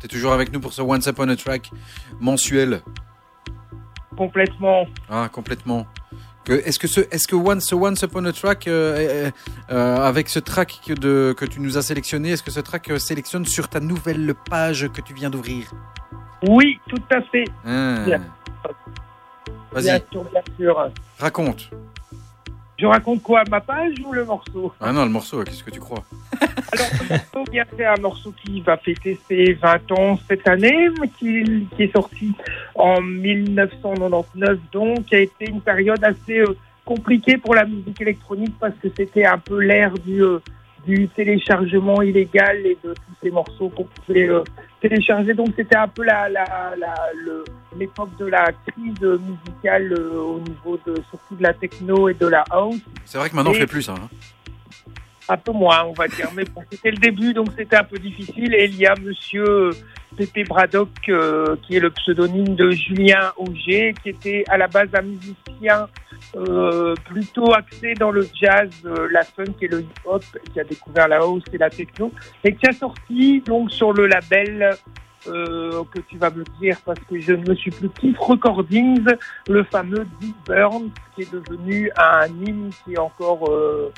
T'es 0.00 0.08
toujours 0.08 0.32
avec 0.32 0.52
nous 0.52 0.60
pour 0.60 0.72
ce 0.72 0.82
Once 0.82 1.06
Upon 1.06 1.28
a 1.28 1.36
Track 1.36 1.70
mensuel. 2.20 2.82
Complètement. 4.16 4.86
Ah, 5.10 5.28
complètement. 5.32 5.86
Est-ce 6.46 6.78
que, 6.78 6.86
ce, 6.86 7.00
est-ce 7.10 7.26
que 7.26 7.36
Once, 7.36 7.64
ce 7.64 7.74
Once 7.74 8.02
Upon 8.02 8.24
a 8.26 8.32
Track, 8.32 8.68
euh, 8.68 8.96
euh, 8.98 9.30
euh, 9.70 9.96
avec 9.96 10.28
ce 10.28 10.38
track 10.38 10.78
que, 10.86 10.92
de, 10.92 11.34
que 11.36 11.46
tu 11.46 11.58
nous 11.60 11.78
as 11.78 11.82
sélectionné, 11.82 12.32
est-ce 12.32 12.42
que 12.42 12.50
ce 12.50 12.60
track 12.60 12.90
sélectionne 12.98 13.46
sur 13.46 13.68
ta 13.68 13.80
nouvelle 13.80 14.34
page 14.50 14.88
que 14.92 15.00
tu 15.00 15.14
viens 15.14 15.30
d'ouvrir? 15.30 15.70
Oui, 16.46 16.78
tout 16.88 17.02
à 17.10 17.22
fait. 17.22 17.44
Ah. 17.64 18.02
Bien. 18.04 18.20
Vas-y, 19.72 19.84
Bien 19.84 20.00
sûr, 20.12 20.24
bien 20.24 20.42
sûr. 20.58 20.90
raconte. 21.18 21.70
Je 22.76 22.86
raconte 22.86 23.22
quoi 23.22 23.44
Ma 23.48 23.60
page 23.60 23.94
ou 24.04 24.12
le 24.12 24.24
morceau? 24.24 24.72
Ah 24.80 24.92
non, 24.92 25.04
le 25.04 25.10
morceau, 25.10 25.42
qu'est-ce 25.44 25.62
que 25.62 25.70
tu 25.70 25.80
crois? 25.80 26.02
Alors, 26.40 26.86
le 27.02 27.08
morceau, 27.08 27.50
bien, 27.50 27.64
c'est 27.76 27.84
un 27.84 28.00
morceau 28.00 28.34
qui 28.44 28.60
va 28.62 28.76
fêter 28.76 29.18
ses 29.28 29.52
20 29.52 29.92
ans 29.92 30.18
cette 30.28 30.46
année, 30.48 30.88
mais 31.00 31.08
qui, 31.08 31.66
qui 31.76 31.82
est 31.84 31.92
sorti 31.92 32.32
en 32.74 33.00
1999, 33.00 34.58
donc, 34.72 35.04
qui 35.04 35.14
a 35.14 35.20
été 35.20 35.48
une 35.48 35.60
période 35.60 36.02
assez 36.02 36.40
euh, 36.40 36.56
compliquée 36.84 37.36
pour 37.36 37.54
la 37.54 37.64
musique 37.64 38.00
électronique 38.00 38.54
parce 38.58 38.74
que 38.82 38.88
c'était 38.96 39.24
un 39.24 39.38
peu 39.38 39.60
l'ère 39.60 39.94
du, 39.98 40.22
euh, 40.22 40.40
du 40.86 41.08
téléchargement 41.08 42.02
illégal 42.02 42.58
et 42.66 42.76
de 42.84 42.92
tous 42.94 43.14
ces 43.22 43.30
morceaux 43.30 43.68
qu'on 43.70 43.84
pouvait 43.84 44.28
euh, 44.28 44.42
télécharger. 44.80 45.32
Donc, 45.34 45.48
c'était 45.56 45.76
un 45.76 45.88
peu 45.88 46.04
la, 46.04 46.28
la, 46.28 46.74
la, 46.78 46.94
le- 47.24 47.44
l'époque 47.78 48.10
de 48.18 48.26
la 48.26 48.50
crise 48.66 49.00
musicale 49.00 49.92
euh, 49.92 50.18
au 50.20 50.40
niveau 50.40 50.78
de 50.86 50.94
surtout 51.08 51.34
de 51.36 51.42
la 51.42 51.52
techno 51.54 52.08
et 52.08 52.14
de 52.14 52.26
la 52.26 52.44
house 52.50 52.80
C'est 53.04 53.18
vrai 53.18 53.30
que 53.30 53.34
maintenant 53.36 53.50
on 53.50 53.54
Et- 53.54 53.60
fait 53.60 53.66
plus 53.66 53.82
ça. 53.82 53.94
hein. 53.94 54.08
Un 55.28 55.36
peu 55.36 55.52
moins, 55.52 55.84
on 55.84 55.92
va 55.92 56.08
dire. 56.08 56.28
Mais 56.34 56.44
c'était 56.70 56.90
le 56.90 56.98
début, 56.98 57.32
donc 57.32 57.48
c'était 57.56 57.76
un 57.76 57.84
peu 57.84 57.98
difficile. 57.98 58.54
Et 58.54 58.66
il 58.66 58.76
y 58.76 58.86
a 58.86 58.94
Monsieur 59.00 59.70
Pépé 60.16 60.44
Braddock, 60.44 60.88
euh, 61.08 61.56
qui 61.62 61.76
est 61.76 61.80
le 61.80 61.90
pseudonyme 61.90 62.54
de 62.54 62.70
Julien 62.70 63.32
Auger, 63.36 63.94
qui 64.02 64.10
était 64.10 64.44
à 64.48 64.56
la 64.56 64.68
base 64.68 64.88
un 64.94 65.02
musicien 65.02 65.88
euh, 66.36 66.94
plutôt 67.04 67.52
axé 67.52 67.94
dans 67.94 68.10
le 68.10 68.26
jazz, 68.40 68.70
euh, 68.84 69.08
la 69.10 69.22
funk 69.22 69.54
et 69.60 69.68
le 69.68 69.80
hip-hop, 69.80 70.24
qui 70.52 70.60
a 70.60 70.64
découvert 70.64 71.08
la 71.08 71.18
house 71.18 71.44
et 71.52 71.58
la 71.58 71.70
techno, 71.70 72.12
et 72.44 72.54
qui 72.54 72.66
a 72.66 72.72
sorti 72.72 73.42
donc 73.46 73.70
sur 73.70 73.92
le 73.92 74.06
label 74.06 74.76
euh, 75.26 75.82
que 75.90 76.00
tu 76.00 76.18
vas 76.18 76.30
me 76.30 76.44
dire 76.60 76.76
parce 76.84 77.00
que 77.08 77.18
je 77.18 77.32
ne 77.32 77.48
me 77.48 77.54
suis 77.54 77.70
plus 77.70 77.88
Keith 77.88 78.18
Recordings, 78.18 79.06
le 79.48 79.64
fameux 79.64 80.06
Deep 80.20 80.36
Burn, 80.46 80.90
qui 81.14 81.22
est 81.22 81.32
devenu 81.32 81.90
un 81.96 82.26
hymne 82.26 82.70
qui 82.84 82.92
est 82.92 82.98
encore 82.98 83.50
euh, 83.50 83.90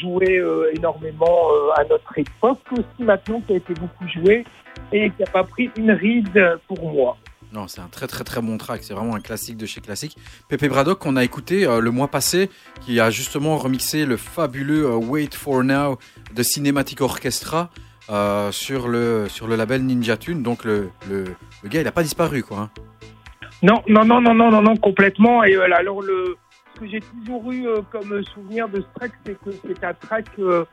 joué 0.00 0.38
euh, 0.38 0.70
énormément 0.74 1.48
euh, 1.52 1.80
à 1.80 1.84
notre 1.84 2.18
époque 2.18 2.60
aussi 2.72 3.02
maintenant, 3.02 3.40
qui 3.40 3.54
a 3.54 3.56
été 3.56 3.74
beaucoup 3.74 4.06
joué 4.08 4.44
et 4.92 5.10
qui 5.10 5.20
n'a 5.20 5.30
pas 5.30 5.44
pris 5.44 5.70
une 5.76 5.90
ride 5.90 6.58
pour 6.68 6.92
moi. 6.92 7.16
Non, 7.52 7.68
c'est 7.68 7.80
un 7.80 7.86
très 7.88 8.08
très 8.08 8.24
très 8.24 8.40
bon 8.42 8.58
track. 8.58 8.82
C'est 8.82 8.94
vraiment 8.94 9.14
un 9.14 9.20
classique 9.20 9.56
de 9.56 9.64
chez 9.66 9.80
classique. 9.80 10.16
Pepe 10.48 10.68
Braddock 10.68 10.98
qu'on 10.98 11.14
a 11.14 11.22
écouté 11.22 11.64
euh, 11.66 11.80
le 11.80 11.90
mois 11.92 12.08
passé, 12.08 12.50
qui 12.80 12.98
a 12.98 13.10
justement 13.10 13.56
remixé 13.56 14.06
le 14.06 14.16
fabuleux 14.16 14.86
euh, 14.86 14.96
Wait 14.96 15.34
for 15.34 15.62
Now 15.62 15.98
de 16.34 16.42
Cinematic 16.42 17.00
Orchestra 17.00 17.70
euh, 18.10 18.50
sur 18.50 18.88
le 18.88 19.28
sur 19.28 19.46
le 19.46 19.54
label 19.54 19.84
Ninja 19.86 20.16
Tune. 20.16 20.42
Donc 20.42 20.64
le 20.64 20.90
le, 21.08 21.24
le 21.62 21.68
gars 21.68 21.80
il 21.80 21.86
a 21.86 21.92
pas 21.92 22.02
disparu 22.02 22.42
quoi. 22.42 22.58
hein. 22.58 22.70
Non, 23.62 23.82
non, 23.88 24.04
non, 24.04 24.20
non, 24.20 24.34
non, 24.34 24.50
non, 24.50 24.60
non, 24.60 24.76
complètement. 24.76 25.44
Et 25.44 25.54
alors 25.54 26.02
le, 26.02 26.36
ce 26.74 26.80
que 26.80 26.86
j'ai 26.86 27.00
toujours 27.00 27.52
eu 27.52 27.66
euh, 27.66 27.80
comme 27.90 28.22
souvenir 28.24 28.68
de 28.68 28.80
ce 28.80 28.86
track, 28.98 29.12
c'est 29.24 29.38
que 29.38 29.50
c'est 29.66 29.84
un 29.84 29.94
track 29.94 30.26
euh, 30.38 30.64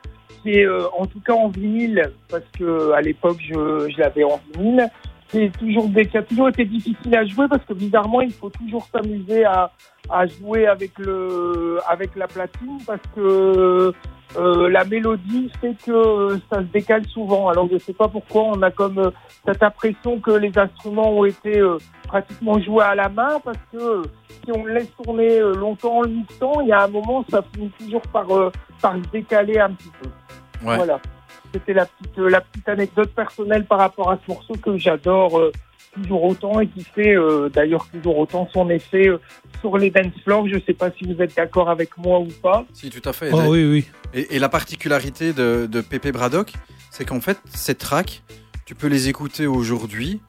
qui 0.42 0.50
est 0.50 0.66
euh, 0.66 0.88
en 0.96 1.06
tout 1.06 1.20
cas 1.20 1.34
en 1.34 1.48
vinyle, 1.48 2.12
parce 2.28 2.44
que 2.58 2.92
à 2.92 3.00
l'époque 3.00 3.38
je, 3.40 3.88
je 3.90 3.98
l'avais 3.98 4.24
en 4.24 4.40
vinyle. 4.54 4.88
C'est 5.32 5.50
toujours 5.58 5.88
des, 5.88 6.04
qui 6.04 6.18
a 6.18 6.22
toujours 6.22 6.48
été 6.50 6.64
difficile 6.66 7.16
à 7.16 7.24
jouer 7.24 7.48
parce 7.48 7.64
que 7.64 7.72
bizarrement 7.72 8.20
il 8.20 8.32
faut 8.32 8.50
toujours 8.50 8.86
s'amuser 8.92 9.46
à, 9.46 9.70
à 10.10 10.26
jouer 10.26 10.66
avec 10.66 10.98
le 10.98 11.78
avec 11.88 12.14
la 12.16 12.26
platine 12.26 12.76
parce 12.86 13.00
que 13.14 13.94
euh, 14.36 14.68
la 14.68 14.84
mélodie 14.84 15.50
fait 15.58 15.74
que 15.86 16.38
ça 16.50 16.58
se 16.58 16.70
décale 16.72 17.06
souvent. 17.06 17.48
Alors 17.48 17.66
je 17.72 17.78
sais 17.78 17.94
pas 17.94 18.08
pourquoi 18.08 18.42
on 18.42 18.60
a 18.60 18.70
comme 18.70 18.98
euh, 18.98 19.10
cette 19.46 19.62
impression 19.62 20.20
que 20.20 20.32
les 20.32 20.52
instruments 20.58 21.10
ont 21.10 21.24
été 21.24 21.58
euh, 21.58 21.78
pratiquement 22.08 22.60
joués 22.60 22.84
à 22.84 22.94
la 22.94 23.08
main 23.08 23.40
parce 23.42 23.58
que 23.72 23.78
euh, 23.78 24.02
si 24.44 24.52
on 24.52 24.64
le 24.64 24.74
laisse 24.74 24.94
tourner 25.02 25.38
euh, 25.40 25.54
longtemps 25.54 25.96
en 25.98 26.02
le 26.02 26.08
mixant, 26.08 26.60
il 26.60 26.68
y 26.68 26.72
a 26.72 26.84
un 26.84 26.88
moment 26.88 27.24
ça 27.30 27.42
finit 27.54 27.72
toujours 27.78 28.02
par 28.12 28.30
euh, 28.30 28.52
par 28.82 28.96
se 28.96 29.10
décaler 29.10 29.58
un 29.58 29.70
petit 29.70 29.90
peu. 29.98 30.08
Ouais. 30.66 30.76
Voilà. 30.76 31.00
C'était 31.52 31.74
la 31.74 31.86
petite 31.86 32.18
euh, 32.18 32.28
la 32.30 32.40
petite 32.40 32.68
anecdote 32.68 33.10
personnelle 33.14 33.64
par 33.66 33.78
rapport 33.78 34.10
à 34.10 34.18
ce 34.24 34.32
morceau 34.32 34.54
que 34.54 34.76
j'adore 34.78 35.38
euh, 35.38 35.52
toujours 35.94 36.24
autant 36.24 36.60
et 36.60 36.66
qui 36.68 36.82
fait 36.84 37.14
euh, 37.14 37.48
d'ailleurs 37.50 37.86
toujours 37.92 38.16
autant 38.18 38.48
son 38.52 38.70
effet 38.70 39.08
euh, 39.08 39.18
sur 39.60 39.76
les 39.76 39.90
dance 39.90 40.12
floors. 40.24 40.48
Je 40.48 40.58
sais 40.66 40.72
pas 40.74 40.90
si 40.90 41.04
vous 41.04 41.20
êtes 41.22 41.36
d'accord 41.36 41.68
avec 41.68 41.96
moi 41.98 42.20
ou 42.20 42.28
pas. 42.42 42.64
Si 42.72 42.88
tout 42.90 43.06
à 43.08 43.12
fait. 43.12 43.30
Oh 43.32 43.40
oui, 43.48 43.64
oui. 43.70 43.86
Et, 44.14 44.36
et 44.36 44.38
la 44.38 44.48
particularité 44.48 45.32
de, 45.32 45.66
de 45.70 45.80
Pepe 45.82 46.08
Braddock, 46.12 46.52
c'est 46.90 47.04
qu'en 47.04 47.20
fait, 47.20 47.38
ces 47.46 47.74
tracks, 47.74 48.22
tu 48.64 48.74
peux 48.74 48.86
les 48.88 49.08
écouter 49.08 49.46
aujourd'hui. 49.46 50.20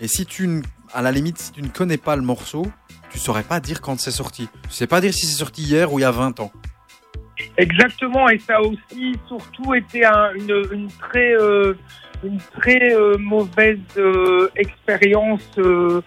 Et 0.00 0.08
si 0.08 0.26
tu, 0.26 0.46
ne- 0.48 0.62
à 0.92 1.02
la 1.02 1.10
limite, 1.12 1.38
si 1.38 1.52
tu 1.52 1.62
ne 1.62 1.68
connais 1.68 1.96
pas 1.98 2.14
le 2.16 2.22
morceau, 2.22 2.66
tu 3.10 3.18
saurais 3.18 3.42
pas 3.44 3.60
dire 3.60 3.80
quand 3.80 3.98
c'est 4.00 4.10
sorti. 4.10 4.48
Tu 4.68 4.70
sais 4.74 4.86
pas 4.86 5.00
dire 5.00 5.12
si 5.12 5.26
c'est 5.26 5.36
sorti 5.38 5.62
hier 5.62 5.92
ou 5.92 5.98
il 5.98 6.02
y 6.02 6.04
a 6.04 6.10
20 6.10 6.40
ans. 6.40 6.50
Exactement, 7.56 8.28
et 8.28 8.38
ça 8.38 8.56
a 8.56 8.60
aussi 8.60 9.14
surtout 9.26 9.74
été 9.74 10.04
un- 10.04 10.32
une, 10.34 10.62
une 10.72 10.88
très, 10.88 11.34
euh, 11.34 11.74
une 12.24 12.38
très 12.60 12.94
euh, 12.94 13.16
mauvaise 13.18 13.78
euh, 13.96 14.48
expérience 14.56 15.48
euh, 15.58 16.00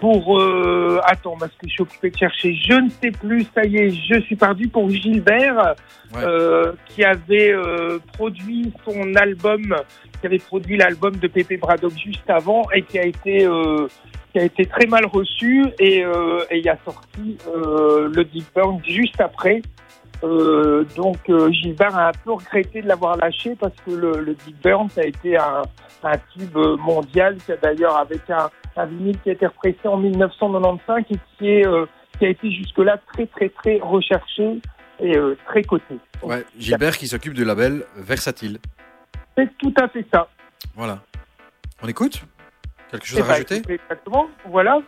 pour... 0.00 0.40
euh, 0.40 0.98
attends, 1.04 1.36
parce 1.38 1.52
que 1.52 1.66
je 1.66 1.72
suis 1.72 1.82
occupé 1.82 2.10
de 2.10 2.16
chercher, 2.16 2.54
je 2.54 2.74
ne 2.74 2.88
sais 2.88 3.10
plus, 3.10 3.46
ça 3.54 3.64
y 3.64 3.76
est, 3.76 3.90
je 3.90 4.20
suis 4.22 4.36
perdu 4.36 4.68
pour 4.68 4.88
Gilbert, 4.90 5.74
Ouais. 6.14 6.20
euh, 6.24 6.72
qui 6.88 7.02
avait 7.04 7.52
euh, 7.54 7.98
produit 8.12 8.70
son 8.84 9.14
album, 9.14 9.74
qui 10.20 10.26
avait 10.26 10.38
produit 10.38 10.76
l'album 10.76 11.16
de 11.16 11.26
Pépé 11.26 11.56
Braddock 11.56 11.94
juste 11.96 12.28
avant, 12.28 12.62
et 12.74 12.82
qui 12.82 12.98
a 12.98 13.06
été... 13.06 13.46
euh, 13.46 13.86
qui 14.32 14.38
a 14.38 14.44
été 14.44 14.64
très 14.64 14.86
mal 14.86 15.04
reçu 15.04 15.66
et, 15.78 16.02
euh, 16.02 16.38
et 16.50 16.60
il 16.60 16.68
a 16.70 16.78
sorti 16.86 17.36
euh, 17.54 18.08
le 18.14 18.24
Deep 18.24 18.46
Burn 18.54 18.80
juste 18.82 19.20
après. 19.20 19.60
Euh, 20.24 20.84
donc 20.96 21.18
euh, 21.28 21.50
Gilbert 21.50 21.96
a 21.96 22.08
un 22.08 22.12
peu 22.24 22.32
regretté 22.32 22.82
de 22.82 22.86
l'avoir 22.88 23.16
lâché 23.16 23.56
parce 23.56 23.74
que 23.84 23.90
le, 23.90 24.20
le 24.20 24.34
Deep 24.34 24.62
Burn 24.62 24.88
ça 24.88 25.00
a 25.00 25.04
été 25.04 25.36
un, 25.36 25.62
un 26.04 26.18
tube 26.32 26.56
mondial 26.78 27.36
qui 27.38 27.50
a 27.52 27.56
d'ailleurs 27.56 27.96
avec 27.96 28.30
un, 28.30 28.48
un 28.76 28.86
vinyle 28.86 29.18
qui 29.20 29.30
a 29.30 29.32
été 29.32 29.46
repressé 29.46 29.86
en 29.86 29.96
1995 29.96 31.04
et 31.10 31.16
qui 31.38 31.48
est 31.48 31.66
euh, 31.66 31.86
qui 32.18 32.26
a 32.26 32.28
été 32.28 32.50
jusque-là 32.52 32.98
très 33.12 33.26
très 33.26 33.48
très 33.48 33.80
recherché 33.82 34.60
et 35.00 35.16
euh, 35.16 35.36
très 35.46 35.62
coté. 35.64 35.98
Ouais, 36.22 36.44
Gilbert 36.56 36.96
qui 36.96 37.08
s'occupe 37.08 37.34
du 37.34 37.44
label 37.44 37.84
Versatile. 37.96 38.58
C'est 39.36 39.50
tout 39.58 39.74
à 39.80 39.88
fait 39.88 40.06
ça. 40.12 40.28
Voilà. 40.76 41.00
On 41.82 41.88
écoute? 41.88 42.22
Quelque 42.92 43.06
chose 43.06 43.18
Eh 43.18 43.22
à 43.22 43.24
ben, 43.24 43.32
rajouter? 43.32 43.62
Exactement. 43.68 44.26
Voilà. 44.46 44.78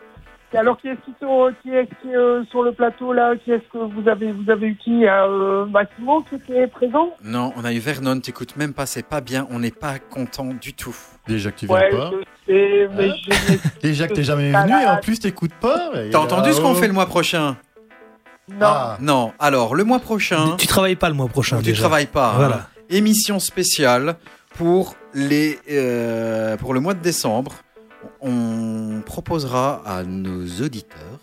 Et 0.54 0.56
alors 0.56 0.78
qui 0.80 0.86
est-ce 0.88 1.00
qui, 1.04 1.12
sur, 1.18 1.50
qui 1.62 1.70
est, 1.74 1.86
qui 2.00 2.08
est, 2.10 2.16
euh, 2.16 2.44
sur 2.50 2.62
le 2.62 2.70
plateau 2.72 3.12
là? 3.12 3.34
Qui 3.44 3.50
est-ce 3.50 3.64
que 3.72 3.78
vous 3.78 4.08
avez 4.08 4.30
vous 4.30 4.48
avez 4.50 4.68
eu 4.68 4.76
qui? 4.76 4.90
Il 4.92 5.00
y 5.00 5.08
a, 5.08 5.24
euh, 5.26 5.66
Massimo 5.66 6.22
qui 6.22 6.36
était 6.36 6.68
présent? 6.68 7.10
Non, 7.24 7.52
on 7.56 7.64
a 7.64 7.72
eu 7.72 7.78
Vernon, 7.80 8.20
t'écoutes 8.20 8.56
même 8.56 8.72
pas, 8.72 8.86
c'est 8.86 9.02
pas 9.06 9.20
bien, 9.20 9.48
on 9.50 9.58
n'est 9.58 9.72
pas 9.72 9.98
content 9.98 10.44
du 10.60 10.72
tout. 10.72 10.94
Déjà 11.26 11.50
que 11.50 11.58
tu 11.58 11.66
viens 11.66 11.74
Ouais, 11.74 11.90
pas. 11.90 12.10
je 12.12 12.52
sais, 12.52 12.88
mais 12.96 13.08
Hein 13.10 13.14
je 13.52 13.80
Déjà 13.80 14.06
que 14.08 14.14
t'es 14.14 14.22
jamais 14.22 14.52
venu 14.52 14.72
et 14.80 14.86
en 14.86 14.98
plus 14.98 15.18
t'écoutes 15.18 15.54
pas. 15.60 15.90
T'as 16.12 16.18
entendu 16.18 16.52
ce 16.52 16.60
qu'on 16.60 16.74
fait 16.74 16.86
le 16.86 16.92
mois 16.94 17.06
prochain? 17.06 17.56
Non. 18.48 18.58
Ah, 18.62 18.96
Non, 19.00 19.32
alors 19.40 19.74
le 19.74 19.82
mois 19.84 19.98
prochain, 20.00 20.56
Tu 20.58 20.66
travailles 20.66 20.96
pas 20.96 21.08
le 21.08 21.14
mois 21.14 21.28
prochain 21.28 21.56
tu 21.58 21.64
déjà. 21.64 21.80
travailles 21.80 22.06
pas. 22.06 22.28
hein. 22.30 22.36
Voilà. 22.36 22.68
Émission 22.90 23.38
spéciale 23.40 24.16
pour, 24.54 24.94
les, 25.14 25.58
euh, 25.70 26.56
pour 26.58 26.74
le 26.74 26.80
mois 26.80 26.92
de 26.94 27.00
décembre. 27.00 27.54
On 28.26 29.02
proposera 29.04 29.82
à 29.84 30.02
nos 30.02 30.46
auditeurs 30.62 31.20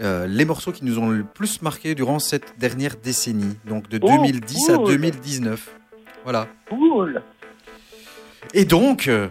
euh, 0.00 0.26
les 0.26 0.46
morceaux 0.46 0.72
qui 0.72 0.86
nous 0.86 0.98
ont 0.98 1.10
le 1.10 1.22
plus 1.22 1.60
marqué 1.60 1.94
durant 1.94 2.18
cette 2.18 2.58
dernière 2.58 2.96
décennie, 2.96 3.58
donc 3.66 3.90
de 3.90 3.98
Oh, 4.02 4.08
2010 4.08 4.70
à 4.70 4.76
cool. 4.76 4.86
2019. 4.86 5.76
Voilà. 6.24 6.48
Cool. 6.70 7.22
Et 8.54 8.64
donc, 8.64 9.06
euh, 9.08 9.28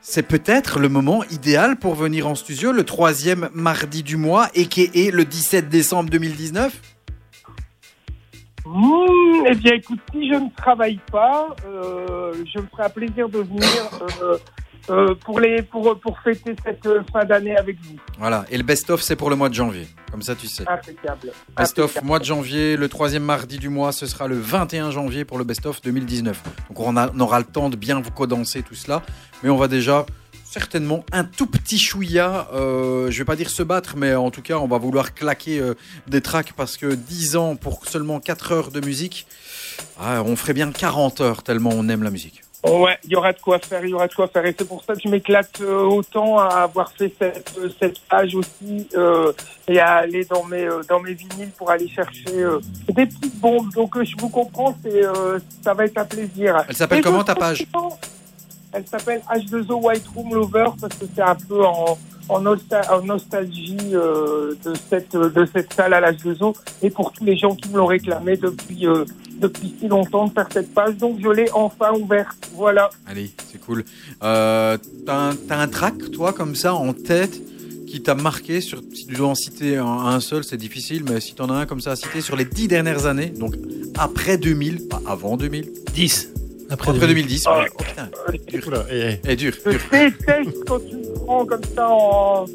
c'est 0.00 0.22
peut-être 0.22 0.78
le 0.78 0.88
moment 0.88 1.22
idéal 1.24 1.76
pour 1.76 1.94
venir 1.94 2.26
en 2.26 2.34
studio 2.34 2.72
le 2.72 2.84
troisième 2.84 3.50
mardi 3.52 4.02
du 4.02 4.16
mois, 4.16 4.48
et 4.54 4.66
qui 4.66 4.90
est 4.94 5.12
le 5.12 5.26
17 5.26 5.68
décembre 5.68 6.08
2019. 6.08 6.80
Mmh, 8.64 9.44
eh 9.48 9.54
bien, 9.56 9.74
écoute, 9.74 10.00
si 10.12 10.28
je 10.28 10.34
ne 10.34 10.48
travaille 10.56 11.00
pas, 11.12 11.54
euh, 11.66 12.32
je 12.52 12.60
me 12.60 12.66
ferai 12.68 12.84
un 12.84 12.88
plaisir 12.88 13.28
de 13.28 13.40
venir 13.40 13.90
euh, 14.22 14.38
euh, 14.90 15.14
pour, 15.14 15.40
les, 15.40 15.62
pour, 15.62 15.98
pour 16.00 16.18
fêter 16.20 16.54
cette 16.64 16.86
euh, 16.86 17.02
fin 17.12 17.24
d'année 17.24 17.56
avec 17.56 17.76
vous. 17.82 17.96
Voilà. 18.18 18.44
Et 18.50 18.56
le 18.56 18.62
best-of, 18.62 19.02
c'est 19.02 19.16
pour 19.16 19.30
le 19.30 19.36
mois 19.36 19.48
de 19.48 19.54
janvier. 19.54 19.86
Comme 20.10 20.22
ça, 20.22 20.34
tu 20.34 20.46
sais. 20.46 20.64
Impeccable. 20.68 21.32
Best-of, 21.56 22.02
mois 22.02 22.18
de 22.18 22.24
janvier, 22.24 22.76
le 22.76 22.88
troisième 22.88 23.24
mardi 23.24 23.58
du 23.58 23.68
mois, 23.68 23.92
ce 23.92 24.06
sera 24.06 24.28
le 24.28 24.38
21 24.38 24.90
janvier 24.90 25.24
pour 25.24 25.38
le 25.38 25.44
best-of 25.44 25.82
2019. 25.82 26.42
Donc 26.68 26.80
on, 26.80 26.96
a- 26.96 27.10
on 27.14 27.20
aura 27.20 27.38
le 27.38 27.44
temps 27.44 27.68
de 27.70 27.76
bien 27.76 28.00
vous 28.00 28.10
codenser 28.10 28.62
tout 28.62 28.74
cela, 28.74 29.02
mais 29.42 29.50
on 29.50 29.56
va 29.56 29.68
déjà 29.68 30.06
certainement 30.44 31.04
un 31.12 31.24
tout 31.24 31.46
petit 31.46 31.78
chouïa, 31.78 32.48
euh, 32.54 33.10
je 33.10 33.18
vais 33.18 33.24
pas 33.26 33.36
dire 33.36 33.50
se 33.50 33.62
battre, 33.62 33.94
mais 33.98 34.14
en 34.14 34.30
tout 34.30 34.40
cas 34.40 34.56
on 34.56 34.66
va 34.66 34.78
vouloir 34.78 35.12
claquer 35.12 35.58
euh, 35.60 35.74
des 36.06 36.22
tracks 36.22 36.52
parce 36.56 36.78
que 36.78 36.94
10 36.94 37.36
ans 37.36 37.56
pour 37.56 37.84
seulement 37.86 38.20
4 38.20 38.52
heures 38.52 38.70
de 38.70 38.80
musique, 38.80 39.26
ah, 40.00 40.22
on 40.24 40.34
ferait 40.36 40.54
bien 40.54 40.70
40 40.72 41.20
heures 41.20 41.42
tellement 41.42 41.70
on 41.74 41.86
aime 41.90 42.02
la 42.02 42.10
musique. 42.10 42.42
Ouais, 42.66 42.98
il 43.04 43.10
y 43.10 43.16
aura 43.16 43.32
de 43.32 43.38
quoi 43.38 43.58
faire, 43.58 43.84
il 43.84 43.90
y 43.90 43.94
aura 43.94 44.08
de 44.08 44.14
quoi 44.14 44.26
faire. 44.26 44.44
Et 44.44 44.54
c'est 44.58 44.66
pour 44.66 44.82
ça 44.82 44.94
que 44.94 45.00
je 45.02 45.08
m'éclate 45.08 45.60
euh, 45.60 45.84
autant 45.84 46.38
à 46.38 46.62
avoir 46.62 46.90
fait 46.90 47.12
cette, 47.18 47.54
euh, 47.58 47.70
cette 47.80 48.00
page 48.00 48.34
aussi 48.34 48.88
euh, 48.96 49.32
et 49.68 49.78
à 49.78 49.96
aller 49.96 50.24
dans 50.24 50.42
mes, 50.44 50.64
euh, 50.64 50.82
dans 50.88 51.00
mes 51.00 51.12
vinyles 51.12 51.50
pour 51.56 51.70
aller 51.70 51.88
chercher 51.88 52.32
euh, 52.34 52.58
des 52.88 53.06
petites 53.06 53.38
bombes. 53.38 53.72
Donc 53.72 54.02
je 54.02 54.16
vous 54.18 54.28
comprends, 54.28 54.76
c'est, 54.82 55.04
euh, 55.04 55.38
ça 55.62 55.74
va 55.74 55.84
être 55.84 55.98
un 55.98 56.04
plaisir. 56.04 56.64
Elle 56.68 56.76
s'appelle 56.76 57.02
comment, 57.02 57.22
ta 57.22 57.34
page 57.34 57.66
Elle 58.72 58.86
s'appelle 58.86 59.22
H2O 59.30 59.74
White 59.84 60.08
Room 60.14 60.34
Lover 60.34 60.70
parce 60.80 60.94
que 60.94 61.04
c'est 61.14 61.22
un 61.22 61.36
peu 61.36 61.64
en, 61.64 61.96
en, 62.28 62.40
nostal- 62.40 62.88
en 62.90 63.02
nostalgie 63.02 63.76
euh, 63.92 64.54
de, 64.64 64.72
cette, 64.90 65.12
de 65.16 65.46
cette 65.52 65.72
salle 65.72 65.94
à 65.94 66.00
l'H2O 66.12 66.54
et 66.82 66.90
pour 66.90 67.12
tous 67.12 67.24
les 67.24 67.36
gens 67.36 67.54
qui 67.54 67.68
me 67.70 67.76
l'ont 67.78 67.86
réclamé 67.86 68.36
depuis, 68.36 68.86
euh, 68.86 69.04
depuis 69.40 69.74
si 69.78 69.88
longtemps 69.88 70.26
de 70.26 70.32
faire 70.32 70.48
cette 70.52 70.72
page. 70.74 70.96
Donc 70.96 71.18
je 71.22 71.28
l'ai 71.28 71.50
enfin 71.52 71.92
ouverte. 71.92 72.50
Voilà. 72.54 72.90
Allez, 73.06 73.30
c'est 73.50 73.60
cool. 73.60 73.84
Euh, 74.22 74.76
T'as 75.06 75.30
un, 75.30 75.36
un 75.50 75.68
track, 75.68 76.10
toi, 76.12 76.32
comme 76.32 76.54
ça, 76.54 76.74
en 76.74 76.92
tête, 76.92 77.40
qui 77.86 78.02
t'a 78.02 78.14
marqué 78.16 78.60
sur, 78.60 78.80
Si 78.92 79.06
tu 79.06 79.14
dois 79.14 79.28
en 79.28 79.34
citer 79.36 79.76
un, 79.76 80.18
seul, 80.20 80.42
c'est 80.42 80.56
difficile, 80.56 81.04
mais 81.08 81.20
si 81.20 81.34
t'en 81.34 81.48
as 81.50 81.54
un 81.54 81.66
comme 81.66 81.80
ça 81.80 81.92
à 81.92 81.96
citer 81.96 82.20
sur 82.20 82.34
les 82.34 82.44
10 82.44 82.66
dernières 82.68 83.06
années, 83.06 83.26
donc 83.30 83.54
après 83.96 84.38
2000, 84.38 84.88
pas 84.88 85.00
avant 85.06 85.36
2000. 85.36 85.70
10. 85.94 86.32
Après, 86.70 86.90
Après 86.90 87.06
2000. 87.06 87.26
2010. 87.26 87.44
Ah. 87.46 87.64
Oh, 87.78 87.82
putain, 87.82 88.08
dur. 88.48 88.62
Oula, 88.66 88.84
eh, 88.90 89.18
eh. 89.24 89.30
Eh, 89.32 89.36
dur, 89.36 89.52
Je 89.64 89.70
dur. 89.70 89.80
déteste 89.90 90.64
quand 90.66 90.78
tu 90.80 90.96
me 90.96 91.24
prends 91.24 91.46
comme 91.46 91.64
ça 91.74 91.88
en, 91.88 92.46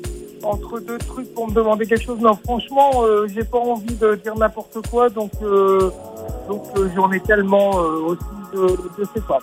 entre 0.43 0.79
deux 0.79 0.97
trucs 0.97 1.33
pour 1.33 1.47
me 1.49 1.53
demander 1.53 1.85
quelque 1.85 2.03
chose. 2.03 2.19
Non, 2.19 2.37
franchement, 2.43 2.91
euh, 3.03 3.27
j'ai 3.33 3.43
pas 3.43 3.59
envie 3.59 3.95
de 3.95 4.15
dire 4.15 4.35
n'importe 4.35 4.77
quoi, 4.89 5.09
donc, 5.09 5.31
euh, 5.43 5.89
donc 6.49 6.63
euh, 6.77 6.89
j'en 6.95 7.11
ai 7.11 7.19
tellement 7.21 7.79
euh, 7.79 7.99
aussi 7.99 8.23
de, 8.53 8.59
de 9.01 9.07
sais 9.15 9.21
pas. 9.27 9.39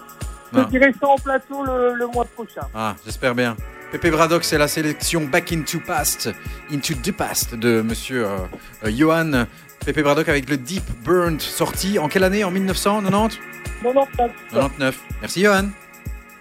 Je 0.52 0.58
Non. 0.58 0.64
dirai 0.64 0.92
ça 1.00 1.06
en 1.08 1.16
plateau 1.16 1.64
le, 1.64 1.94
le 1.94 2.06
mois 2.06 2.24
prochain. 2.24 2.62
Ah, 2.74 2.94
j'espère 3.04 3.34
bien. 3.34 3.54
Pépé 3.92 4.10
Braddock, 4.10 4.44
c'est 4.44 4.58
la 4.58 4.68
sélection 4.68 5.22
Back 5.26 5.50
into 5.52 5.78
Past, 5.86 6.28
Into 6.70 6.94
the 7.02 7.12
Past 7.12 7.54
de 7.54 7.80
monsieur 7.80 8.26
euh, 8.26 8.36
euh, 8.84 8.90
Johan. 8.94 9.44
Pépé 9.86 10.02
Braddock 10.02 10.28
avec 10.28 10.50
le 10.50 10.58
Deep 10.58 10.82
Burnt, 11.04 11.40
sorti 11.40 11.98
en 11.98 12.08
quelle 12.08 12.24
année? 12.24 12.44
En 12.44 12.50
1990 12.50 13.38
Non, 13.82 13.94
non, 13.94 14.06
pas. 14.16 14.28
99. 14.50 14.98
Merci 15.20 15.42
Johan. 15.42 15.68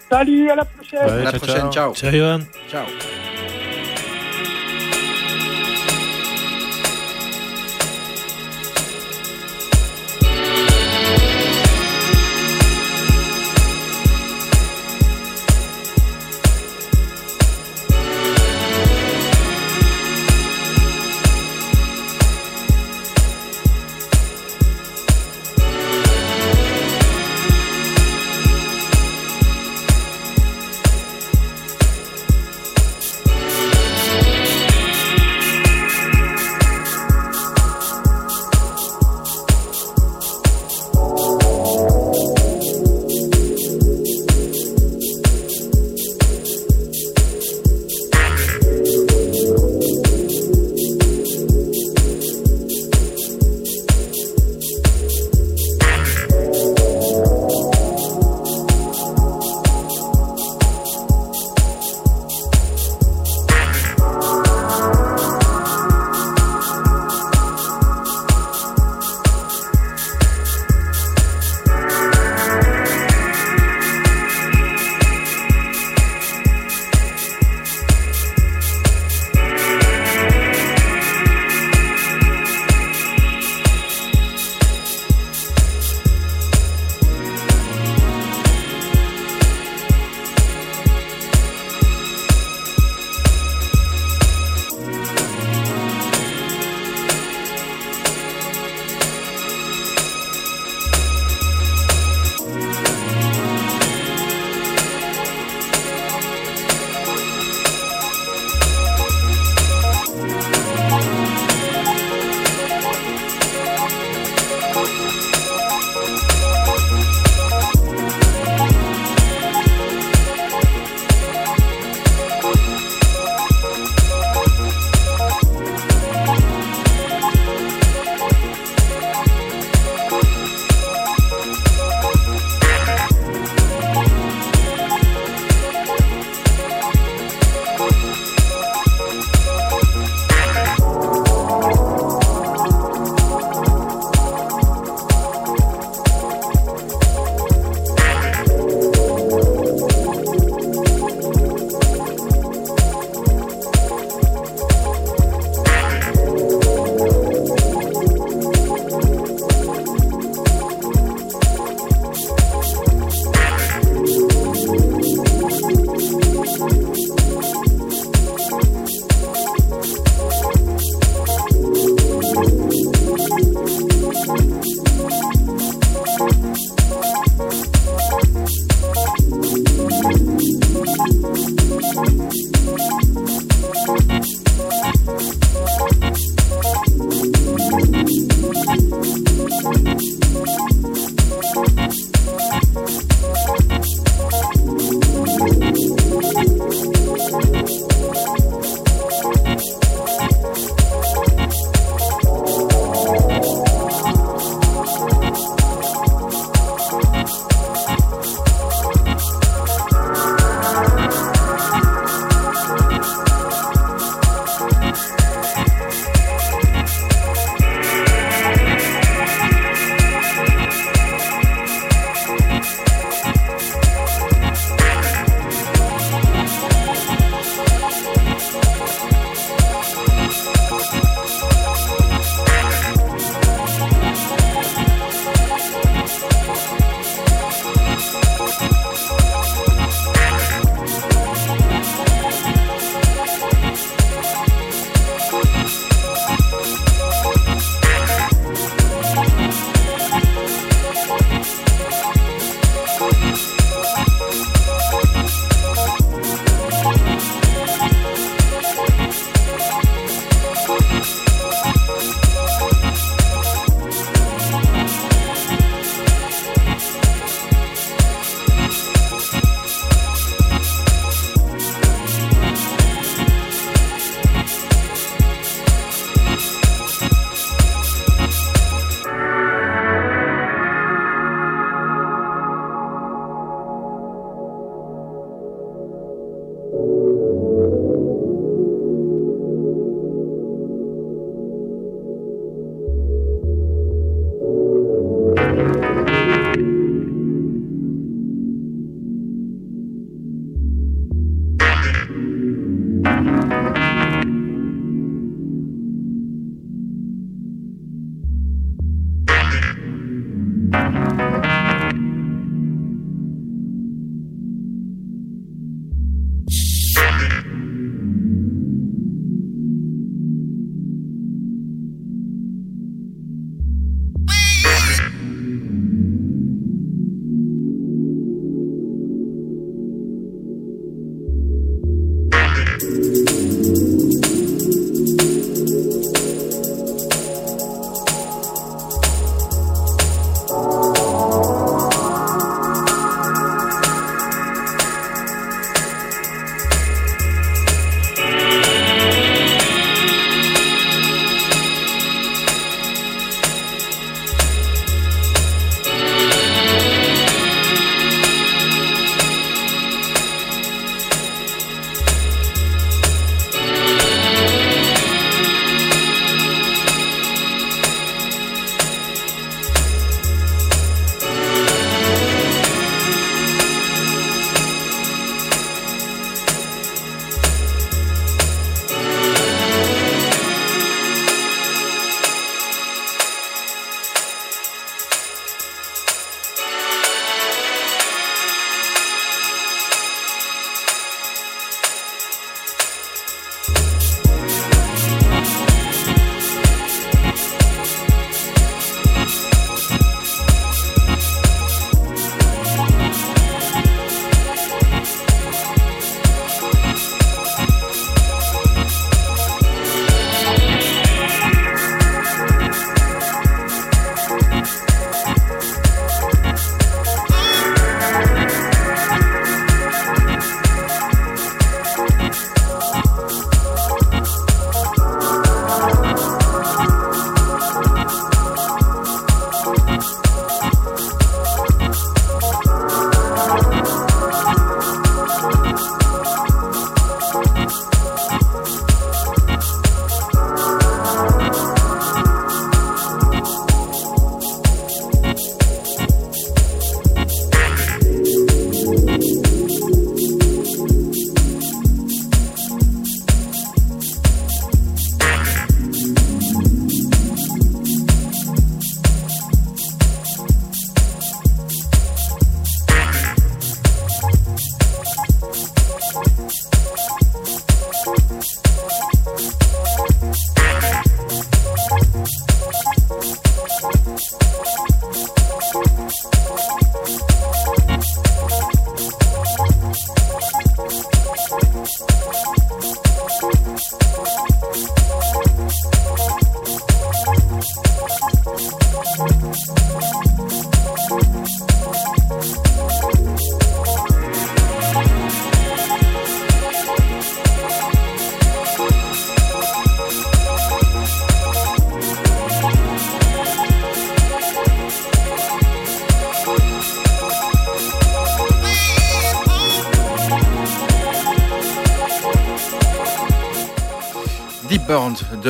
Salut, 0.10 0.50
à 0.50 0.56
la 0.56 0.66
prochaine. 0.66 1.00
Ouais, 1.06 1.12
à 1.12 1.24
la 1.24 1.32
ciao, 1.32 1.40
prochaine. 1.40 1.72
Ciao. 1.72 1.94
Ciao, 1.94 2.12
Johan. 2.12 2.40
Ciao. 2.70 2.86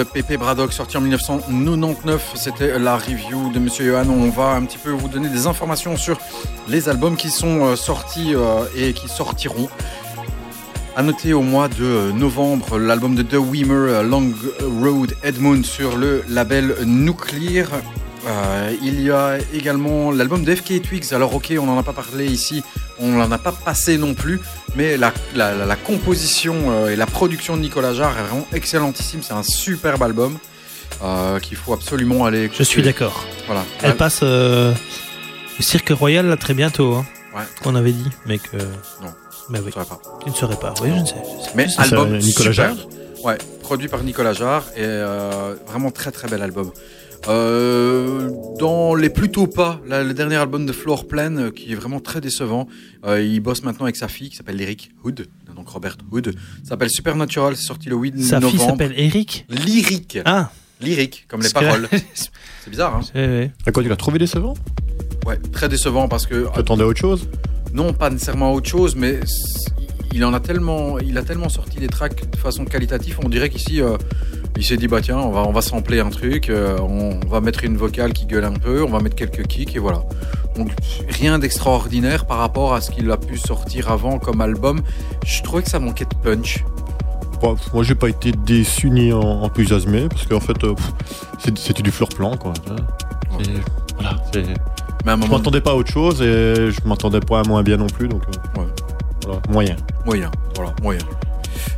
De 0.03 0.37
Braddock, 0.37 0.73
sorti 0.73 0.95
en 0.97 1.01
1999. 1.01 2.33
C'était 2.35 2.77
la 2.77 2.97
review 2.97 3.51
de 3.51 3.57
Monsieur 3.57 3.85
Johan. 3.85 4.07
On 4.09 4.29
va 4.29 4.51
un 4.51 4.63
petit 4.63 4.77
peu 4.77 4.91
vous 4.91 5.07
donner 5.07 5.27
des 5.27 5.47
informations 5.47 5.97
sur 5.97 6.19
les 6.67 6.87
albums 6.87 7.17
qui 7.17 7.31
sont 7.31 7.65
euh, 7.65 7.75
sortis 7.75 8.35
euh, 8.35 8.65
et 8.75 8.93
qui 8.93 9.07
sortiront. 9.07 9.69
À 10.95 11.01
noter 11.01 11.33
au 11.33 11.41
mois 11.41 11.67
de 11.67 12.11
novembre 12.11 12.77
l'album 12.77 13.15
de 13.15 13.23
The 13.23 13.37
Weimer, 13.37 13.73
euh, 13.73 14.03
Long 14.03 14.31
Road 14.83 15.15
Edmund 15.23 15.65
sur 15.65 15.97
le 15.97 16.23
label 16.29 16.75
Nuclear. 16.85 17.67
Il 18.83 19.01
y 19.01 19.09
a 19.09 19.37
également 19.53 20.11
l'album 20.11 20.43
de 20.43 20.53
FK 20.53 20.81
Twigs. 20.81 21.13
Alors 21.13 21.33
ok, 21.33 21.53
on 21.59 21.65
n'en 21.65 21.79
a 21.79 21.83
pas 21.83 21.93
parlé 21.93 22.25
ici, 22.25 22.61
on 22.99 23.07
n'en 23.07 23.31
a 23.31 23.37
pas 23.37 23.53
passé 23.53 23.97
non 23.97 24.13
plus, 24.13 24.41
mais 24.77 24.95
la, 24.95 25.11
la- 25.35 25.53
la- 25.55 25.65
la 25.65 25.75
composition 25.75 26.55
euh, 26.71 26.89
et 26.89 26.95
la 26.95 27.05
production 27.07 27.57
de 27.57 27.61
Nicolas 27.61 27.93
Jarre 27.93 28.17
est 28.17 28.23
vraiment 28.23 28.47
excellentissime. 28.53 29.21
C'est 29.23 29.33
un 29.33 29.43
superbe 29.43 30.01
album 30.03 30.37
euh, 31.03 31.39
qu'il 31.39 31.57
faut 31.57 31.73
absolument 31.73 32.25
aller 32.25 32.43
écouter. 32.45 32.59
Je 32.63 32.69
suis 32.69 32.81
d'accord. 32.83 33.25
Voilà. 33.47 33.65
Elle 33.81 33.95
passe 33.95 34.19
euh, 34.23 34.73
au 35.59 35.63
Cirque 35.63 35.89
Royal 35.89 36.25
là 36.27 36.37
très 36.37 36.53
bientôt. 36.53 36.95
Hein, 36.95 37.05
Ouais. 37.35 37.43
qu'on 37.61 37.75
avait 37.75 37.91
dit, 37.91 38.09
mais 38.25 38.39
que. 38.39 38.57
Non. 38.57 39.13
Mais 39.49 39.59
oui. 39.59 39.71
Pas. 39.71 39.85
Tu 40.23 40.29
ne 40.31 40.35
saurais 40.35 40.55
pas. 40.55 40.73
Oui, 40.81 40.89
je 40.95 41.01
ne 41.01 41.05
sais. 41.05 41.15
Mais 41.53 41.67
sais. 41.69 41.81
album 41.81 42.17
Nicolas. 42.17 42.51
Jarre 42.51 42.75
Ouais, 43.23 43.37
produit 43.61 43.87
par 43.89 44.01
Nicolas 44.03 44.33
Jarre 44.33 44.63
et 44.75 44.81
euh, 44.83 45.53
vraiment 45.67 45.91
très 45.91 46.11
très 46.11 46.27
bel 46.27 46.41
album. 46.41 46.71
Euh, 47.27 48.29
dans 48.59 48.95
les 48.95 49.09
plutôt 49.09 49.47
pas, 49.47 49.79
là, 49.87 50.03
le 50.03 50.13
dernier 50.13 50.35
album 50.35 50.65
de 50.65 50.71
Floor 50.71 51.07
Plan 51.07 51.35
euh, 51.37 51.51
qui 51.51 51.71
est 51.71 51.75
vraiment 51.75 51.99
très 51.99 52.21
décevant. 52.21 52.67
Euh, 53.05 53.21
il 53.21 53.39
bosse 53.39 53.63
maintenant 53.63 53.85
avec 53.85 53.95
sa 53.95 54.07
fille 54.07 54.29
qui 54.29 54.35
s'appelle 54.35 54.55
Lyric 54.57 54.91
Hood, 55.03 55.27
donc 55.55 55.67
Robert 55.69 55.97
Hood. 56.11 56.33
Ça 56.63 56.69
s'appelle 56.69 56.89
Supernatural, 56.89 57.55
c'est 57.55 57.65
sorti 57.65 57.89
le 57.89 57.95
8 57.95 58.21
Sa 58.23 58.39
novembre. 58.39 58.57
fille 58.57 58.67
s'appelle 58.67 58.93
Eric. 58.97 59.45
Lyric. 59.49 60.19
Ah. 60.25 60.51
Lyric, 60.81 61.25
comme 61.27 61.41
les 61.41 61.47
que- 61.49 61.53
paroles. 61.53 61.87
C'est 62.13 62.69
bizarre, 62.69 62.95
hein 62.97 63.01
Ouais, 63.15 63.27
ouais. 63.27 63.51
À 63.65 63.71
quoi 63.71 63.81
tu 63.81 63.89
l'as 63.89 63.95
trouvé 63.95 64.19
décevant 64.19 64.53
Ouais, 65.25 65.37
très 65.51 65.67
décevant 65.69 66.07
parce 66.07 66.25
que 66.27 66.47
Tu 66.53 66.59
attendais 66.59 66.83
autre 66.83 66.99
chose 66.99 67.27
non, 67.73 67.91
pas 67.91 68.09
nécessairement 68.09 68.53
autre 68.53 68.69
chose, 68.69 68.95
mais 68.95 69.19
il 70.13 70.23
en 70.23 70.33
a 70.33 70.39
tellement, 70.39 70.99
il 70.99 71.17
a 71.17 71.21
tellement 71.21 71.49
sorti 71.49 71.77
des 71.79 71.87
tracks 71.89 72.27
de 72.31 72.37
façon 72.37 72.63
qualitative. 72.63 73.19
On 73.23 73.27
dirait 73.29 73.49
qu'ici, 73.49 73.81
euh, 73.81 73.97
il 74.55 74.63
s'est 74.65 74.77
dit 74.77 74.87
bah 74.87 75.01
tiens, 75.01 75.17
on 75.17 75.31
va, 75.31 75.41
on 75.41 75.51
va 75.51 75.61
sampler 75.61 75.99
un 75.99 76.09
truc, 76.09 76.49
euh, 76.49 76.77
on 76.79 77.19
va 77.27 77.41
mettre 77.41 77.63
une 77.63 77.77
vocale 77.77 78.13
qui 78.13 78.25
gueule 78.25 78.45
un 78.45 78.53
peu, 78.53 78.83
on 78.83 78.89
va 78.89 78.99
mettre 78.99 79.15
quelques 79.15 79.45
kicks 79.47 79.75
et 79.75 79.79
voilà. 79.79 80.03
Donc 80.55 80.69
rien 81.09 81.37
d'extraordinaire 81.39 82.25
par 82.25 82.37
rapport 82.39 82.73
à 82.73 82.81
ce 82.81 82.89
qu'il 82.91 83.09
a 83.11 83.17
pu 83.17 83.37
sortir 83.37 83.91
avant 83.91 84.17
comme 84.19 84.41
album. 84.41 84.81
Je 85.25 85.41
trouvais 85.43 85.61
que 85.63 85.69
ça 85.69 85.79
manquait 85.79 86.05
de 86.05 86.15
punch. 86.23 86.63
Bon, 87.41 87.55
Moi, 87.71 87.83
j'ai 87.83 87.93
pas 87.93 88.09
été 88.09 88.31
déçu 88.31 88.89
ni 88.89 89.13
en- 89.13 89.19
enthousiasmé 89.43 90.07
parce 90.09 90.25
qu'en 90.25 90.39
fait, 90.39 90.63
euh, 90.63 90.73
c'était 91.55 91.83
du 91.83 91.91
floor 91.91 92.09
plan 92.09 92.35
quoi. 92.35 92.53
C'est- 93.43 93.51
Voilà, 93.99 94.15
c'est- 94.33 94.43
Mais 95.05 95.11
à 95.11 95.15
un 95.15 95.21
je 95.21 95.27
m'attendais 95.29 95.61
pas 95.61 95.71
à 95.71 95.75
autre 95.75 95.91
chose 95.91 96.21
et 96.21 96.71
je 96.71 96.79
m'attendais 96.87 97.19
pas 97.19 97.41
à 97.41 97.43
moins 97.47 97.61
bien 97.63 97.77
non 97.77 97.87
plus, 97.87 98.07
donc 98.07 98.23
euh, 98.27 98.61
Ouais. 98.61 98.67
voilà, 99.25 99.41
moyen. 99.49 99.75
moyen, 100.05 100.31
voilà, 100.55 100.73
moyen. 100.81 101.01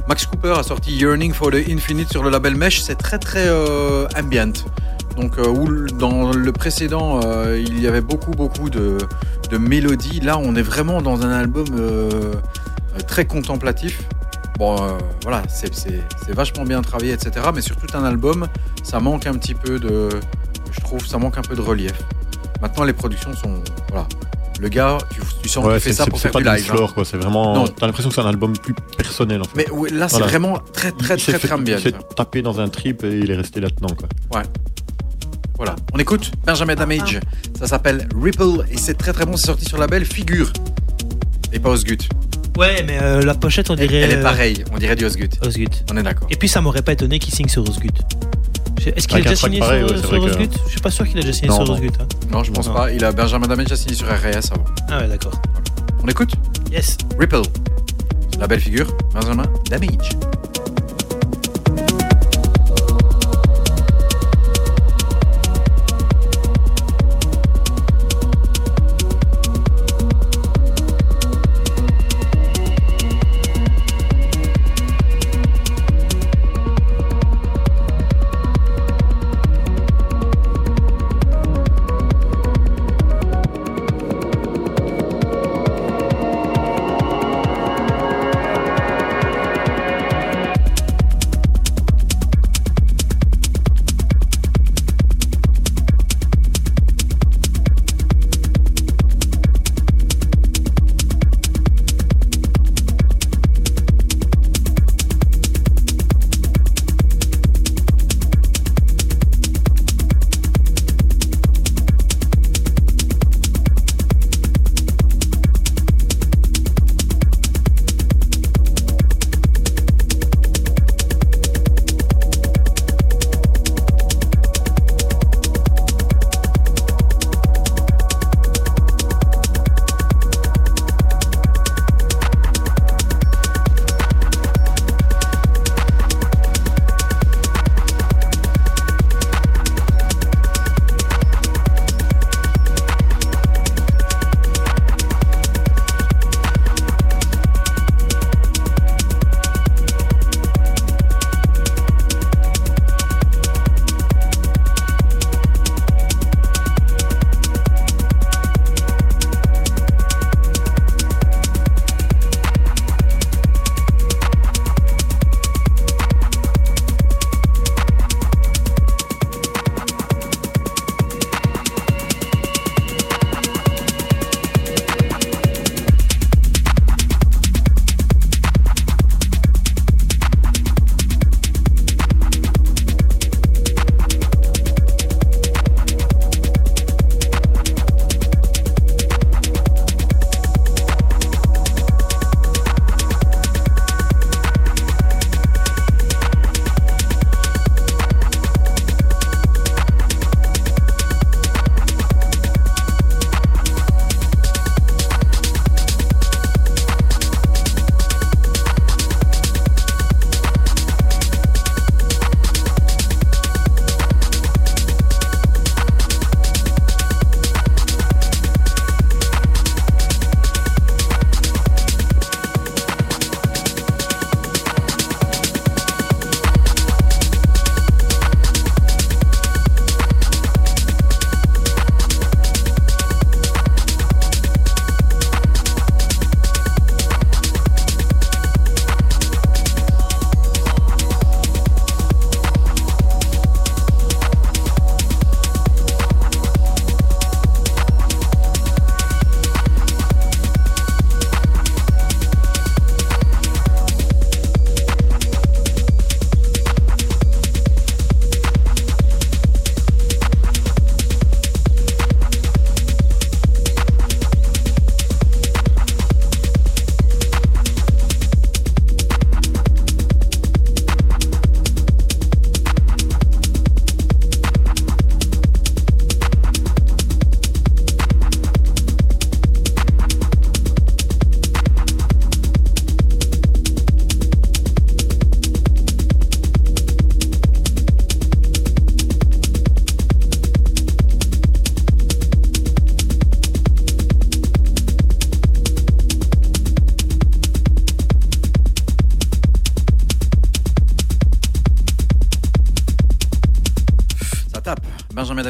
Max 0.07 0.25
Cooper 0.25 0.53
a 0.57 0.63
sorti 0.63 0.91
Yearning 0.91 1.33
for 1.33 1.51
the 1.51 1.69
Infinite 1.69 2.09
sur 2.09 2.23
le 2.23 2.29
label 2.29 2.55
Mesh. 2.55 2.81
C'est 2.81 2.95
très 2.95 3.19
très 3.19 3.47
euh, 3.47 4.07
ambient. 4.17 4.53
Donc 5.19 5.37
euh, 5.37 5.87
dans 5.97 6.31
le 6.31 6.51
précédent 6.53 7.19
euh, 7.23 7.59
il 7.59 7.81
y 7.81 7.87
avait 7.87 8.01
beaucoup 8.01 8.31
beaucoup 8.31 8.69
de, 8.69 8.97
mélodies. 9.59 10.21
Là 10.21 10.37
on 10.37 10.55
est 10.55 10.61
vraiment 10.61 11.01
dans 11.01 11.23
un 11.23 11.31
album 11.31 11.65
euh, 11.77 12.33
très 13.07 13.25
contemplatif. 13.25 14.01
Bon 14.57 14.77
voilà 15.23 15.43
c'est 15.49 15.71
vachement 16.29 16.63
bien 16.63 16.81
travaillé 16.81 17.13
etc. 17.13 17.47
Mais 17.53 17.61
sur 17.61 17.75
tout 17.75 17.97
un 17.97 18.03
album 18.03 18.47
ça 18.83 18.99
manque 18.99 19.27
un 19.27 19.33
petit 19.33 19.55
peu 19.55 19.79
de 19.79 20.09
je 20.71 20.79
trouve 20.81 21.05
ça 21.05 21.17
manque 21.17 21.37
un 21.37 21.41
peu 21.41 21.55
de 21.55 21.61
relief. 21.61 21.93
Maintenant 22.61 22.83
les 22.85 22.93
productions 22.93 23.33
sont 23.33 23.61
voilà 23.89 24.07
le 24.59 24.69
gars 24.69 24.97
tu, 25.13 25.21
tu 25.41 25.49
sens 25.49 25.63
Ouais, 25.65 25.73
qu'il 25.73 25.81
fait 25.81 25.93
ça 25.93 26.05
pour 26.05 26.19
faire 26.19 26.31
pas 26.31 26.39
du 26.39 26.45
live. 26.45 26.71
hein. 26.73 26.87
quoi. 26.93 27.05
C'est 27.05 27.17
vraiment. 27.17 27.53
Non. 27.55 27.67
T'as 27.67 27.85
l'impression 27.87 28.09
que 28.09 28.15
c'est 28.15 28.21
un 28.21 28.25
album 28.27 28.57
plus 28.57 28.73
personnel 28.97 29.41
en 29.41 29.45
fait. 29.45 29.51
Mais 29.55 29.69
ouais, 29.71 29.89
là 29.89 30.07
c'est 30.07 30.17
Voilà. 30.17 30.27
vraiment 30.31 30.59
très 30.73 30.91
très 30.91 31.15
Il 31.15 31.21
très 31.23 31.33
fait- 31.33 31.47
très 31.47 31.51
ambient. 31.53 31.75
Il 31.77 31.81
s'est 31.83 31.93
tapé 32.15 32.41
dans 32.41 32.59
un 32.59 32.67
trip 32.69 33.03
et 33.03 33.19
il 33.19 33.31
est 33.31 33.35
resté 33.37 33.59
là-dedans 33.61 33.95
quoi. 33.97 34.07
Voilà. 35.57 35.75
On 35.93 35.99
écoute 35.99 36.31
Benjamin 36.45 36.75
Damage. 36.75 37.19
Ça 37.57 37.67
s'appelle 37.67 38.07
Ripple 38.21 38.63
et 38.71 38.77
c'est 38.77 38.93
très 38.97 39.11
très 39.11 39.25
bon. 39.25 39.35
C'est 39.35 39.47
sorti 39.47 39.65
sur 39.65 39.77
la 39.77 39.87
belle 39.87 40.05
Figure. 40.05 40.51
Et 41.51 41.59
pas 41.59 41.69
Osgut. 41.69 41.97
Ouais, 42.57 42.83
mais 42.85 42.97
euh, 43.01 43.21
la 43.21 43.33
pochette, 43.35 43.69
on 43.69 43.75
dirait. 43.75 43.97
elle 43.97 44.11
est 44.11 44.15
euh, 44.17 44.23
pareille. 44.23 44.63
On 44.73 44.77
dirait 44.77 44.95
du 44.95 45.05
Osgut. 45.05 45.29
Osgut. 45.45 45.67
On 45.91 45.97
est 45.97 46.03
d'accord. 46.03 46.27
Et 46.31 46.35
puis 46.35 46.47
ça 46.47 46.61
m'aurait 46.61 46.81
pas 46.81 46.93
étonné 46.93 47.19
qu'il 47.19 47.33
signe 47.33 47.47
sur 47.49 47.63
Osgut. 47.67 47.89
Est-ce 48.95 49.07
qu'il 49.07 49.17
a 49.17 49.21
déjà 49.21 49.35
signé 49.35 49.59
pareil, 49.59 49.85
sur, 49.87 49.95
ouais, 49.95 50.01
sur 50.01 50.09
vrai 50.09 50.19
que- 50.19 50.25
Osgut 50.25 50.49
Je 50.65 50.69
suis 50.71 50.79
pas 50.79 50.91
sûr 50.91 51.07
qu'il 51.07 51.17
a 51.17 51.21
déjà 51.21 51.33
signé 51.33 51.47
Non, 51.49 51.55
sur 51.55 51.65
non. 51.65 51.73
Osgut. 51.73 51.91
hein. 51.99 52.05
Non, 52.31 52.43
je 52.43 52.51
pense 52.51 52.67
Non. 52.67 52.73
pas. 52.73 52.91
Il 52.91 53.03
a 53.03 53.11
Benjamin 53.11 53.47
Damage 53.47 53.71
a 53.71 53.75
signé 53.75 53.95
sur 53.95 54.07
RS 54.07 54.51
avant. 54.51 54.63
Ah 54.89 54.99
ouais, 54.99 55.07
d'accord. 55.07 55.33
On 56.03 56.07
écoute 56.07 56.31
Yes. 56.71 56.97
Ripple. 57.19 57.41
La 58.39 58.47
belle 58.47 58.61
figure. 58.61 58.87
Benjamin 59.13 59.43
Damage. 59.69 60.09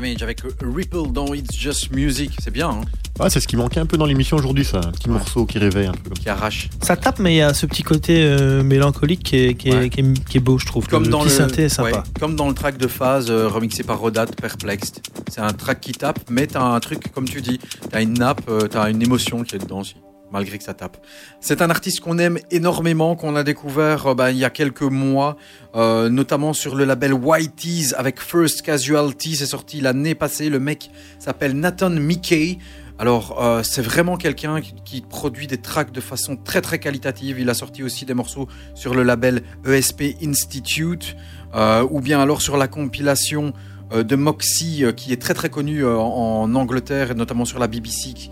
Damage 0.10 0.24
avec 0.24 0.42
Ripple 0.62 1.12
dans 1.12 1.34
It's 1.34 1.56
Just 1.56 1.92
Music. 1.92 2.32
C'est 2.42 2.52
bien, 2.52 2.70
hein 2.70 2.82
Ah, 3.20 3.30
c'est 3.30 3.40
ce 3.40 3.48
qui 3.48 3.56
manquait 3.56 3.80
un 3.80 3.86
peu 3.86 3.98
dans 3.98 4.06
l'émission 4.06 4.38
aujourd'hui, 4.38 4.66
ça. 4.66 4.78
Un 4.80 4.92
petit 4.92 5.10
morceau 5.10 5.46
qui 5.46 5.58
réveille 5.60 5.88
un 5.88 5.92
peu. 5.94 6.10
Qui 6.12 6.30
arrache. 6.30 6.70
Ça 6.82 6.96
tape, 6.98 7.20
mais 7.20 7.34
il 7.34 7.38
y 7.38 7.42
a 7.42 7.54
ce 7.54 7.66
petit 7.66 7.84
côté 7.84 8.24
euh, 8.24 8.64
mélancolique 8.64 9.24
qui 9.24 9.36
est, 9.38 9.54
qui, 9.56 9.70
est, 9.70 9.74
Ouais. 9.76 9.90
qui, 9.90 10.00
est, 10.02 10.26
qui 10.26 10.38
est 10.38 10.42
beau, 10.42 10.58
je 10.58 10.66
trouve. 10.66 10.88
Comme 10.88 11.04
le 11.04 11.10
dans 11.10 11.20
petit 11.20 11.30
le 11.30 11.36
synthé 11.36 11.64
est 11.64 11.70
sympa. 11.70 11.90
ouais, 11.98 12.04
comme 12.20 12.36
dans 12.36 12.48
le 12.48 12.54
track 12.56 12.78
de 12.78 12.88
phase 12.88 13.30
euh, 13.30 13.48
remixé 13.48 13.84
par 13.84 14.00
Rodat, 14.00 14.26
Perplexed. 14.28 15.00
C'est 15.30 15.42
un 15.42 15.54
track 15.54 15.80
qui 15.82 15.92
tape, 15.92 16.20
mais 16.30 16.48
t'as 16.48 16.64
un 16.64 16.80
truc 16.80 17.12
comme 17.14 17.26
tu 17.28 17.42
dis, 17.42 17.60
t'as 17.92 18.02
une 18.02 18.14
nappe, 18.16 18.42
euh, 18.50 18.68
t'as 18.68 18.90
une 18.90 19.02
émotion 19.02 19.44
qui 19.44 19.56
est 19.56 19.60
dedans 19.60 19.80
aussi, 19.82 19.96
malgré 20.32 20.58
que 20.58 20.64
ça 20.64 20.74
tape. 20.74 20.98
C'est 21.40 21.62
un 21.62 21.70
artiste 21.70 22.02
qu'on 22.02 22.18
aime 22.18 22.40
énormément, 22.52 23.16
qu'on 23.16 23.36
a 23.36 23.44
découvert 23.44 24.08
euh, 24.08 24.14
bah, 24.14 24.32
il 24.32 24.38
y 24.38 24.46
a 24.46 24.50
quelques 24.50 24.82
mois, 24.82 25.38
euh, 25.76 26.10
notamment 26.10 26.54
sur 26.54 26.76
le 26.76 26.86
label 26.86 27.14
Whitey's 27.14 27.94
avec 27.98 28.20
First 28.20 28.62
Casualty. 28.62 29.36
C'est 29.36 29.46
sorti 29.46 29.82
l'année 29.82 30.16
passée. 30.16 30.50
Le 30.50 30.60
mec 30.60 30.92
s'appelle 31.18 31.54
Nathan 31.54 31.90
Mickey. 31.90 32.58
Alors, 32.98 33.42
euh, 33.42 33.64
c'est 33.64 33.82
vraiment 33.82 34.18
quelqu'un 34.18 34.60
qui, 34.62 35.02
produit 35.02 35.48
des 35.48 35.58
tracks 35.58 35.92
de 35.92 36.02
façon 36.02 36.36
très 36.36 36.60
très 36.62 36.80
qualitative. 36.80 37.40
Il 37.40 37.50
a 37.50 37.54
sorti 37.54 37.82
aussi 37.82 38.06
des 38.06 38.14
morceaux 38.14 38.48
sur 38.76 38.94
le 38.94 39.04
label 39.04 39.42
ESP 39.66 40.16
Institute, 40.22 41.16
ou 41.90 42.02
bien 42.02 42.20
alors 42.20 42.42
sur 42.42 42.58
la 42.58 42.68
compilation 42.68 43.54
de 43.96 44.16
Moxie, 44.16 44.84
qui 44.98 45.14
est 45.14 45.22
très 45.22 45.34
très 45.34 45.50
connue 45.50 45.86
en, 45.86 46.54
Angleterre, 46.54 47.12
et 47.12 47.16
notamment 47.16 47.46
sur 47.46 47.58
la 47.58 47.68
BBC, 47.68 48.30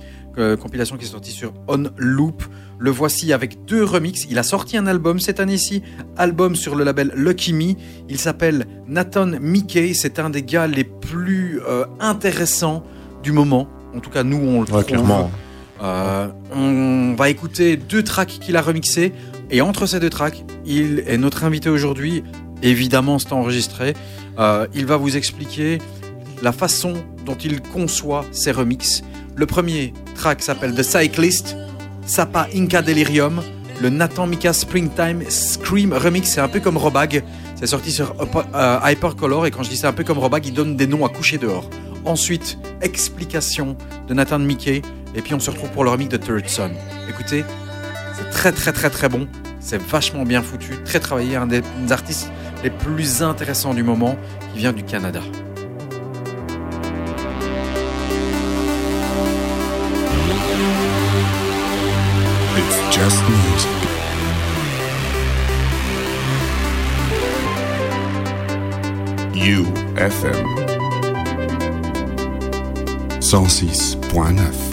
compilation 0.60 0.98
qui 0.98 1.06
est 1.06 1.10
sortie 1.10 1.32
sur 1.32 1.54
On 1.68 1.86
Loop. 1.98 2.44
Le 2.80 2.92
voici 2.92 3.34
avec 3.34 3.66
deux 3.66 3.84
remixes. 3.84 4.28
Il 4.30 4.38
a 4.38 4.44
sorti 4.44 4.78
un 4.78 4.86
album 4.86 5.20
cette 5.20 5.40
année-ci, 5.40 5.82
album 6.16 6.56
sur 6.56 6.76
le 6.76 6.84
label 6.84 7.12
Lucky 7.16 7.52
Me. 7.54 7.74
Il 8.08 8.20
s'appelle 8.20 8.68
Nathan 8.88 9.26
Mickey. 9.42 9.94
C'est 9.96 10.20
un 10.20 10.30
des 10.30 10.44
gars 10.44 10.68
les 10.68 10.84
plus 10.84 11.60
euh, 11.68 11.86
intéressants 12.00 12.84
du 13.24 13.32
moment. 13.32 13.68
En 13.96 14.00
tout 14.00 14.12
cas, 14.12 14.24
nous, 14.24 14.38
on 14.38 14.54
le 14.54 14.60
Ouais, 14.60 14.66
trouve. 14.66 14.84
clairement. 14.84 15.32
Euh, 15.82 16.28
on 16.56 17.16
va 17.18 17.30
écouter 17.30 17.78
deux 17.78 18.04
tracks 18.04 18.38
qu'il 18.40 18.56
a 18.58 18.62
remixés. 18.62 19.12
Et 19.50 19.62
entre 19.62 19.86
ces 19.88 20.00
deux 20.00 20.10
tracks, 20.12 20.44
il 20.66 21.04
est 21.08 21.18
notre 21.18 21.46
invité 21.46 21.70
aujourd'hui. 21.70 22.24
Évidemment, 22.62 23.18
c'est 23.18 23.34
enregistré. 23.34 23.96
Euh, 24.38 24.68
il 24.76 24.86
va 24.86 24.98
vous 24.98 25.18
expliquer 25.18 25.80
la 26.44 26.52
façon 26.52 26.94
dont 27.26 27.36
il 27.44 27.62
conçoit 27.62 28.24
ses 28.32 28.52
remixes. 28.52 29.02
Le 29.38 29.46
premier 29.46 29.94
track 30.16 30.42
s'appelle 30.42 30.74
The 30.74 30.82
Cyclist, 30.82 31.56
Sapa 32.08 32.48
Inca 32.56 32.82
Delirium, 32.82 33.44
le 33.80 33.90
Nathan 33.90 34.26
Mika 34.26 34.52
Springtime 34.52 35.22
Scream 35.30 35.94
remix. 35.94 36.28
C'est 36.32 36.42
un 36.42 36.48
peu 36.48 36.60
comme 36.60 36.76
Robag. 36.76 37.24
C'est 37.54 37.68
sorti 37.68 37.92
sur 37.92 38.16
euh, 38.56 38.80
Hypercolor. 38.84 39.46
Et 39.46 39.52
quand 39.52 39.62
je 39.62 39.70
dis 39.70 39.78
c'est 39.78 39.86
un 39.86 39.94
peu 39.94 40.04
comme 40.04 40.18
Robag, 40.18 40.44
il 40.48 40.54
donne 40.54 40.76
des 40.76 40.88
noms 40.88 41.06
à 41.06 41.10
coucher 41.10 41.38
dehors. 41.38 41.70
Ensuite, 42.04 42.58
explication 42.82 43.78
de 44.08 44.16
Nathan 44.16 44.40
Mickey. 44.40 44.82
Et 45.14 45.22
puis 45.22 45.36
on 45.36 45.40
se 45.40 45.52
retrouve 45.52 45.70
pour 45.70 45.84
le 45.84 45.92
remix 45.92 46.10
de 46.10 46.18
Third 46.18 46.50
Son. 46.50 46.72
Écoutez, 47.08 47.46
c'est 48.16 48.32
très 48.32 48.52
très 48.52 48.74
très 48.74 48.90
très 48.90 49.08
bon. 49.08 49.28
C'est 49.60 49.80
vachement 49.80 50.24
bien 50.24 50.42
foutu, 50.42 50.78
très 50.84 51.00
travaillé. 51.00 51.36
Un 51.36 51.46
des 51.46 51.62
artistes 51.92 52.32
les 52.64 52.72
plus 52.72 53.22
intéressants 53.22 53.76
du 53.76 53.84
moment 53.84 54.18
qui 54.52 54.62
vient 54.62 54.74
du 54.74 54.82
Canada. 54.82 55.22
Just 62.98 63.22
music. 63.30 63.72
UFM 69.34 70.46
106.9 73.20 74.67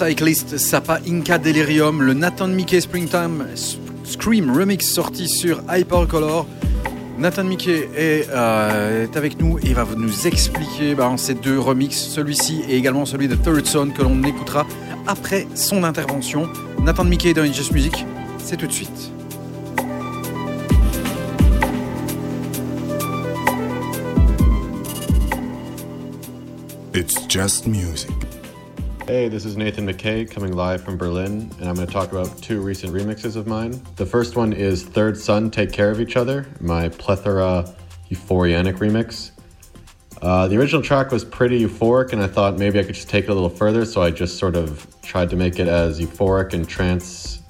Cyclist, 0.00 0.56
Sapa 0.56 0.98
Inca 1.06 1.36
Delirium, 1.36 2.00
le 2.00 2.14
Nathan 2.14 2.48
Mickey 2.48 2.80
Springtime 2.80 3.46
Scream 4.04 4.50
Remix 4.50 4.86
sorti 4.86 5.28
sur 5.28 5.60
Hypercolor. 5.68 6.46
Nathan 7.18 7.44
Mickey 7.44 7.86
est, 7.94 8.26
euh, 8.30 9.06
avec 9.14 9.38
nous 9.38 9.58
et 9.58 9.74
va 9.74 9.86
nous 9.94 10.26
expliquer 10.26 10.94
ben, 10.94 11.18
ces 11.18 11.34
deux 11.34 11.58
remixes, 11.58 11.98
celui-ci 11.98 12.62
et 12.66 12.78
également 12.78 13.04
celui 13.04 13.28
de 13.28 13.34
Third 13.34 13.66
Son 13.66 13.90
que 13.90 14.00
l'on 14.00 14.22
écoutera 14.22 14.66
après 15.06 15.46
son 15.54 15.84
intervention. 15.84 16.48
Nathan 16.82 17.04
Mickey 17.04 17.34
dans 17.34 17.44
Just 17.44 17.72
Music, 17.72 18.06
c'est 18.38 18.56
tout 18.56 18.66
de 18.66 18.72
suite. 18.72 19.12
It's 26.94 27.28
just 27.28 27.66
music. 27.66 28.29
Hey, 29.10 29.28
this 29.28 29.44
is 29.44 29.56
Nathan 29.56 29.88
McKay 29.88 30.30
coming 30.30 30.52
live 30.52 30.84
from 30.84 30.96
Berlin, 30.96 31.50
and 31.58 31.68
I'm 31.68 31.74
going 31.74 31.84
to 31.84 31.92
talk 31.92 32.12
about 32.12 32.40
two 32.40 32.60
recent 32.60 32.92
remixes 32.92 33.34
of 33.34 33.44
mine. 33.44 33.72
The 33.96 34.06
first 34.06 34.36
one 34.36 34.52
is 34.52 34.84
Third 34.84 35.18
Son 35.18 35.50
Take 35.50 35.72
Care 35.72 35.90
of 35.90 36.00
Each 36.00 36.16
Other, 36.16 36.46
my 36.60 36.90
plethora 36.90 37.74
euphorianic 38.08 38.74
remix. 38.74 39.32
Uh, 40.22 40.46
the 40.46 40.56
original 40.56 40.80
track 40.80 41.10
was 41.10 41.24
pretty 41.24 41.60
euphoric, 41.60 42.12
and 42.12 42.22
I 42.22 42.28
thought 42.28 42.56
maybe 42.56 42.78
I 42.78 42.84
could 42.84 42.94
just 42.94 43.08
take 43.08 43.24
it 43.24 43.30
a 43.30 43.34
little 43.34 43.50
further, 43.50 43.84
so 43.84 44.00
I 44.00 44.12
just 44.12 44.38
sort 44.38 44.54
of 44.54 44.86
tried 45.02 45.28
to 45.30 45.36
make 45.36 45.58
it 45.58 45.66
as 45.66 45.98
euphoric 45.98 46.52
and 46.52 46.68
trance 46.68 47.42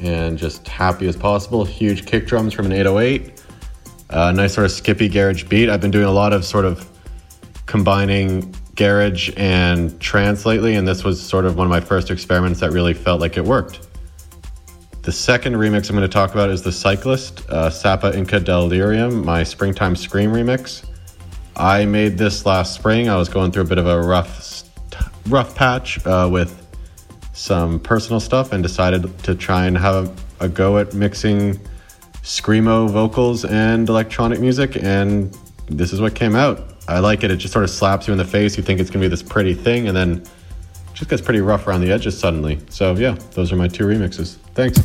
and 0.00 0.38
just 0.38 0.66
happy 0.66 1.06
as 1.06 1.16
possible. 1.16 1.66
Huge 1.66 2.06
kick 2.06 2.26
drums 2.26 2.54
from 2.54 2.64
an 2.64 2.72
808, 2.72 3.42
uh, 4.08 4.32
nice 4.32 4.54
sort 4.54 4.64
of 4.64 4.72
skippy 4.72 5.10
garage 5.10 5.44
beat. 5.44 5.68
I've 5.68 5.82
been 5.82 5.90
doing 5.90 6.06
a 6.06 6.12
lot 6.12 6.32
of 6.32 6.46
sort 6.46 6.64
of 6.64 6.88
combining 7.66 8.54
garage 8.74 9.30
and 9.36 9.98
trance 10.00 10.46
lately, 10.46 10.74
and 10.74 10.86
this 10.86 11.04
was 11.04 11.22
sort 11.22 11.44
of 11.44 11.56
one 11.56 11.66
of 11.66 11.70
my 11.70 11.80
first 11.80 12.10
experiments 12.10 12.60
that 12.60 12.72
really 12.72 12.94
felt 12.94 13.20
like 13.20 13.36
it 13.36 13.44
worked. 13.44 13.86
The 15.02 15.12
second 15.12 15.54
remix 15.54 15.90
I'm 15.90 15.96
going 15.96 16.08
to 16.08 16.12
talk 16.12 16.32
about 16.32 16.48
is 16.48 16.62
The 16.62 16.72
Cyclist, 16.72 17.48
uh, 17.50 17.68
Sapa 17.68 18.16
Inca 18.16 18.40
Delirium, 18.40 19.24
my 19.24 19.42
Springtime 19.42 19.96
Scream 19.96 20.32
remix. 20.32 20.84
I 21.56 21.84
made 21.84 22.16
this 22.16 22.46
last 22.46 22.74
spring. 22.74 23.08
I 23.08 23.16
was 23.16 23.28
going 23.28 23.52
through 23.52 23.64
a 23.64 23.66
bit 23.66 23.78
of 23.78 23.86
a 23.86 24.00
rough, 24.00 24.64
rough 25.28 25.54
patch 25.54 26.04
uh, 26.06 26.28
with 26.32 26.66
some 27.34 27.80
personal 27.80 28.18
stuff 28.18 28.52
and 28.52 28.62
decided 28.62 29.18
to 29.24 29.34
try 29.34 29.66
and 29.66 29.76
have 29.76 30.08
a, 30.40 30.46
a 30.46 30.48
go 30.48 30.78
at 30.78 30.94
mixing 30.94 31.60
screamo 32.22 32.88
vocals 32.88 33.44
and 33.44 33.88
electronic 33.88 34.40
music, 34.40 34.82
and 34.82 35.36
this 35.66 35.92
is 35.92 36.00
what 36.00 36.14
came 36.14 36.34
out. 36.34 36.73
I 36.86 36.98
like 36.98 37.24
it. 37.24 37.30
It 37.30 37.36
just 37.36 37.52
sort 37.52 37.64
of 37.64 37.70
slaps 37.70 38.06
you 38.06 38.12
in 38.12 38.18
the 38.18 38.24
face. 38.24 38.56
You 38.56 38.62
think 38.62 38.80
it's 38.80 38.90
going 38.90 39.00
to 39.00 39.06
be 39.06 39.10
this 39.10 39.22
pretty 39.22 39.54
thing, 39.54 39.88
and 39.88 39.96
then 39.96 40.24
just 40.92 41.10
gets 41.10 41.22
pretty 41.22 41.40
rough 41.40 41.66
around 41.66 41.80
the 41.80 41.90
edges 41.90 42.18
suddenly. 42.18 42.60
So, 42.68 42.94
yeah, 42.94 43.16
those 43.32 43.52
are 43.52 43.56
my 43.56 43.68
two 43.68 43.84
remixes. 43.84 44.36
Thanks. 44.54 44.78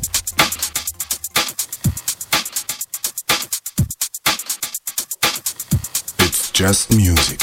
It's 6.20 6.52
just 6.52 6.96
music. 6.96 7.40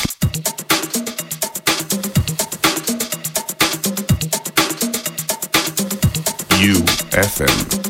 UFM. 6.58 7.85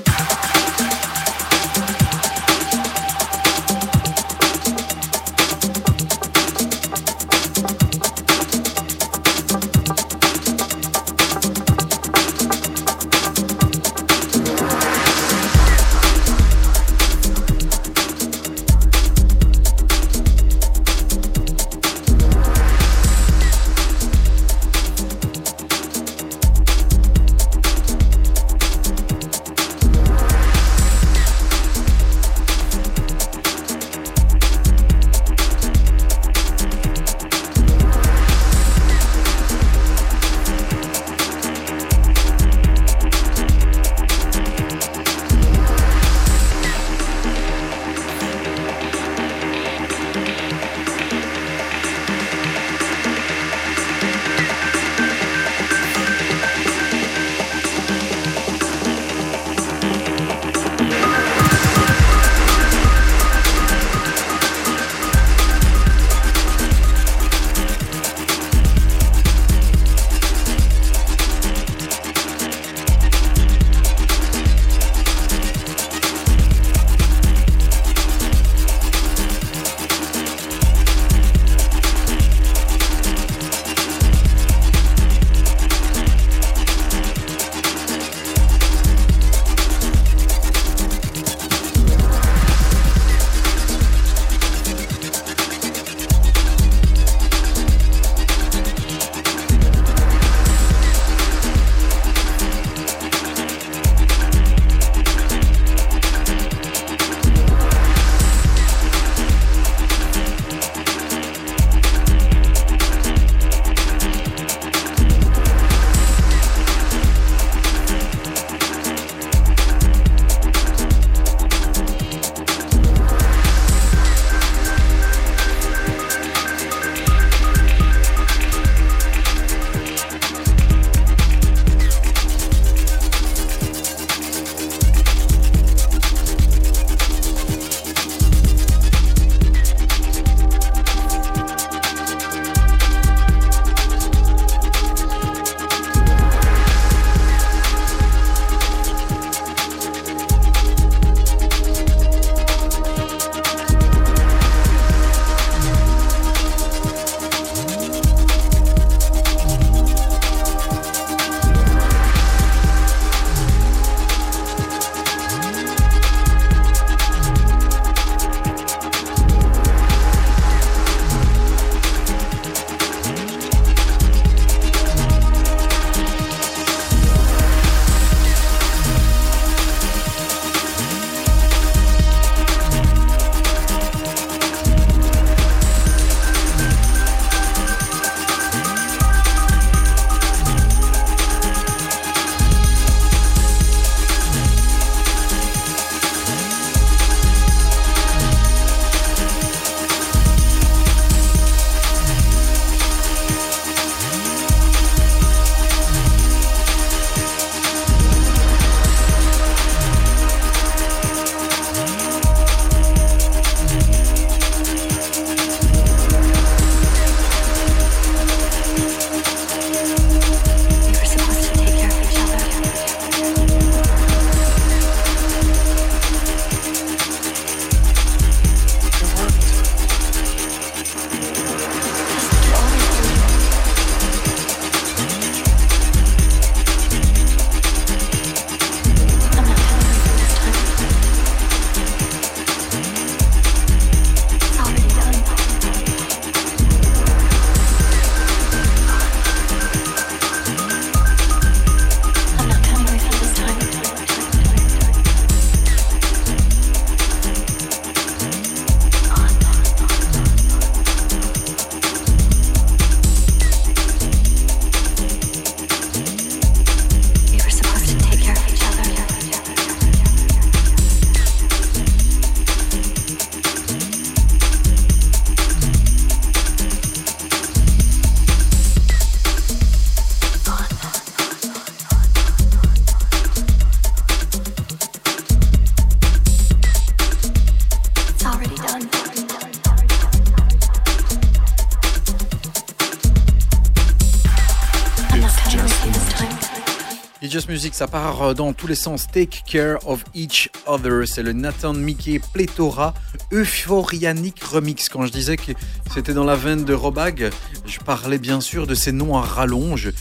Ça 297.77 297.87
part 297.87 298.23
euh, 298.23 298.33
dans 298.35 298.55
tous 298.55 298.67
les 298.67 298.75
sens. 298.75 299.07
Take 299.13 299.43
care 299.47 299.77
of 299.87 300.03
each 300.15 300.49
other. 300.67 301.07
C'est 301.07 301.23
le 301.23 301.35
Nathan 301.35 301.75
Mickey 301.75 302.19
Pléthora 302.33 302.95
Euphorianic 303.33 304.43
Remix. 304.43 304.89
Quand 304.89 305.05
je 305.05 305.13
disais 305.13 305.37
que 305.37 305.53
c'était 305.93 306.15
dans 306.15 306.25
la 306.25 306.37
veine 306.37 306.65
de 306.65 306.73
Robag, 306.73 307.31
je 307.67 307.79
parlais 307.81 308.19
bien 308.19 308.41
sûr 308.41 308.67
de 308.67 308.75
ces 308.75 308.93
noms 308.93 309.17
à 309.17 309.21
rallonge. 309.21 309.93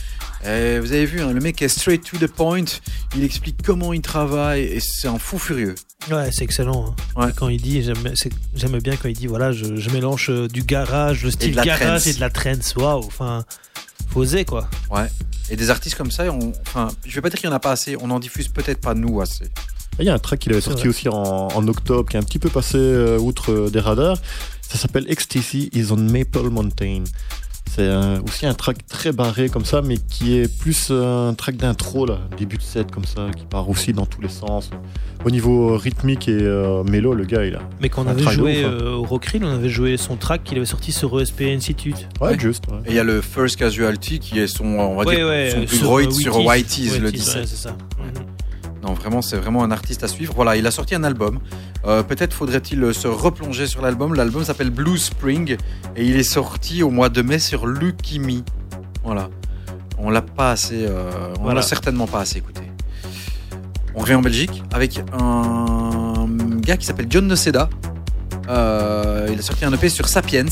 Et 0.48 0.80
vous 0.80 0.92
avez 0.94 1.06
vu, 1.06 1.22
hein, 1.22 1.34
le 1.34 1.42
mec 1.42 1.62
est 1.62 1.68
straight 1.68 2.04
to 2.04 2.18
the 2.18 2.28
point. 2.32 2.64
Il 3.16 3.24
explique 3.24 3.58
comment 3.64 3.92
il 3.94 4.02
travaille 4.02 4.62
et 4.64 4.80
c'est 4.80 5.08
un 5.10 5.18
fou 5.18 5.38
furieux. 5.38 5.76
Ouais, 6.10 6.30
c'est 6.32 6.44
excellent. 6.44 6.94
hein. 7.18 7.26
Ouais. 7.26 7.32
Quand 7.36 7.50
il 7.50 7.62
dit, 7.62 7.82
j'aime 8.54 8.80
bien 8.80 8.96
quand 8.96 9.10
il 9.10 9.18
dit, 9.18 9.28
voilà, 9.28 9.52
je, 9.52 9.76
je 9.76 9.90
mélange 9.90 10.28
euh, 10.30 10.48
du 10.48 10.62
garage, 10.62 11.24
le 11.24 11.32
style 11.32 11.56
la 11.56 11.64
garage 11.64 12.08
et 12.08 12.14
de 12.14 12.20
la 12.22 12.30
trance. 12.30 12.76
Waouh, 12.76 13.00
enfin, 13.06 13.44
quoi. 14.46 14.70
Ouais. 14.90 15.08
Et 15.50 15.56
des 15.56 15.70
artistes 15.70 15.96
comme 15.96 16.12
ça, 16.12 16.26
on, 16.32 16.54
enfin, 16.66 16.90
je 17.06 17.14
vais 17.14 17.22
pas 17.22 17.30
dire 17.30 17.40
qu'il 17.40 17.50
y 17.50 17.52
en 17.52 17.56
a 17.56 17.60
pas 17.60 17.72
assez. 17.72 17.96
On 18.02 18.10
en 18.10 18.20
diffuse 18.20 18.48
peut-être 18.48 18.82
pas 18.82 18.94
nous 18.94 19.22
assez. 19.22 19.46
Il 20.00 20.06
y 20.06 20.10
a 20.10 20.14
un 20.14 20.20
track 20.20 20.40
qu'il 20.40 20.52
avait 20.52 20.62
sorti 20.62 20.82
vrai. 20.82 20.90
aussi 20.90 21.10
en, 21.10 21.14
en 21.16 21.68
octobre, 21.68 22.10
qui 22.10 22.18
est 22.18 22.20
un 22.20 22.24
petit 22.24 22.40
peu 22.40 22.50
passé 22.50 22.78
euh, 22.78 23.18
outre 23.18 23.52
euh, 23.52 23.70
des 23.70 23.80
radars. 23.80 24.18
Ça 24.62 24.78
s'appelle 24.78 25.06
Ecstasy 25.10 25.70
is 25.74 25.92
on 25.92 25.98
Maple 25.98 26.50
Mountain. 26.50 27.04
C'est 27.76 27.90
aussi 28.26 28.46
un 28.46 28.54
track 28.54 28.86
très 28.88 29.12
barré 29.12 29.50
comme 29.50 29.66
ça, 29.66 29.82
mais 29.82 29.98
qui 29.98 30.38
est 30.38 30.48
plus 30.60 30.92
un 30.92 31.34
track 31.34 31.58
d'intro, 31.58 32.06
là, 32.06 32.20
début 32.38 32.58
de 32.58 32.62
set 32.62 32.90
comme 32.90 33.04
ça, 33.06 33.28
qui 33.36 33.46
part 33.46 33.70
aussi 33.70 33.92
dans 33.92 34.06
tous 34.06 34.22
les 34.22 34.30
sens. 34.30 34.70
Au 35.26 35.32
niveau 35.32 35.76
rythmique 35.76 36.28
et 36.30 36.38
euh, 36.42 36.84
mélo, 36.84 37.14
le 37.16 37.26
gars, 37.26 37.44
il 37.44 37.56
a. 37.56 37.60
Mais 37.82 37.90
quand 37.90 38.06
on 38.06 38.08
avait 38.08 38.22
joué 38.32 38.64
ouf, 38.64 38.72
hein. 38.72 38.78
euh, 38.82 38.94
au 38.94 39.04
Rockrill, 39.04 39.44
on 39.44 39.50
avait 39.54 39.70
joué 39.70 39.98
son 39.98 40.16
track 40.18 40.44
qu'il 40.44 40.56
avait 40.58 40.66
sorti 40.68 40.92
sur 40.92 41.20
ESP 41.20 41.42
Institute. 41.42 42.08
Ouais, 42.22 42.30
Ouais. 42.30 42.40
juste. 42.40 42.66
ouais. 42.70 42.78
Et 42.86 42.90
il 42.92 42.96
y 42.96 43.00
a 43.00 43.04
le 43.04 43.22
First 43.22 43.56
Casualty 43.58 44.20
qui 44.20 44.40
est 44.40 44.48
son, 44.48 44.66
on 44.66 44.96
va 44.96 45.04
Ouais, 45.04 45.16
dire, 45.16 45.26
ouais, 45.28 45.50
son 45.52 45.58
euh, 45.62 45.66
plus 45.66 45.78
sur, 45.78 45.88
gros 45.88 46.00
hit 46.00 46.12
sur. 46.14 46.38
Whitey's 46.46 47.00
le 47.00 47.06
Wheaties, 47.08 47.18
17. 47.18 47.36
ouais, 47.36 47.48
c'est 47.48 47.56
ça. 47.56 47.72
Mhm. 47.72 48.26
Non, 48.86 48.94
vraiment, 48.94 49.22
c'est 49.24 49.38
vraiment 49.38 49.64
un 49.64 49.72
artiste 49.72 50.04
à 50.04 50.08
suivre. 50.08 50.34
Voilà, 50.36 50.56
il 50.58 50.68
a 50.68 50.72
sorti 50.72 50.94
un 50.94 51.04
album. 51.04 51.40
Euh, 51.86 52.04
Peut-être 52.04 52.34
faudrait-il 52.34 52.84
euh, 52.84 52.94
se 52.94 53.08
replonger 53.08 53.66
sur 53.66 53.82
l'album. 53.82 54.14
L'album 54.14 54.44
s'appelle 54.44 54.70
Blue 54.70 54.98
Spring 54.98 55.58
et 55.96 56.06
il 56.06 56.16
est 56.18 56.24
sorti 56.24 56.84
au 56.84 56.92
mois 56.92 57.10
de 57.10 57.22
mai 57.24 57.40
sur 57.40 57.66
Lucky 57.66 58.20
Me. 58.20 58.42
Voilà. 59.04 59.30
On 59.98 60.10
l'a 60.12 60.22
pas 60.22 60.52
assez, 60.52 60.86
euh, 60.86 61.34
on 61.40 61.44
Voilà. 61.44 61.62
l'a 61.62 61.66
certainement 61.66 62.06
pas 62.06 62.20
assez 62.20 62.38
écouté. 62.38 62.62
On 63.96 64.02
revient 64.02 64.16
en 64.16 64.22
Belgique 64.22 64.62
avec 64.74 65.02
un 65.18 66.28
gars 66.60 66.78
qui 66.78 66.86
s'appelle 66.86 67.08
John 67.10 67.26
Noceda. 67.28 67.70
Euh, 68.50 69.30
il 69.32 69.40
a 69.40 69.42
sorti 69.42 69.66
un 69.66 69.74
EP 69.74 69.90
sur 69.90 70.08
Sapiens. 70.08 70.46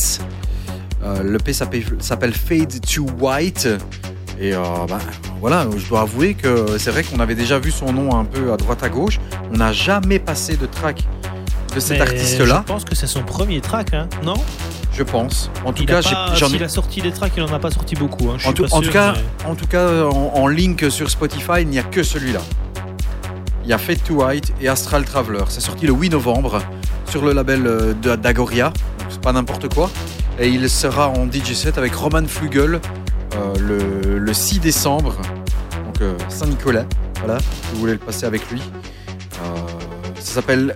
Euh, 1.04 1.22
L'EP 1.24 1.52
s'appelle 1.54 1.84
s'appelle 2.00 2.34
Fade 2.34 2.80
to 2.82 3.06
White. 3.20 3.68
Et 4.40 4.54
euh, 4.54 4.60
bah, 4.90 5.00
voilà, 5.40 5.68
je 5.78 5.88
dois 5.88 6.02
avouer 6.02 6.34
que 6.34 6.78
c'est 6.78 6.92
vrai 6.92 7.04
qu'on 7.04 7.20
avait 7.20 7.36
déjà 7.36 7.60
vu 7.60 7.72
son 7.72 7.94
nom 7.94 8.16
un 8.16 8.26
peu 8.26 8.52
à 8.52 8.58
droite 8.58 8.84
à 8.84 8.90
gauche. 8.90 9.20
On 9.54 9.58
n'a 9.58 9.72
jamais 9.72 10.20
passé 10.20 10.58
de 10.58 10.66
track 10.66 11.04
de 11.76 11.80
cet 11.80 12.02
artiste-là, 12.02 12.64
Je 12.68 12.72
pense 12.74 12.84
que 12.86 12.96
c'est 12.96 13.08
son 13.08 13.24
premier 13.24 13.62
track, 13.62 13.94
hein, 13.94 14.08
non? 14.24 14.36
Je 14.92 15.02
pense. 15.02 15.50
En 15.66 15.74
tout 15.74 15.84
Il 15.84 15.88
cas, 15.88 16.02
j'en 16.36 16.48
ai. 16.48 16.52
S'il 16.52 16.64
a 16.64 16.70
sorti 16.70 17.02
des 17.02 17.12
tracks, 17.12 17.32
il 17.36 17.42
en 17.44 17.52
a 17.52 17.58
pas 17.58 17.72
sorti 17.72 17.96
beaucoup. 17.96 18.30
Hein, 18.30 18.36
je 18.38 18.46
En 18.48 18.50
suis 18.50 18.54
tout, 18.54 18.64
pas 18.68 18.76
en 18.76 18.82
sûr, 18.82 18.88
tout 18.92 18.94
cas, 18.94 19.14
mais- 19.14 19.50
en 19.52 19.56
tout 19.56 19.66
cas, 19.68 20.04
en, 20.06 20.32
en 20.36 20.48
link 20.48 20.86
sur 20.92 21.10
Spotify, 21.10 21.62
il 21.62 21.68
n'y 21.70 21.80
a 21.80 21.84
que 21.84 22.04
celui-là. 22.04 22.42
Il 23.64 23.70
y 23.70 23.74
a 23.74 23.78
Fade 23.78 24.04
to 24.04 24.16
White 24.24 24.54
et 24.62 24.68
Astral 24.68 25.04
Traveler. 25.06 25.46
C'est 25.48 25.62
sorti 25.62 25.88
le 25.88 25.94
8 25.94 26.10
novembre 26.10 26.62
sur 27.10 27.24
le 27.24 27.32
label 27.34 27.66
euh, 27.66 27.94
de 27.94 28.16
d'Agoria. 28.16 28.72
C'est 29.10 29.22
pas 29.22 29.32
n'importe 29.32 29.74
quoi. 29.74 29.90
Et 30.40 30.50
il 30.50 30.70
sera 30.70 31.10
en 31.10 31.26
DJ 31.26 31.54
set 31.54 31.78
avec 31.78 31.94
Roman 31.96 32.26
Flugel 32.28 32.76
euh, 32.76 32.80
le, 33.60 34.18
le 34.20 34.34
6 34.34 34.60
décembre. 34.60 35.16
Donc 35.86 36.02
euh, 36.02 36.18
Saint-Nicolas. 36.30 36.86
Voilà, 37.20 37.40
si 37.40 37.74
vous 37.74 37.80
voulez 37.80 37.94
le 37.94 38.00
passer 38.00 38.26
avec 38.26 38.50
lui. 38.52 38.62
Euh, 38.62 39.56
ça 40.16 40.36
s'appelle 40.36 40.74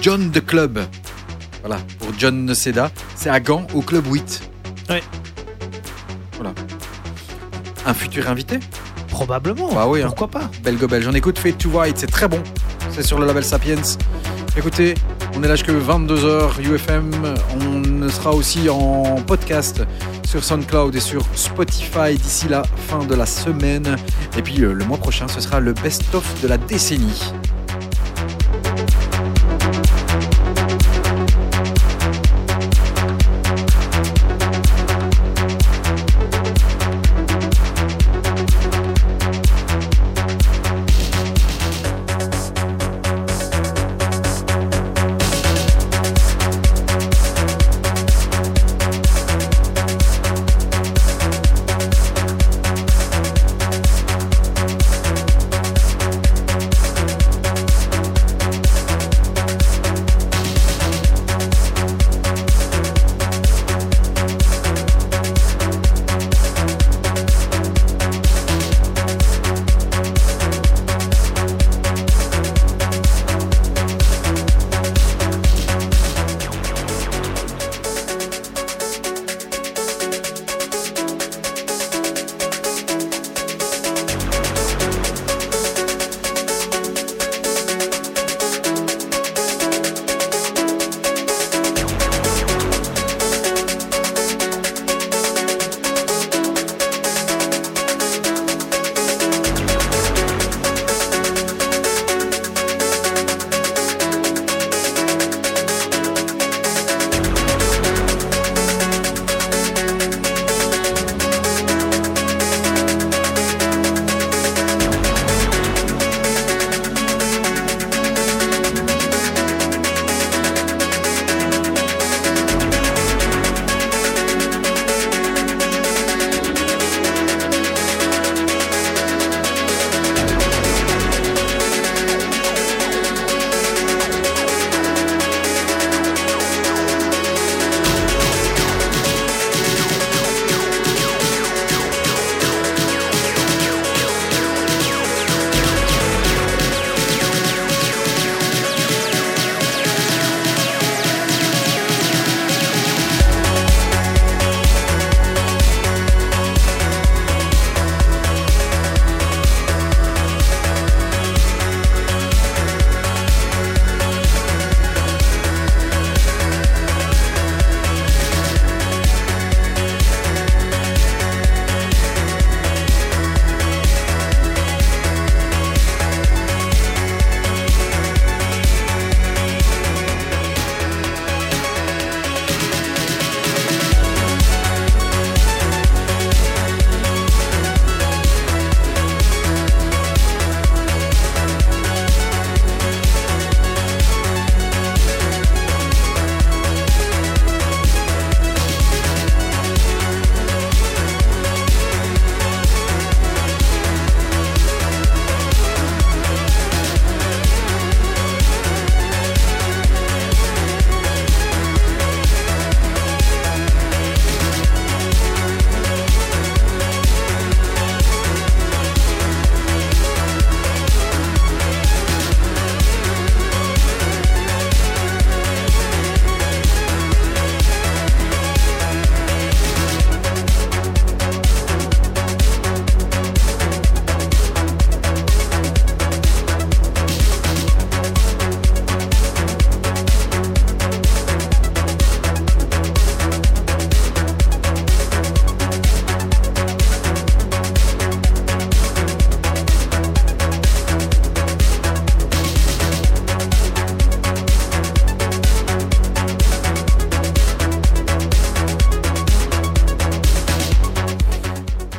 John 0.00 0.30
the 0.30 0.44
Club. 0.44 0.80
Voilà, 1.60 1.78
pour 1.98 2.08
John 2.18 2.44
Noceda. 2.44 2.90
C'est 3.14 3.30
à 3.30 3.40
Gand, 3.40 3.66
au 3.74 3.82
Club 3.82 4.06
8. 4.10 4.50
Ouais. 4.90 5.02
Voilà. 6.36 6.52
Un 7.86 7.94
futur 7.94 8.28
invité? 8.28 8.58
Probablement. 9.08 9.72
Bah 9.72 9.86
oui, 9.88 10.02
hein. 10.02 10.06
Pourquoi 10.06 10.28
pas? 10.28 10.50
Belgo 10.64 10.88
Belge. 10.88 11.06
On 11.08 11.14
écoute 11.14 11.38
Fade 11.38 11.58
to 11.58 11.68
White, 11.68 11.98
c'est 11.98 12.10
très 12.10 12.26
bon. 12.28 12.42
C'est 12.90 13.02
sur 13.02 13.18
le 13.18 13.26
label 13.26 13.44
Sapiens. 13.44 13.76
Écoutez, 14.56 14.94
on 15.34 15.42
est 15.42 15.48
là 15.48 15.56
jusque 15.56 15.70
22h 15.70 16.60
UFM. 16.62 17.10
On 17.60 18.08
sera 18.08 18.32
aussi 18.32 18.68
en 18.68 19.16
podcast 19.26 19.82
sur 20.26 20.42
SoundCloud 20.42 20.94
et 20.94 21.00
sur 21.00 21.24
Spotify 21.34 22.14
d'ici 22.14 22.48
la 22.48 22.62
fin 22.62 23.04
de 23.04 23.14
la 23.14 23.26
semaine. 23.26 23.96
Et 24.36 24.42
puis 24.42 24.62
euh, 24.62 24.72
le 24.72 24.84
mois 24.84 24.98
prochain, 24.98 25.28
ce 25.28 25.40
sera 25.40 25.60
le 25.60 25.72
best-of 25.72 26.24
de 26.42 26.48
la 26.48 26.58
décennie. 26.58 27.32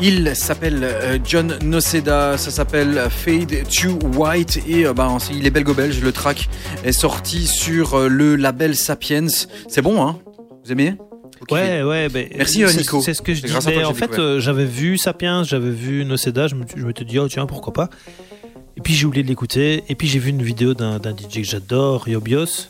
Il 0.06 0.36
s'appelle 0.36 0.82
euh, 0.84 1.18
John 1.24 1.58
Noceda, 1.64 2.38
ça 2.38 2.52
s'appelle 2.52 3.08
Fade 3.10 3.64
to 3.70 3.98
White 4.18 4.60
et 4.68 4.86
euh, 4.86 4.94
bah, 4.94 5.18
il 5.34 5.48
est 5.48 5.50
belgo-belge. 5.50 6.02
Le 6.02 6.12
track 6.12 6.50
est 6.84 6.92
sorti 6.92 7.48
sur 7.48 7.94
euh, 7.94 8.10
le 8.10 8.36
label 8.36 8.76
Sapiens. 8.76 9.28
C'est 9.70 9.82
bon, 9.82 10.06
hein? 10.06 10.20
Vous 10.66 10.74
aimez? 10.74 10.96
Ouais, 11.50 11.84
ouais. 11.84 12.10
Merci, 12.36 12.66
Nico. 12.66 13.02
C'est 13.02 13.14
ce 13.14 13.22
que 13.22 13.34
je 13.34 13.44
disais. 13.44 13.86
En 13.86 13.94
fait, 13.94 14.20
euh, 14.20 14.42
j'avais 14.42 14.66
vu 14.66 14.98
Sapiens, 14.98 15.44
j'avais 15.46 15.72
vu 15.72 16.04
Noceda, 16.04 16.50
je 16.50 16.56
me, 16.56 16.66
je 16.76 16.86
m'étais 16.86 17.06
dit, 17.06 17.18
oh 17.18 17.30
tiens, 17.30 17.46
pourquoi 17.46 17.72
pas? 17.72 17.90
Et 18.76 18.82
puis 18.82 18.94
j'ai 18.96 19.06
oublié 19.06 19.24
de 19.24 19.30
l'écouter. 19.30 19.86
Et 19.88 19.96
puis 19.96 20.10
j'ai 20.10 20.20
vu 20.20 20.32
une 20.32 20.44
vidéo 20.44 20.74
d'un 20.74 21.00
DJ 21.00 21.36
que 21.36 21.44
j'adore, 21.44 22.10
Yobios. 22.10 22.68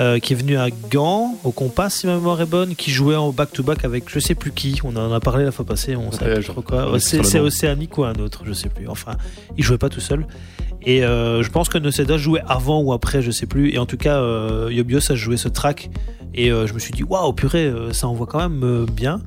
Euh, 0.00 0.18
qui 0.18 0.32
est 0.32 0.36
venu 0.36 0.56
à 0.56 0.68
Gand, 0.90 1.36
au 1.44 1.52
Compas, 1.52 1.90
si 1.90 2.06
ma 2.06 2.14
mémoire 2.14 2.40
est 2.40 2.46
bonne, 2.46 2.74
qui 2.74 2.90
jouait 2.90 3.16
en 3.16 3.30
back-to-back 3.30 3.84
avec 3.84 4.04
je 4.08 4.18
sais 4.18 4.34
plus 4.34 4.50
qui. 4.50 4.80
On 4.82 4.96
en 4.96 5.12
a 5.12 5.20
parlé 5.20 5.44
la 5.44 5.52
fois 5.52 5.64
passée, 5.66 5.94
on 5.94 6.10
savait 6.10 6.36
Ouais, 6.38 6.42
trop 6.42 6.62
quoi. 6.62 6.88
C'est. 6.98 7.38
Océanique 7.38 7.96
ou 7.98 8.04
un 8.04 8.14
autre, 8.14 8.42
je 8.46 8.52
sais 8.52 8.68
plus. 8.70 8.88
Enfin, 8.88 9.12
il 9.58 9.62
jouait 9.64 9.78
pas 9.78 9.88
tout 9.90 10.00
seul. 10.00 10.26
Et 10.82 11.04
euh, 11.04 11.42
je 11.42 11.50
pense 11.50 11.68
que 11.68 11.76
Noceda 11.76 12.16
jouait 12.16 12.40
avant 12.48 12.80
ou 12.80 12.92
après, 12.94 13.20
je 13.20 13.30
sais 13.30 13.44
plus. 13.46 13.70
Et 13.74 13.78
en 13.78 13.84
tout 13.84 13.98
cas, 13.98 14.16
euh, 14.16 14.70
Yobios 14.72 15.12
a 15.12 15.14
joué 15.14 15.36
ce 15.36 15.48
track. 15.48 15.90
Et 16.32 16.50
euh, 16.50 16.66
je 16.66 16.72
me 16.72 16.78
suis 16.78 16.92
dit, 16.92 17.02
waouh, 17.02 17.32
purée, 17.34 17.70
ça 17.92 18.08
envoie 18.08 18.26
quand 18.26 18.38
même 18.48 18.86
bien. 18.86 19.20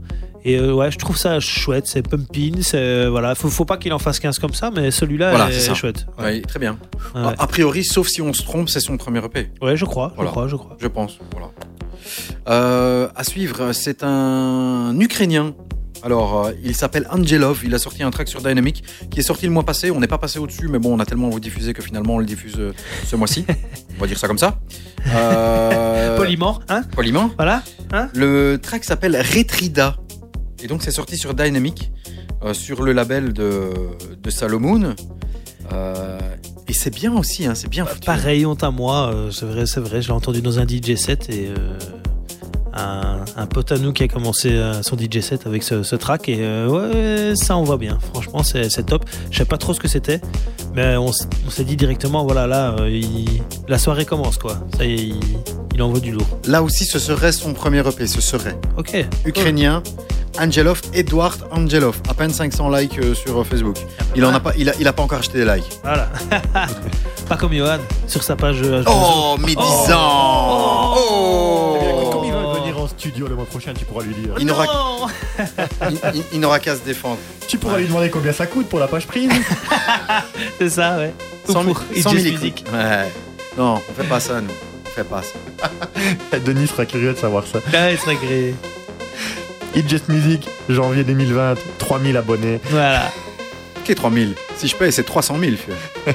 Et 0.45 0.59
ouais, 0.59 0.91
je 0.91 0.97
trouve 0.97 1.15
ça 1.17 1.39
chouette, 1.39 1.87
c'est 1.87 2.05
pumping, 2.05 2.61
c'est 2.63 3.07
voilà, 3.07 3.33
faut, 3.33 3.47
faut 3.49 3.63
pas 3.63 3.77
qu'il 3.77 3.93
en 3.93 3.99
fasse 3.99 4.19
15 4.19 4.39
comme 4.39 4.53
ça, 4.53 4.71
mais 4.75 4.91
celui-là 4.91 5.29
Voilà, 5.29 5.49
est, 5.49 5.53
c'est 5.53 5.59
ça. 5.61 5.73
chouette. 5.73 6.05
Ouais, 6.19 6.41
très 6.41 6.59
bien. 6.59 6.77
Ouais. 7.15 7.33
A, 7.37 7.47
priori, 7.47 7.83
sauf 7.83 8.07
si 8.07 8.21
on 8.21 8.33
se 8.33 8.41
trompe, 8.43 8.69
c'est 8.69 8.79
son 8.79 8.97
premier 8.97 9.23
EP. 9.23 9.49
Ouais, 9.61 9.77
je 9.77 9.85
crois, 9.85 10.13
Voilà. 10.15 10.29
je 10.29 10.33
crois, 10.33 10.47
je 10.47 10.55
crois. 10.55 10.77
Je 10.79 10.87
pense. 10.87 11.19
Voilà. 11.31 11.49
Euh, 12.49 13.07
à 13.15 13.23
suivre, 13.23 13.71
c'est 13.71 14.03
un 14.03 14.95
Ukrainien. 14.99 15.53
Alors, 16.05 16.47
euh, 16.47 16.51
il 16.63 16.75
s'appelle 16.75 17.07
Angelov. 17.11 17.61
Il 17.63 17.73
a 17.73 17.77
sorti 17.79 18.03
un 18.03 18.11
track 18.11 18.27
sur 18.27 18.41
Dynamic 18.41 18.83
qui 19.09 19.21
est 19.21 19.23
sorti 19.23 19.45
le 19.45 19.53
mois 19.53 19.63
passé. 19.63 19.89
On 19.89 19.99
n'est 20.01 20.07
pas 20.07 20.17
passé 20.17 20.37
au-dessus, 20.39 20.67
mais 20.67 20.79
bon, 20.79 20.93
on 20.93 20.99
a 20.99 21.05
tellement 21.05 21.29
vous 21.29 21.39
diffusé 21.39 21.73
que 21.73 21.81
finalement 21.81 22.15
on 22.15 22.17
le 22.19 22.25
diffuse 22.25 22.55
euh, 22.59 22.73
ce 23.05 23.15
mois-ci. 23.15 23.45
on 23.97 24.01
va 24.01 24.07
dire 24.07 24.17
ça 24.19 24.27
comme 24.27 24.37
ça. 24.39 24.59
Euh, 25.07 26.17
Poliment, 26.17 26.59
hein? 26.67 26.81
Poliment. 26.91 27.29
Voilà, 27.37 27.63
hein? 27.93 28.09
Le 28.15 28.57
track 28.61 28.83
s'appelle 28.83 29.15
Retrida. 29.15 29.95
Et 30.61 30.67
donc, 30.67 30.81
c'est 30.81 30.91
sorti 30.91 31.15
sur 31.17 31.33
Dynamic, 31.33 31.91
sur 32.53 32.83
le 32.83 32.91
label 32.91 33.31
de, 33.33 33.71
de 34.21 34.29
Salomon. 34.29 34.95
Et 36.67 36.73
c'est 36.73 36.93
bien 36.93 37.13
aussi, 37.17 37.45
hein, 37.45 37.55
c'est 37.55 37.67
bien 37.69 37.85
foutu. 37.85 38.05
Pareil, 38.05 38.45
honte 38.45 38.63
à 38.63 38.71
moi, 38.71 39.11
euh, 39.13 39.31
c'est 39.31 39.45
vrai, 39.45 39.65
c'est 39.65 39.79
vrai, 39.81 40.01
je 40.01 40.07
l'ai 40.07 40.13
entendu 40.13 40.41
dans 40.41 40.59
un 40.59 40.65
DJ 40.67 40.95
set 40.95 41.29
et 41.29 41.49
euh, 41.49 41.77
un, 42.73 43.25
un 43.35 43.45
pote 43.47 43.71
à 43.73 43.77
nous 43.77 43.91
qui 43.91 44.03
a 44.03 44.07
commencé 44.07 44.49
euh, 44.51 44.81
son 44.81 44.97
DJ 44.97 45.19
set 45.19 45.45
avec 45.45 45.61
ce, 45.61 45.83
ce 45.83 45.95
track 45.95 46.29
et 46.29 46.37
euh, 46.39 46.67
ouais, 46.69 47.35
ça 47.35 47.57
envoie 47.57 47.77
bien, 47.77 47.99
franchement, 48.13 48.43
c'est 48.43 48.69
c'est 48.69 48.83
top. 48.83 49.05
Je 49.29 49.37
sais 49.39 49.45
pas 49.45 49.57
trop 49.57 49.73
ce 49.73 49.79
que 49.81 49.87
c'était, 49.89 50.21
mais 50.73 50.95
on, 50.95 51.07
on 51.45 51.49
s'est 51.49 51.65
dit 51.65 51.75
directement, 51.75 52.23
voilà, 52.23 52.47
là, 52.47 52.75
il- 52.87 53.41
la 53.67 53.77
soirée 53.77 54.05
commence 54.05 54.37
quoi. 54.37 54.57
Ça 54.77 54.85
y 54.85 54.93
est, 54.93 54.97
il, 55.07 55.19
il 55.73 55.81
envoie 55.81 55.99
du 55.99 56.11
lourd. 56.11 56.27
Là 56.47 56.61
aussi, 56.63 56.85
ce 56.85 56.99
serait 56.99 57.31
son 57.31 57.53
premier 57.53 57.79
EP, 57.87 58.07
ce 58.07 58.21
serait. 58.21 58.55
Ok. 58.77 58.95
Ukrainien, 59.25 59.81
Angelov, 60.39 60.81
Edward 60.93 61.39
Angelov. 61.51 61.97
À 62.09 62.13
peine 62.13 62.31
500 62.33 62.69
likes 62.69 62.99
euh, 62.99 63.13
sur 63.15 63.39
euh, 63.39 63.43
Facebook. 63.43 63.77
Il 64.15 64.23
en 64.25 64.33
a 64.33 64.39
pas, 64.39 64.51
il 64.57 64.69
a, 64.69 64.73
il 64.79 64.87
a 64.87 64.93
pas 64.93 65.03
encore 65.03 65.19
acheté 65.19 65.43
des 65.43 65.51
likes. 65.51 65.79
Voilà. 65.83 66.09
pas 67.29 67.37
comme 67.37 67.53
Johan, 67.53 67.77
sur 68.07 68.23
sa 68.23 68.35
page. 68.35 68.61
euh, 68.63 68.83
Oh, 68.87 69.35
médisant 69.39 70.95
Eh 71.75 71.79
bien, 71.79 71.89
écoute, 71.89 72.03
Oh 72.05 72.09
comme 72.11 72.23
il 72.25 72.31
va 72.33 72.53
venir 72.59 72.79
en 72.79 72.87
studio 72.87 73.27
le 73.27 73.35
mois 73.35 73.45
prochain, 73.45 73.73
tu 73.77 73.85
pourras 73.85 74.03
lui 74.03 74.13
dire. 74.15 74.33
Il 74.39 74.45
n'aura 74.45 74.65
Non 74.65 75.07
il, 75.89 75.99
il- 76.15 76.23
il 76.33 76.39
n'aura 76.39 76.59
qu'à 76.59 76.75
se 76.75 76.81
défendre. 76.81 77.17
Tu 77.47 77.57
pourras 77.57 77.77
lui 77.77 77.87
demander 77.87 78.09
combien 78.09 78.31
ça 78.33 78.45
coûte 78.47 78.67
pour 78.67 78.79
la 78.79 78.87
page 78.87 79.05
prise. 79.07 79.29
C'est 80.59 80.69
ça, 80.69 80.97
ouais. 80.97 81.13
Ou 81.47 81.51
100 81.51 81.61
000 81.63 81.73
pour 81.73 81.83
100 81.83 81.93
It's 81.93 82.03
000 82.03 82.13
Just 82.13 82.25
écoutes. 82.27 82.41
Music. 82.41 82.65
Ouais. 82.73 83.11
Non, 83.57 83.81
on 83.89 83.93
fait 84.01 84.07
pas 84.07 84.19
ça, 84.19 84.41
nous. 84.41 84.47
On 84.93 84.95
fait 84.95 85.03
pas 85.09 85.21
ça. 85.23 86.39
Denis 86.45 86.67
sera 86.67 86.85
curieux 86.85 87.13
de 87.13 87.17
savoir 87.17 87.45
ça. 87.47 87.59
Ah, 87.73 87.91
il 87.91 87.97
serait 87.97 88.15
gré. 88.15 88.53
It 89.75 89.89
Just 89.89 90.07
Music, 90.07 90.47
janvier 90.69 91.03
2020, 91.03 91.55
3000 91.79 92.15
abonnés. 92.17 92.59
Voilà. 92.69 93.11
Ok, 93.85 93.95
3000. 93.95 94.35
Si 94.55 94.67
je 94.67 94.75
paye, 94.75 94.91
c'est 94.93 95.03
300 95.03 95.37
000. 95.39 95.53
fais. 95.57 96.13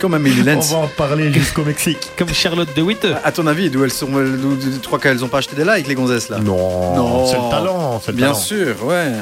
Comme 0.00 0.14
Amélie 0.14 0.40
On 0.40 0.44
Lenz. 0.44 0.70
va 0.72 0.78
en 0.78 0.86
parler 0.88 1.30
jusqu'au 1.32 1.62
Mexique. 1.64 1.98
Comme 2.18 2.28
Charlotte 2.32 2.74
de 2.74 2.80
Witt. 2.82 3.06
À 3.22 3.30
ton 3.30 3.46
avis, 3.46 3.68
d'où 3.70 3.84
elles 3.84 3.92
sont, 3.92 4.06
d'où- 4.08 4.56
d'où- 4.56 4.78
tu 4.78 4.86
crois 4.86 4.98
qu'elles 4.98 5.22
ont 5.22 5.28
pas 5.28 5.38
acheté 5.38 5.54
des 5.54 5.64
likes, 5.64 5.86
les 5.86 5.94
gonzesses, 5.94 6.28
là? 6.30 6.38
Non, 6.38 6.94
Non. 6.96 7.26
c'est 7.26 7.36
le 7.36 7.50
talent. 7.50 8.00
c'est 8.04 8.12
le 8.12 8.16
Bien 8.16 8.28
talent. 8.28 8.38
sûr, 8.38 8.84
ouais. 8.86 9.12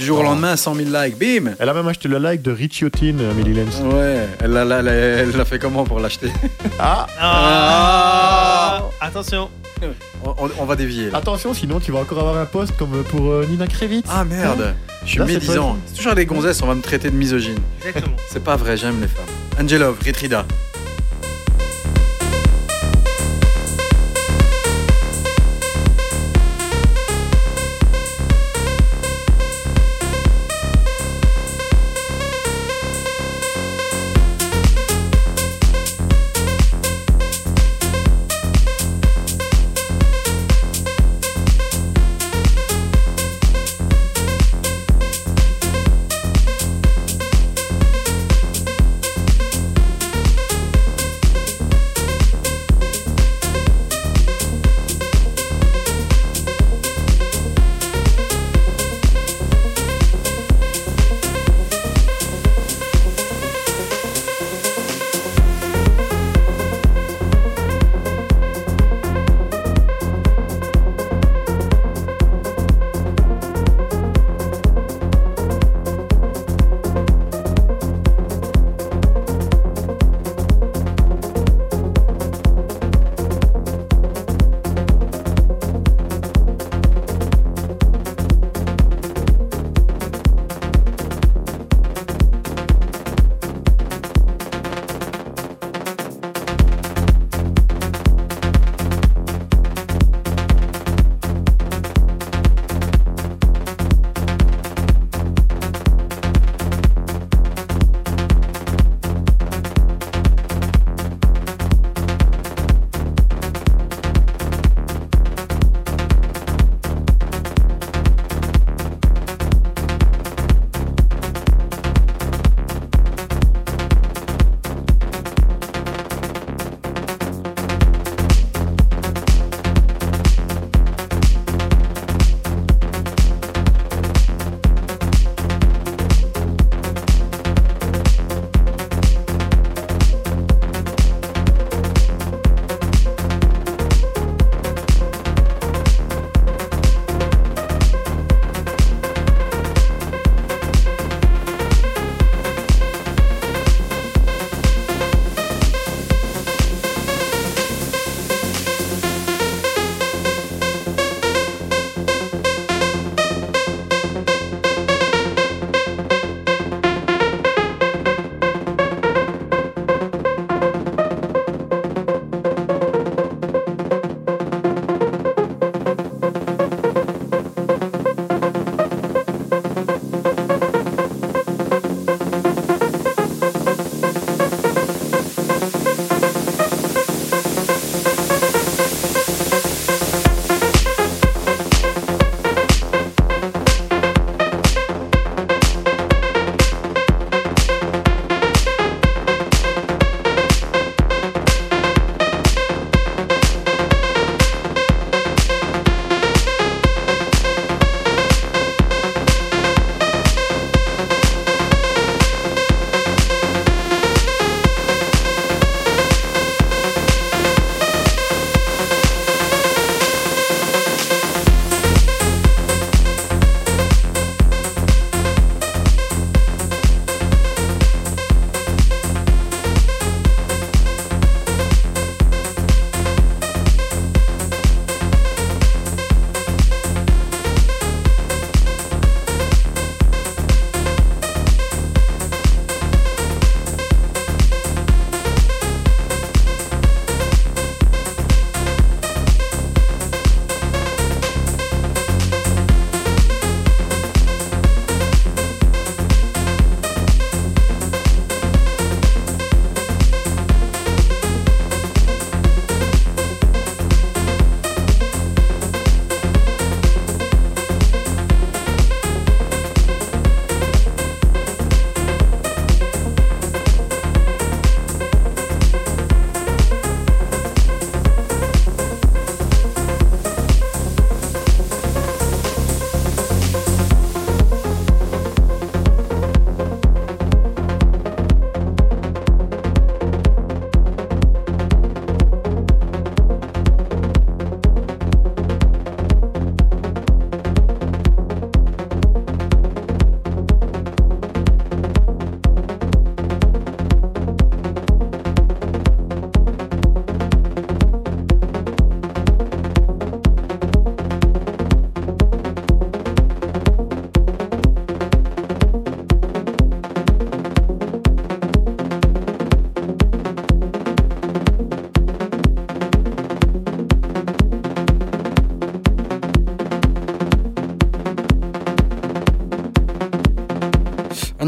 Du 0.00 0.06
jour 0.06 0.20
au 0.20 0.22
lendemain, 0.22 0.56
100 0.56 0.76
000 0.76 0.88
likes, 0.90 1.18
bim 1.18 1.52
Elle 1.58 1.68
a 1.68 1.74
même 1.74 1.86
acheté 1.86 2.08
le 2.08 2.16
like 2.16 2.40
de 2.40 2.50
Richie 2.50 2.86
Otin, 2.86 3.18
Amélie 3.30 3.52
Lenz. 3.52 3.82
Ouais, 3.82 4.26
elle 4.42 4.52
l'a 4.52 4.62
elle, 4.78 4.88
elle 4.88 5.30
l'a 5.36 5.44
fait 5.44 5.58
comment 5.58 5.84
pour 5.84 6.00
l'acheter? 6.00 6.32
Ah 6.78 7.06
Ah. 7.20 8.82
Attention. 9.02 9.50
on, 10.24 10.64
va 10.64 10.74
dévier. 10.76 11.10
là. 11.10 11.18
Attention, 11.18 11.52
sinon 11.52 11.80
tu 11.80 11.92
vas 11.92 11.98
encore 11.98 12.18
avoir 12.18 12.38
un 12.38 12.46
poste 12.46 12.74
comme 12.78 13.04
pour 13.10 13.30
euh, 13.30 13.44
Nina 13.50 13.66
Krevitz. 13.66 14.06
Ah 14.10 14.24
merde, 14.24 14.74
je 15.04 15.10
suis 15.10 15.18
Là, 15.18 15.26
médisant. 15.26 15.76
C'est 15.84 15.96
toujours 15.96 16.14
les 16.14 16.24
gonzesses, 16.24 16.62
on 16.62 16.66
va 16.66 16.74
me 16.74 16.80
traiter 16.80 17.10
de 17.10 17.16
misogyne. 17.16 17.58
Exactement. 17.84 18.16
C'est 18.30 18.42
pas 18.42 18.56
vrai, 18.56 18.78
j'aime 18.78 19.02
les 19.02 19.06
femmes. 19.06 19.26
Angelov, 19.62 19.98
Retrida. 20.06 20.46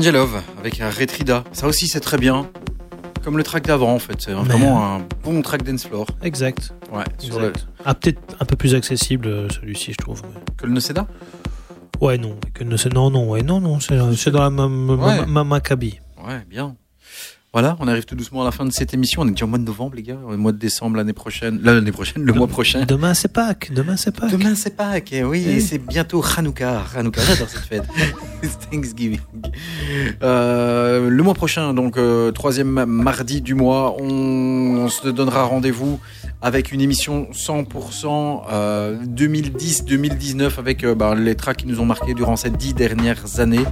Angelov 0.03 0.43
avec 0.59 0.81
un 0.81 0.91
Retrida. 0.91 1.45
Ça 1.53 1.69
aussi, 1.69 1.87
c'est 1.87 2.01
très 2.01 2.19
bien. 2.19 2.51
Comme 3.23 3.37
le 3.39 3.45
track 3.45 3.65
d'avant, 3.67 3.95
en 3.95 4.01
fait. 4.01 4.17
C'est 4.19 4.33
vraiment 4.33 4.97
un 4.97 5.01
bon 5.23 5.41
track 5.43 5.63
dance 5.63 5.85
floor. 5.87 6.07
Exact. 6.25 6.75
Ouais, 6.93 7.05
sur 7.19 7.39
le- 7.39 7.51
exact. 7.51 7.69
Ah, 7.85 7.95
peut-être 7.95 8.21
un 8.41 8.45
peu 8.45 8.57
plus 8.57 8.75
accessible 8.75 9.29
euh, 9.29 9.49
celui-ci, 9.49 9.93
je 9.93 9.99
trouve. 9.99 10.21
que 10.57 10.67
le 10.67 10.73
Noceda 10.73 11.07
Ouais, 12.01 12.19
non. 12.19 12.37
Que 12.53 12.65
c'est- 12.77 12.93
non, 12.93 13.11
non, 13.11 13.31
ouais, 13.31 13.43
non, 13.45 13.61
non. 13.61 13.79
C'est 13.79 13.97
c'est 14.17 14.33
dans 14.33 14.43
la 14.43 14.51
même 14.51 15.45
Maccabi. 15.47 16.01
Ouais, 16.27 16.45
bien. 16.51 16.75
Voilà, 17.53 17.77
on 17.81 17.87
arrive 17.87 18.07
tout 18.07 18.15
doucement 18.17 18.41
à 18.41 18.45
la 18.47 18.51
fin 18.51 18.65
de 18.65 18.73
cette 18.73 18.95
émission. 18.95 19.21
On 19.23 19.29
est 19.29 19.33
déjà 19.33 19.45
au 19.45 19.49
mois 19.49 19.59
de 19.59 19.65
novembre, 19.65 19.95
les 19.95 20.03
gars. 20.03 20.17
Le 20.29 20.39
mois 20.39 20.53
de 20.53 20.59
décembre, 20.59 20.97
l'année 20.97 21.13
prochaine. 21.13 21.61
L'année 21.63 21.93
prochaine, 21.93 22.23
le 22.25 22.33
mois 22.33 22.49
prochain. 22.49 22.87
Demain, 22.87 23.13
c'est 23.13 23.29
Pâques. 23.31 23.71
Demain, 23.73 23.97
c'est 23.99 24.11
Pâques. 24.11 24.31
Demain, 24.33 24.55
c'est 24.57 24.75
Pâques. 24.75 25.11
eh 25.13 25.23
Oui, 25.23 25.45
Eh. 25.47 25.57
et 25.57 25.61
c'est 25.61 25.77
bientôt 25.79 26.25
Hanouka. 26.37 26.83
Hanouka, 26.97 27.21
j'adore 27.23 27.49
cette 27.49 27.61
fête. 27.61 27.85
C'est 28.43 28.71
Thanksgiving. 28.71 29.21
Euh, 30.23 31.09
le 31.09 31.23
mois 31.23 31.35
prochain, 31.35 31.75
donc 31.75 31.97
euh, 31.97 32.31
troisième 32.31 32.85
mardi 32.87 33.41
du 33.41 33.55
mois, 33.55 33.97
on, 34.01 34.85
on 34.85 34.89
se 34.89 35.09
donnera 35.09 35.43
rendez-vous 35.45 35.99
avec 36.41 36.71
une 36.73 36.81
émission 36.81 37.27
100% 37.33 38.43
euh, 38.53 38.97
2010-2019 39.05 40.59
avec 40.59 40.85
euh, 40.85 40.95
bah, 40.95 41.15
les 41.17 41.35
tracks 41.35 41.57
qui 41.59 41.67
nous 41.67 41.81
ont 41.81 41.85
marqués 41.87 42.15
durant 42.15 42.37
ces 42.37 42.51
dix 42.51 42.75
dernières 42.75 43.41
années. 43.41 43.65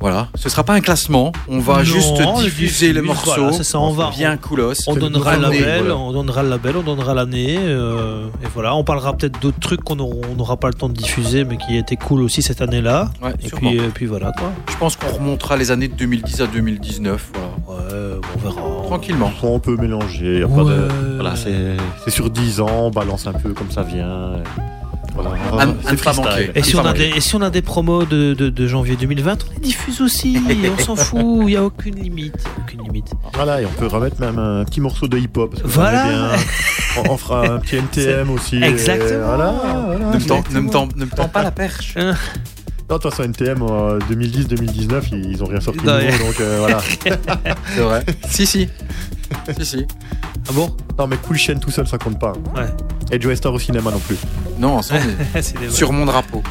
Voilà, 0.00 0.26
ce 0.34 0.48
sera 0.48 0.64
pas 0.64 0.72
un 0.74 0.80
classement, 0.80 1.30
on 1.46 1.60
va 1.60 1.76
Non, 1.76 1.84
juste 1.84 2.20
diffuser 2.40 2.92
les 2.92 3.02
morceaux. 3.02 3.40
voilà, 3.40 3.62
ça, 3.62 3.78
on 3.78 3.92
va- 3.92 4.10
bien 4.10 4.36
coolos. 4.36 4.72
On 4.88 4.96
donnera 4.96 5.36
label, 5.36 5.78
voilà. 5.82 5.96
on 5.96 6.10
donnera 6.12 6.42
le 6.42 6.48
label, 6.48 6.76
on 6.76 6.82
donnera 6.82 7.14
l'année, 7.14 7.56
euh, 7.60 8.26
et 8.41 8.41
voilà. 8.54 8.74
On 8.74 8.84
parlera 8.84 9.12
peut-être 9.16 9.40
d'autres 9.40 9.60
trucs 9.60 9.82
qu'on 9.82 9.98
aura- 9.98 10.16
on 10.30 10.34
n'aura 10.34 10.56
pas 10.56 10.68
le 10.68 10.74
temps 10.74 10.88
de 10.88 10.94
diffuser, 10.94 11.44
mais 11.44 11.56
qui 11.56 11.76
étaient 11.76 11.96
cool 11.96 12.22
aussi 12.22 12.42
cette 12.42 12.60
année-là. 12.62 13.10
Ouais, 13.22 13.32
et 13.42 13.48
puis, 13.48 13.76
et 13.76 13.88
puis 13.88 14.06
voilà 14.06 14.32
quoi. 14.38 14.52
Je 14.70 14.76
pense 14.76 14.96
qu'on 14.96 15.08
remontera 15.12 15.56
les 15.56 15.70
années 15.70 15.88
de 15.88 15.94
2010 15.94 16.40
à 16.40 16.46
2019. 16.46 17.30
Voilà. 17.66 17.82
Ouais, 17.82 18.20
on 18.34 18.38
verra. 18.38 18.82
Tranquillement. 18.86 19.32
On 19.42 19.58
peut 19.60 19.76
mélanger. 19.76 20.40
y 20.40 20.42
a 20.42 20.48
pas 20.48 20.54
de- 20.56 20.62
Ouais. 20.62 20.88
Voilà, 21.16 21.36
c'est 21.36 21.76
c'est 22.04 22.10
sur 22.10 22.30
10 22.30 22.60
ans, 22.60 22.68
on 22.86 22.90
balance 22.90 23.26
un 23.26 23.32
peu 23.32 23.52
comme 23.52 23.70
ça 23.70 23.82
vient. 23.82 24.34
Voilà. 25.14 25.30
Freestyle. 25.84 26.24
manquer. 26.24 26.50
Et 26.54 26.62
si, 26.62 26.74
on 26.74 26.84
a 26.86 26.94
des, 26.94 27.04
et 27.04 27.20
si 27.20 27.36
on 27.36 27.42
a 27.42 27.50
des 27.50 27.60
promos 27.60 28.06
de, 28.06 28.32
de, 28.32 28.48
de 28.48 28.66
janvier 28.66 28.96
2020, 28.96 29.44
on 29.46 29.52
les 29.52 29.60
diffuse 29.60 30.00
aussi. 30.00 30.38
on 30.78 30.82
s'en 30.82 30.96
fout, 31.04 31.20
il 31.42 31.46
n'y 31.48 31.56
a 31.56 31.62
aucune 31.64 31.96
limite. 31.96 32.42
Aucune 32.58 32.82
limite. 32.82 33.12
Voilà, 33.34 33.60
et 33.60 33.66
on 33.66 33.70
peut 33.78 33.88
remettre 33.88 34.18
même 34.20 34.38
un 34.38 34.64
petit 34.64 34.80
morceau 34.80 35.08
de 35.08 35.18
hip-hop. 35.18 35.54
Voilà. 35.64 36.32
On, 36.98 37.10
on 37.12 37.16
fera 37.16 37.46
un 37.46 37.58
petit 37.58 37.76
NTM 37.76 38.30
aussi. 38.30 38.62
Exactement. 38.62 39.26
Voilà, 39.26 39.50
voilà, 39.86 40.06
Ne 40.10 40.18
me 40.18 40.26
tends- 40.26 40.44
ne 40.50 40.60
me 40.60 40.70
tends 40.70 40.88
ne 40.96 41.04
me 41.04 41.10
tends 41.10 41.28
pas 41.28 41.42
la 41.42 41.50
perche. 41.50 41.96
Non, 41.96 42.96
de 42.98 43.02
toute 43.02 43.10
façon, 43.10 43.22
NTM 43.22 43.62
euh, 43.62 43.98
2010-2019, 44.10 45.02
ils, 45.12 45.30
ils 45.32 45.42
ont 45.42 45.46
rien 45.46 45.60
sorti 45.60 45.80
de 45.80 45.90
nouveau, 46.10 46.24
donc 46.24 46.40
euh, 46.40 46.56
voilà. 46.58 46.78
C'est 47.74 47.80
vrai. 47.80 48.04
si, 48.28 48.44
si. 48.46 48.68
si, 49.58 49.64
si. 49.64 49.86
Ah 50.48 50.52
bon? 50.52 50.76
Non, 50.98 51.06
mais 51.06 51.16
Cool 51.16 51.38
Chain 51.38 51.54
tout 51.58 51.70
seul, 51.70 51.86
ça 51.86 51.96
compte 51.96 52.18
pas. 52.18 52.32
Ouais. 52.54 52.66
Et 53.10 53.20
Joe 53.20 53.34
Star 53.36 53.54
au 53.54 53.58
cinéma 53.58 53.90
non 53.90 53.98
plus. 54.00 54.16
Non, 54.58 54.76
ensemble, 54.78 55.00
C'est 55.40 55.58
des- 55.58 55.70
sur 55.70 55.92
mon 55.92 56.04
drapeau. 56.04 56.42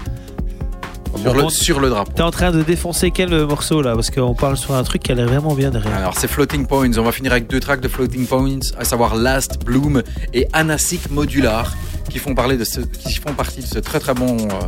Sur 1.17 1.33
le, 1.33 1.49
sur 1.49 1.79
le 1.79 1.89
drapeau. 1.89 2.11
T'es 2.15 2.21
en 2.23 2.31
train 2.31 2.51
de 2.51 2.63
défoncer 2.63 3.11
quel 3.11 3.33
euh, 3.33 3.45
morceau 3.45 3.81
là? 3.81 3.93
Parce 3.93 4.09
qu'on 4.09 4.33
parle 4.33 4.57
sur 4.57 4.73
un 4.73 4.83
truc 4.83 5.03
qui 5.03 5.11
a 5.11 5.15
l'air 5.15 5.27
vraiment 5.27 5.53
bien 5.53 5.69
derrière. 5.69 5.95
Alors, 5.95 6.17
c'est 6.17 6.27
Floating 6.27 6.65
Points. 6.65 6.97
On 6.97 7.03
va 7.03 7.11
finir 7.11 7.31
avec 7.31 7.47
deux 7.47 7.59
tracks 7.59 7.81
de 7.81 7.87
Floating 7.87 8.25
Points, 8.25 8.59
à 8.77 8.85
savoir 8.85 9.15
Last 9.15 9.63
Bloom 9.63 10.01
et 10.33 10.47
Anasic 10.53 11.11
Modular, 11.11 11.75
qui 12.09 12.17
font, 12.17 12.33
parler 12.33 12.57
de 12.57 12.63
ce, 12.63 12.79
qui 12.79 13.15
font 13.15 13.33
partie 13.33 13.61
de 13.61 13.67
ce 13.67 13.79
très 13.79 13.99
très 13.99 14.13
bon, 14.13 14.37
euh, 14.37 14.67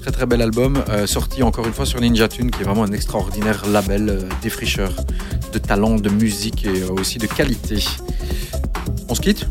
très 0.00 0.10
très 0.10 0.26
bel 0.26 0.42
album, 0.42 0.82
euh, 0.88 1.06
sorti 1.06 1.42
encore 1.42 1.66
une 1.66 1.72
fois 1.72 1.86
sur 1.86 2.00
Ninja 2.00 2.26
Tune, 2.26 2.50
qui 2.50 2.62
est 2.62 2.64
vraiment 2.64 2.84
un 2.84 2.92
extraordinaire 2.92 3.62
label 3.68 4.08
euh, 4.08 4.20
défricheur 4.42 4.92
de 5.52 5.58
talent, 5.58 5.96
de 5.96 6.10
musique 6.10 6.64
et 6.64 6.82
euh, 6.82 6.88
aussi 6.98 7.18
de 7.18 7.26
qualité. 7.26 7.84
On 9.08 9.14
se 9.14 9.20
quitte? 9.20 9.46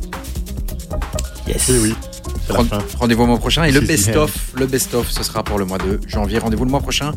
Yes. 1.48 1.70
Oui, 1.70 1.80
oui. 1.82 1.96
Rendez-vous 3.00 3.24
au 3.24 3.28
mois 3.28 3.38
prochain. 3.38 3.64
Et 3.64 3.72
le 3.72 3.82
best-of, 3.82 4.54
le 4.56 4.66
best-of, 4.66 5.10
ce 5.10 5.24
sera 5.24 5.44
pour 5.44 5.60
le 5.60 5.66
mois 5.66 5.78
de 5.78 6.00
janvier. 6.08 6.40
Rendez-vous 6.40 6.66
le 6.66 6.72
mois 6.72 6.82
prochain, 6.82 7.12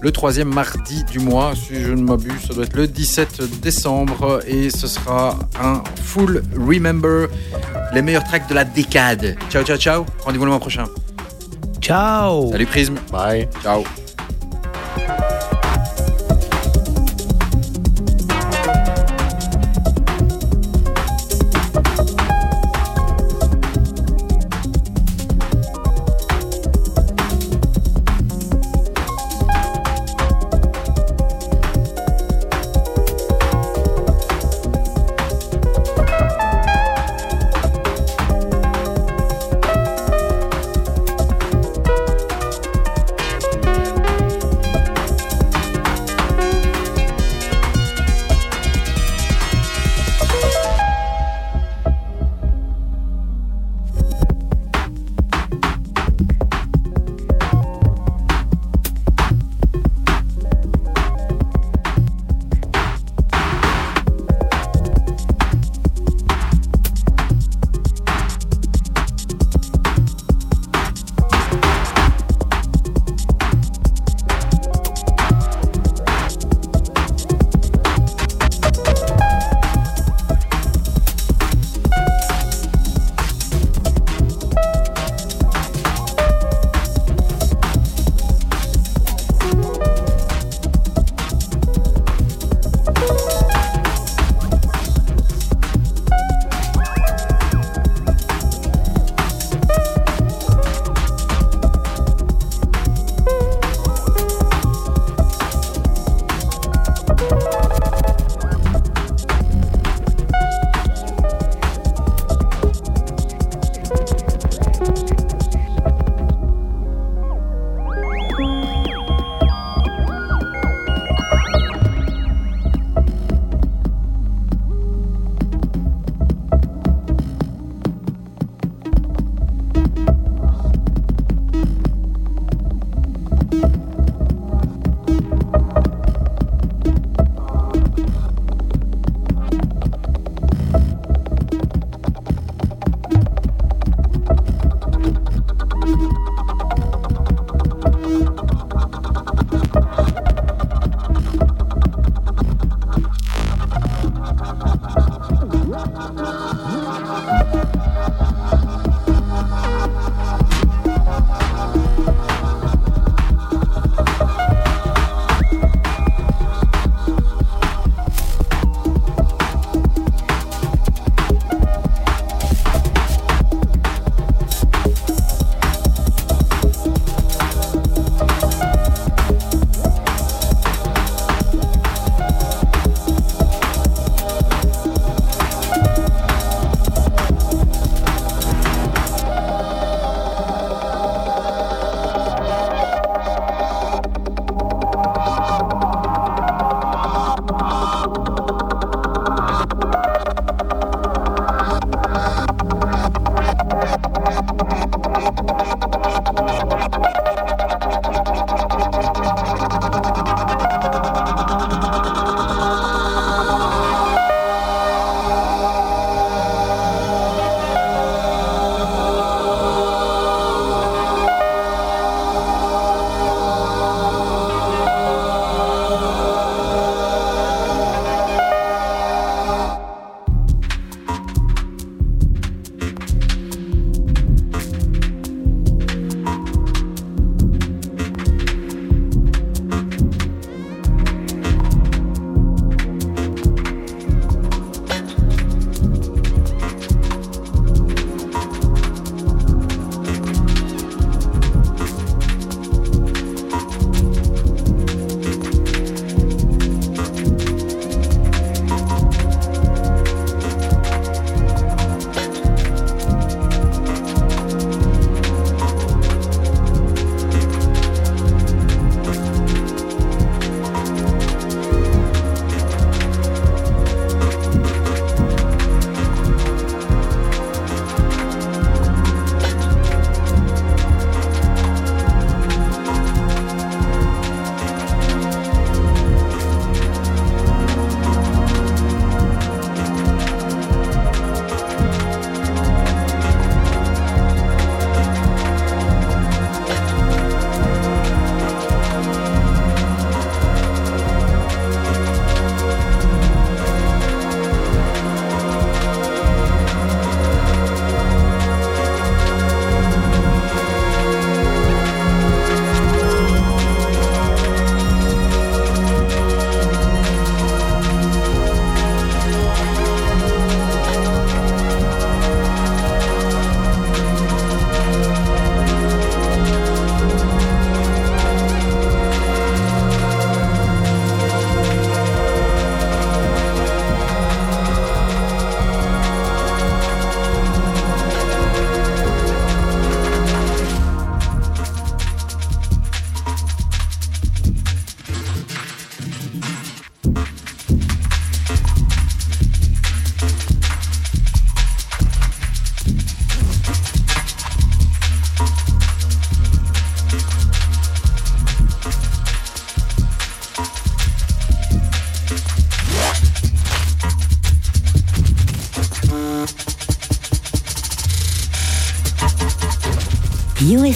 le 0.00 0.12
troisième 0.12 0.52
mardi 0.52 1.04
du 1.04 1.18
mois, 1.18 1.52
si 1.54 1.80
je 1.80 1.92
ne 1.92 2.02
m'abuse, 2.02 2.40
ça 2.46 2.54
doit 2.54 2.64
être 2.64 2.76
le 2.76 2.86
17 2.86 3.60
décembre. 3.60 4.40
Et 4.46 4.70
ce 4.70 4.86
sera 4.86 5.38
un 5.60 5.82
full 6.02 6.42
remember, 6.54 7.28
les 7.94 8.02
meilleurs 8.02 8.24
tracks 8.24 8.48
de 8.48 8.54
la 8.54 8.64
décade. 8.64 9.36
Ciao, 9.50 9.64
ciao, 9.64 9.76
ciao. 9.76 10.06
Rendez-vous 10.24 10.44
le 10.44 10.50
mois 10.50 10.60
prochain. 10.60 10.84
Ciao 11.80 12.50
Salut 12.52 12.66
Prisme. 12.66 12.98
Bye. 13.10 13.48
Ciao. 13.62 13.84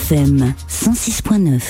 UFM 0.05 0.53
106.9. 0.69 1.63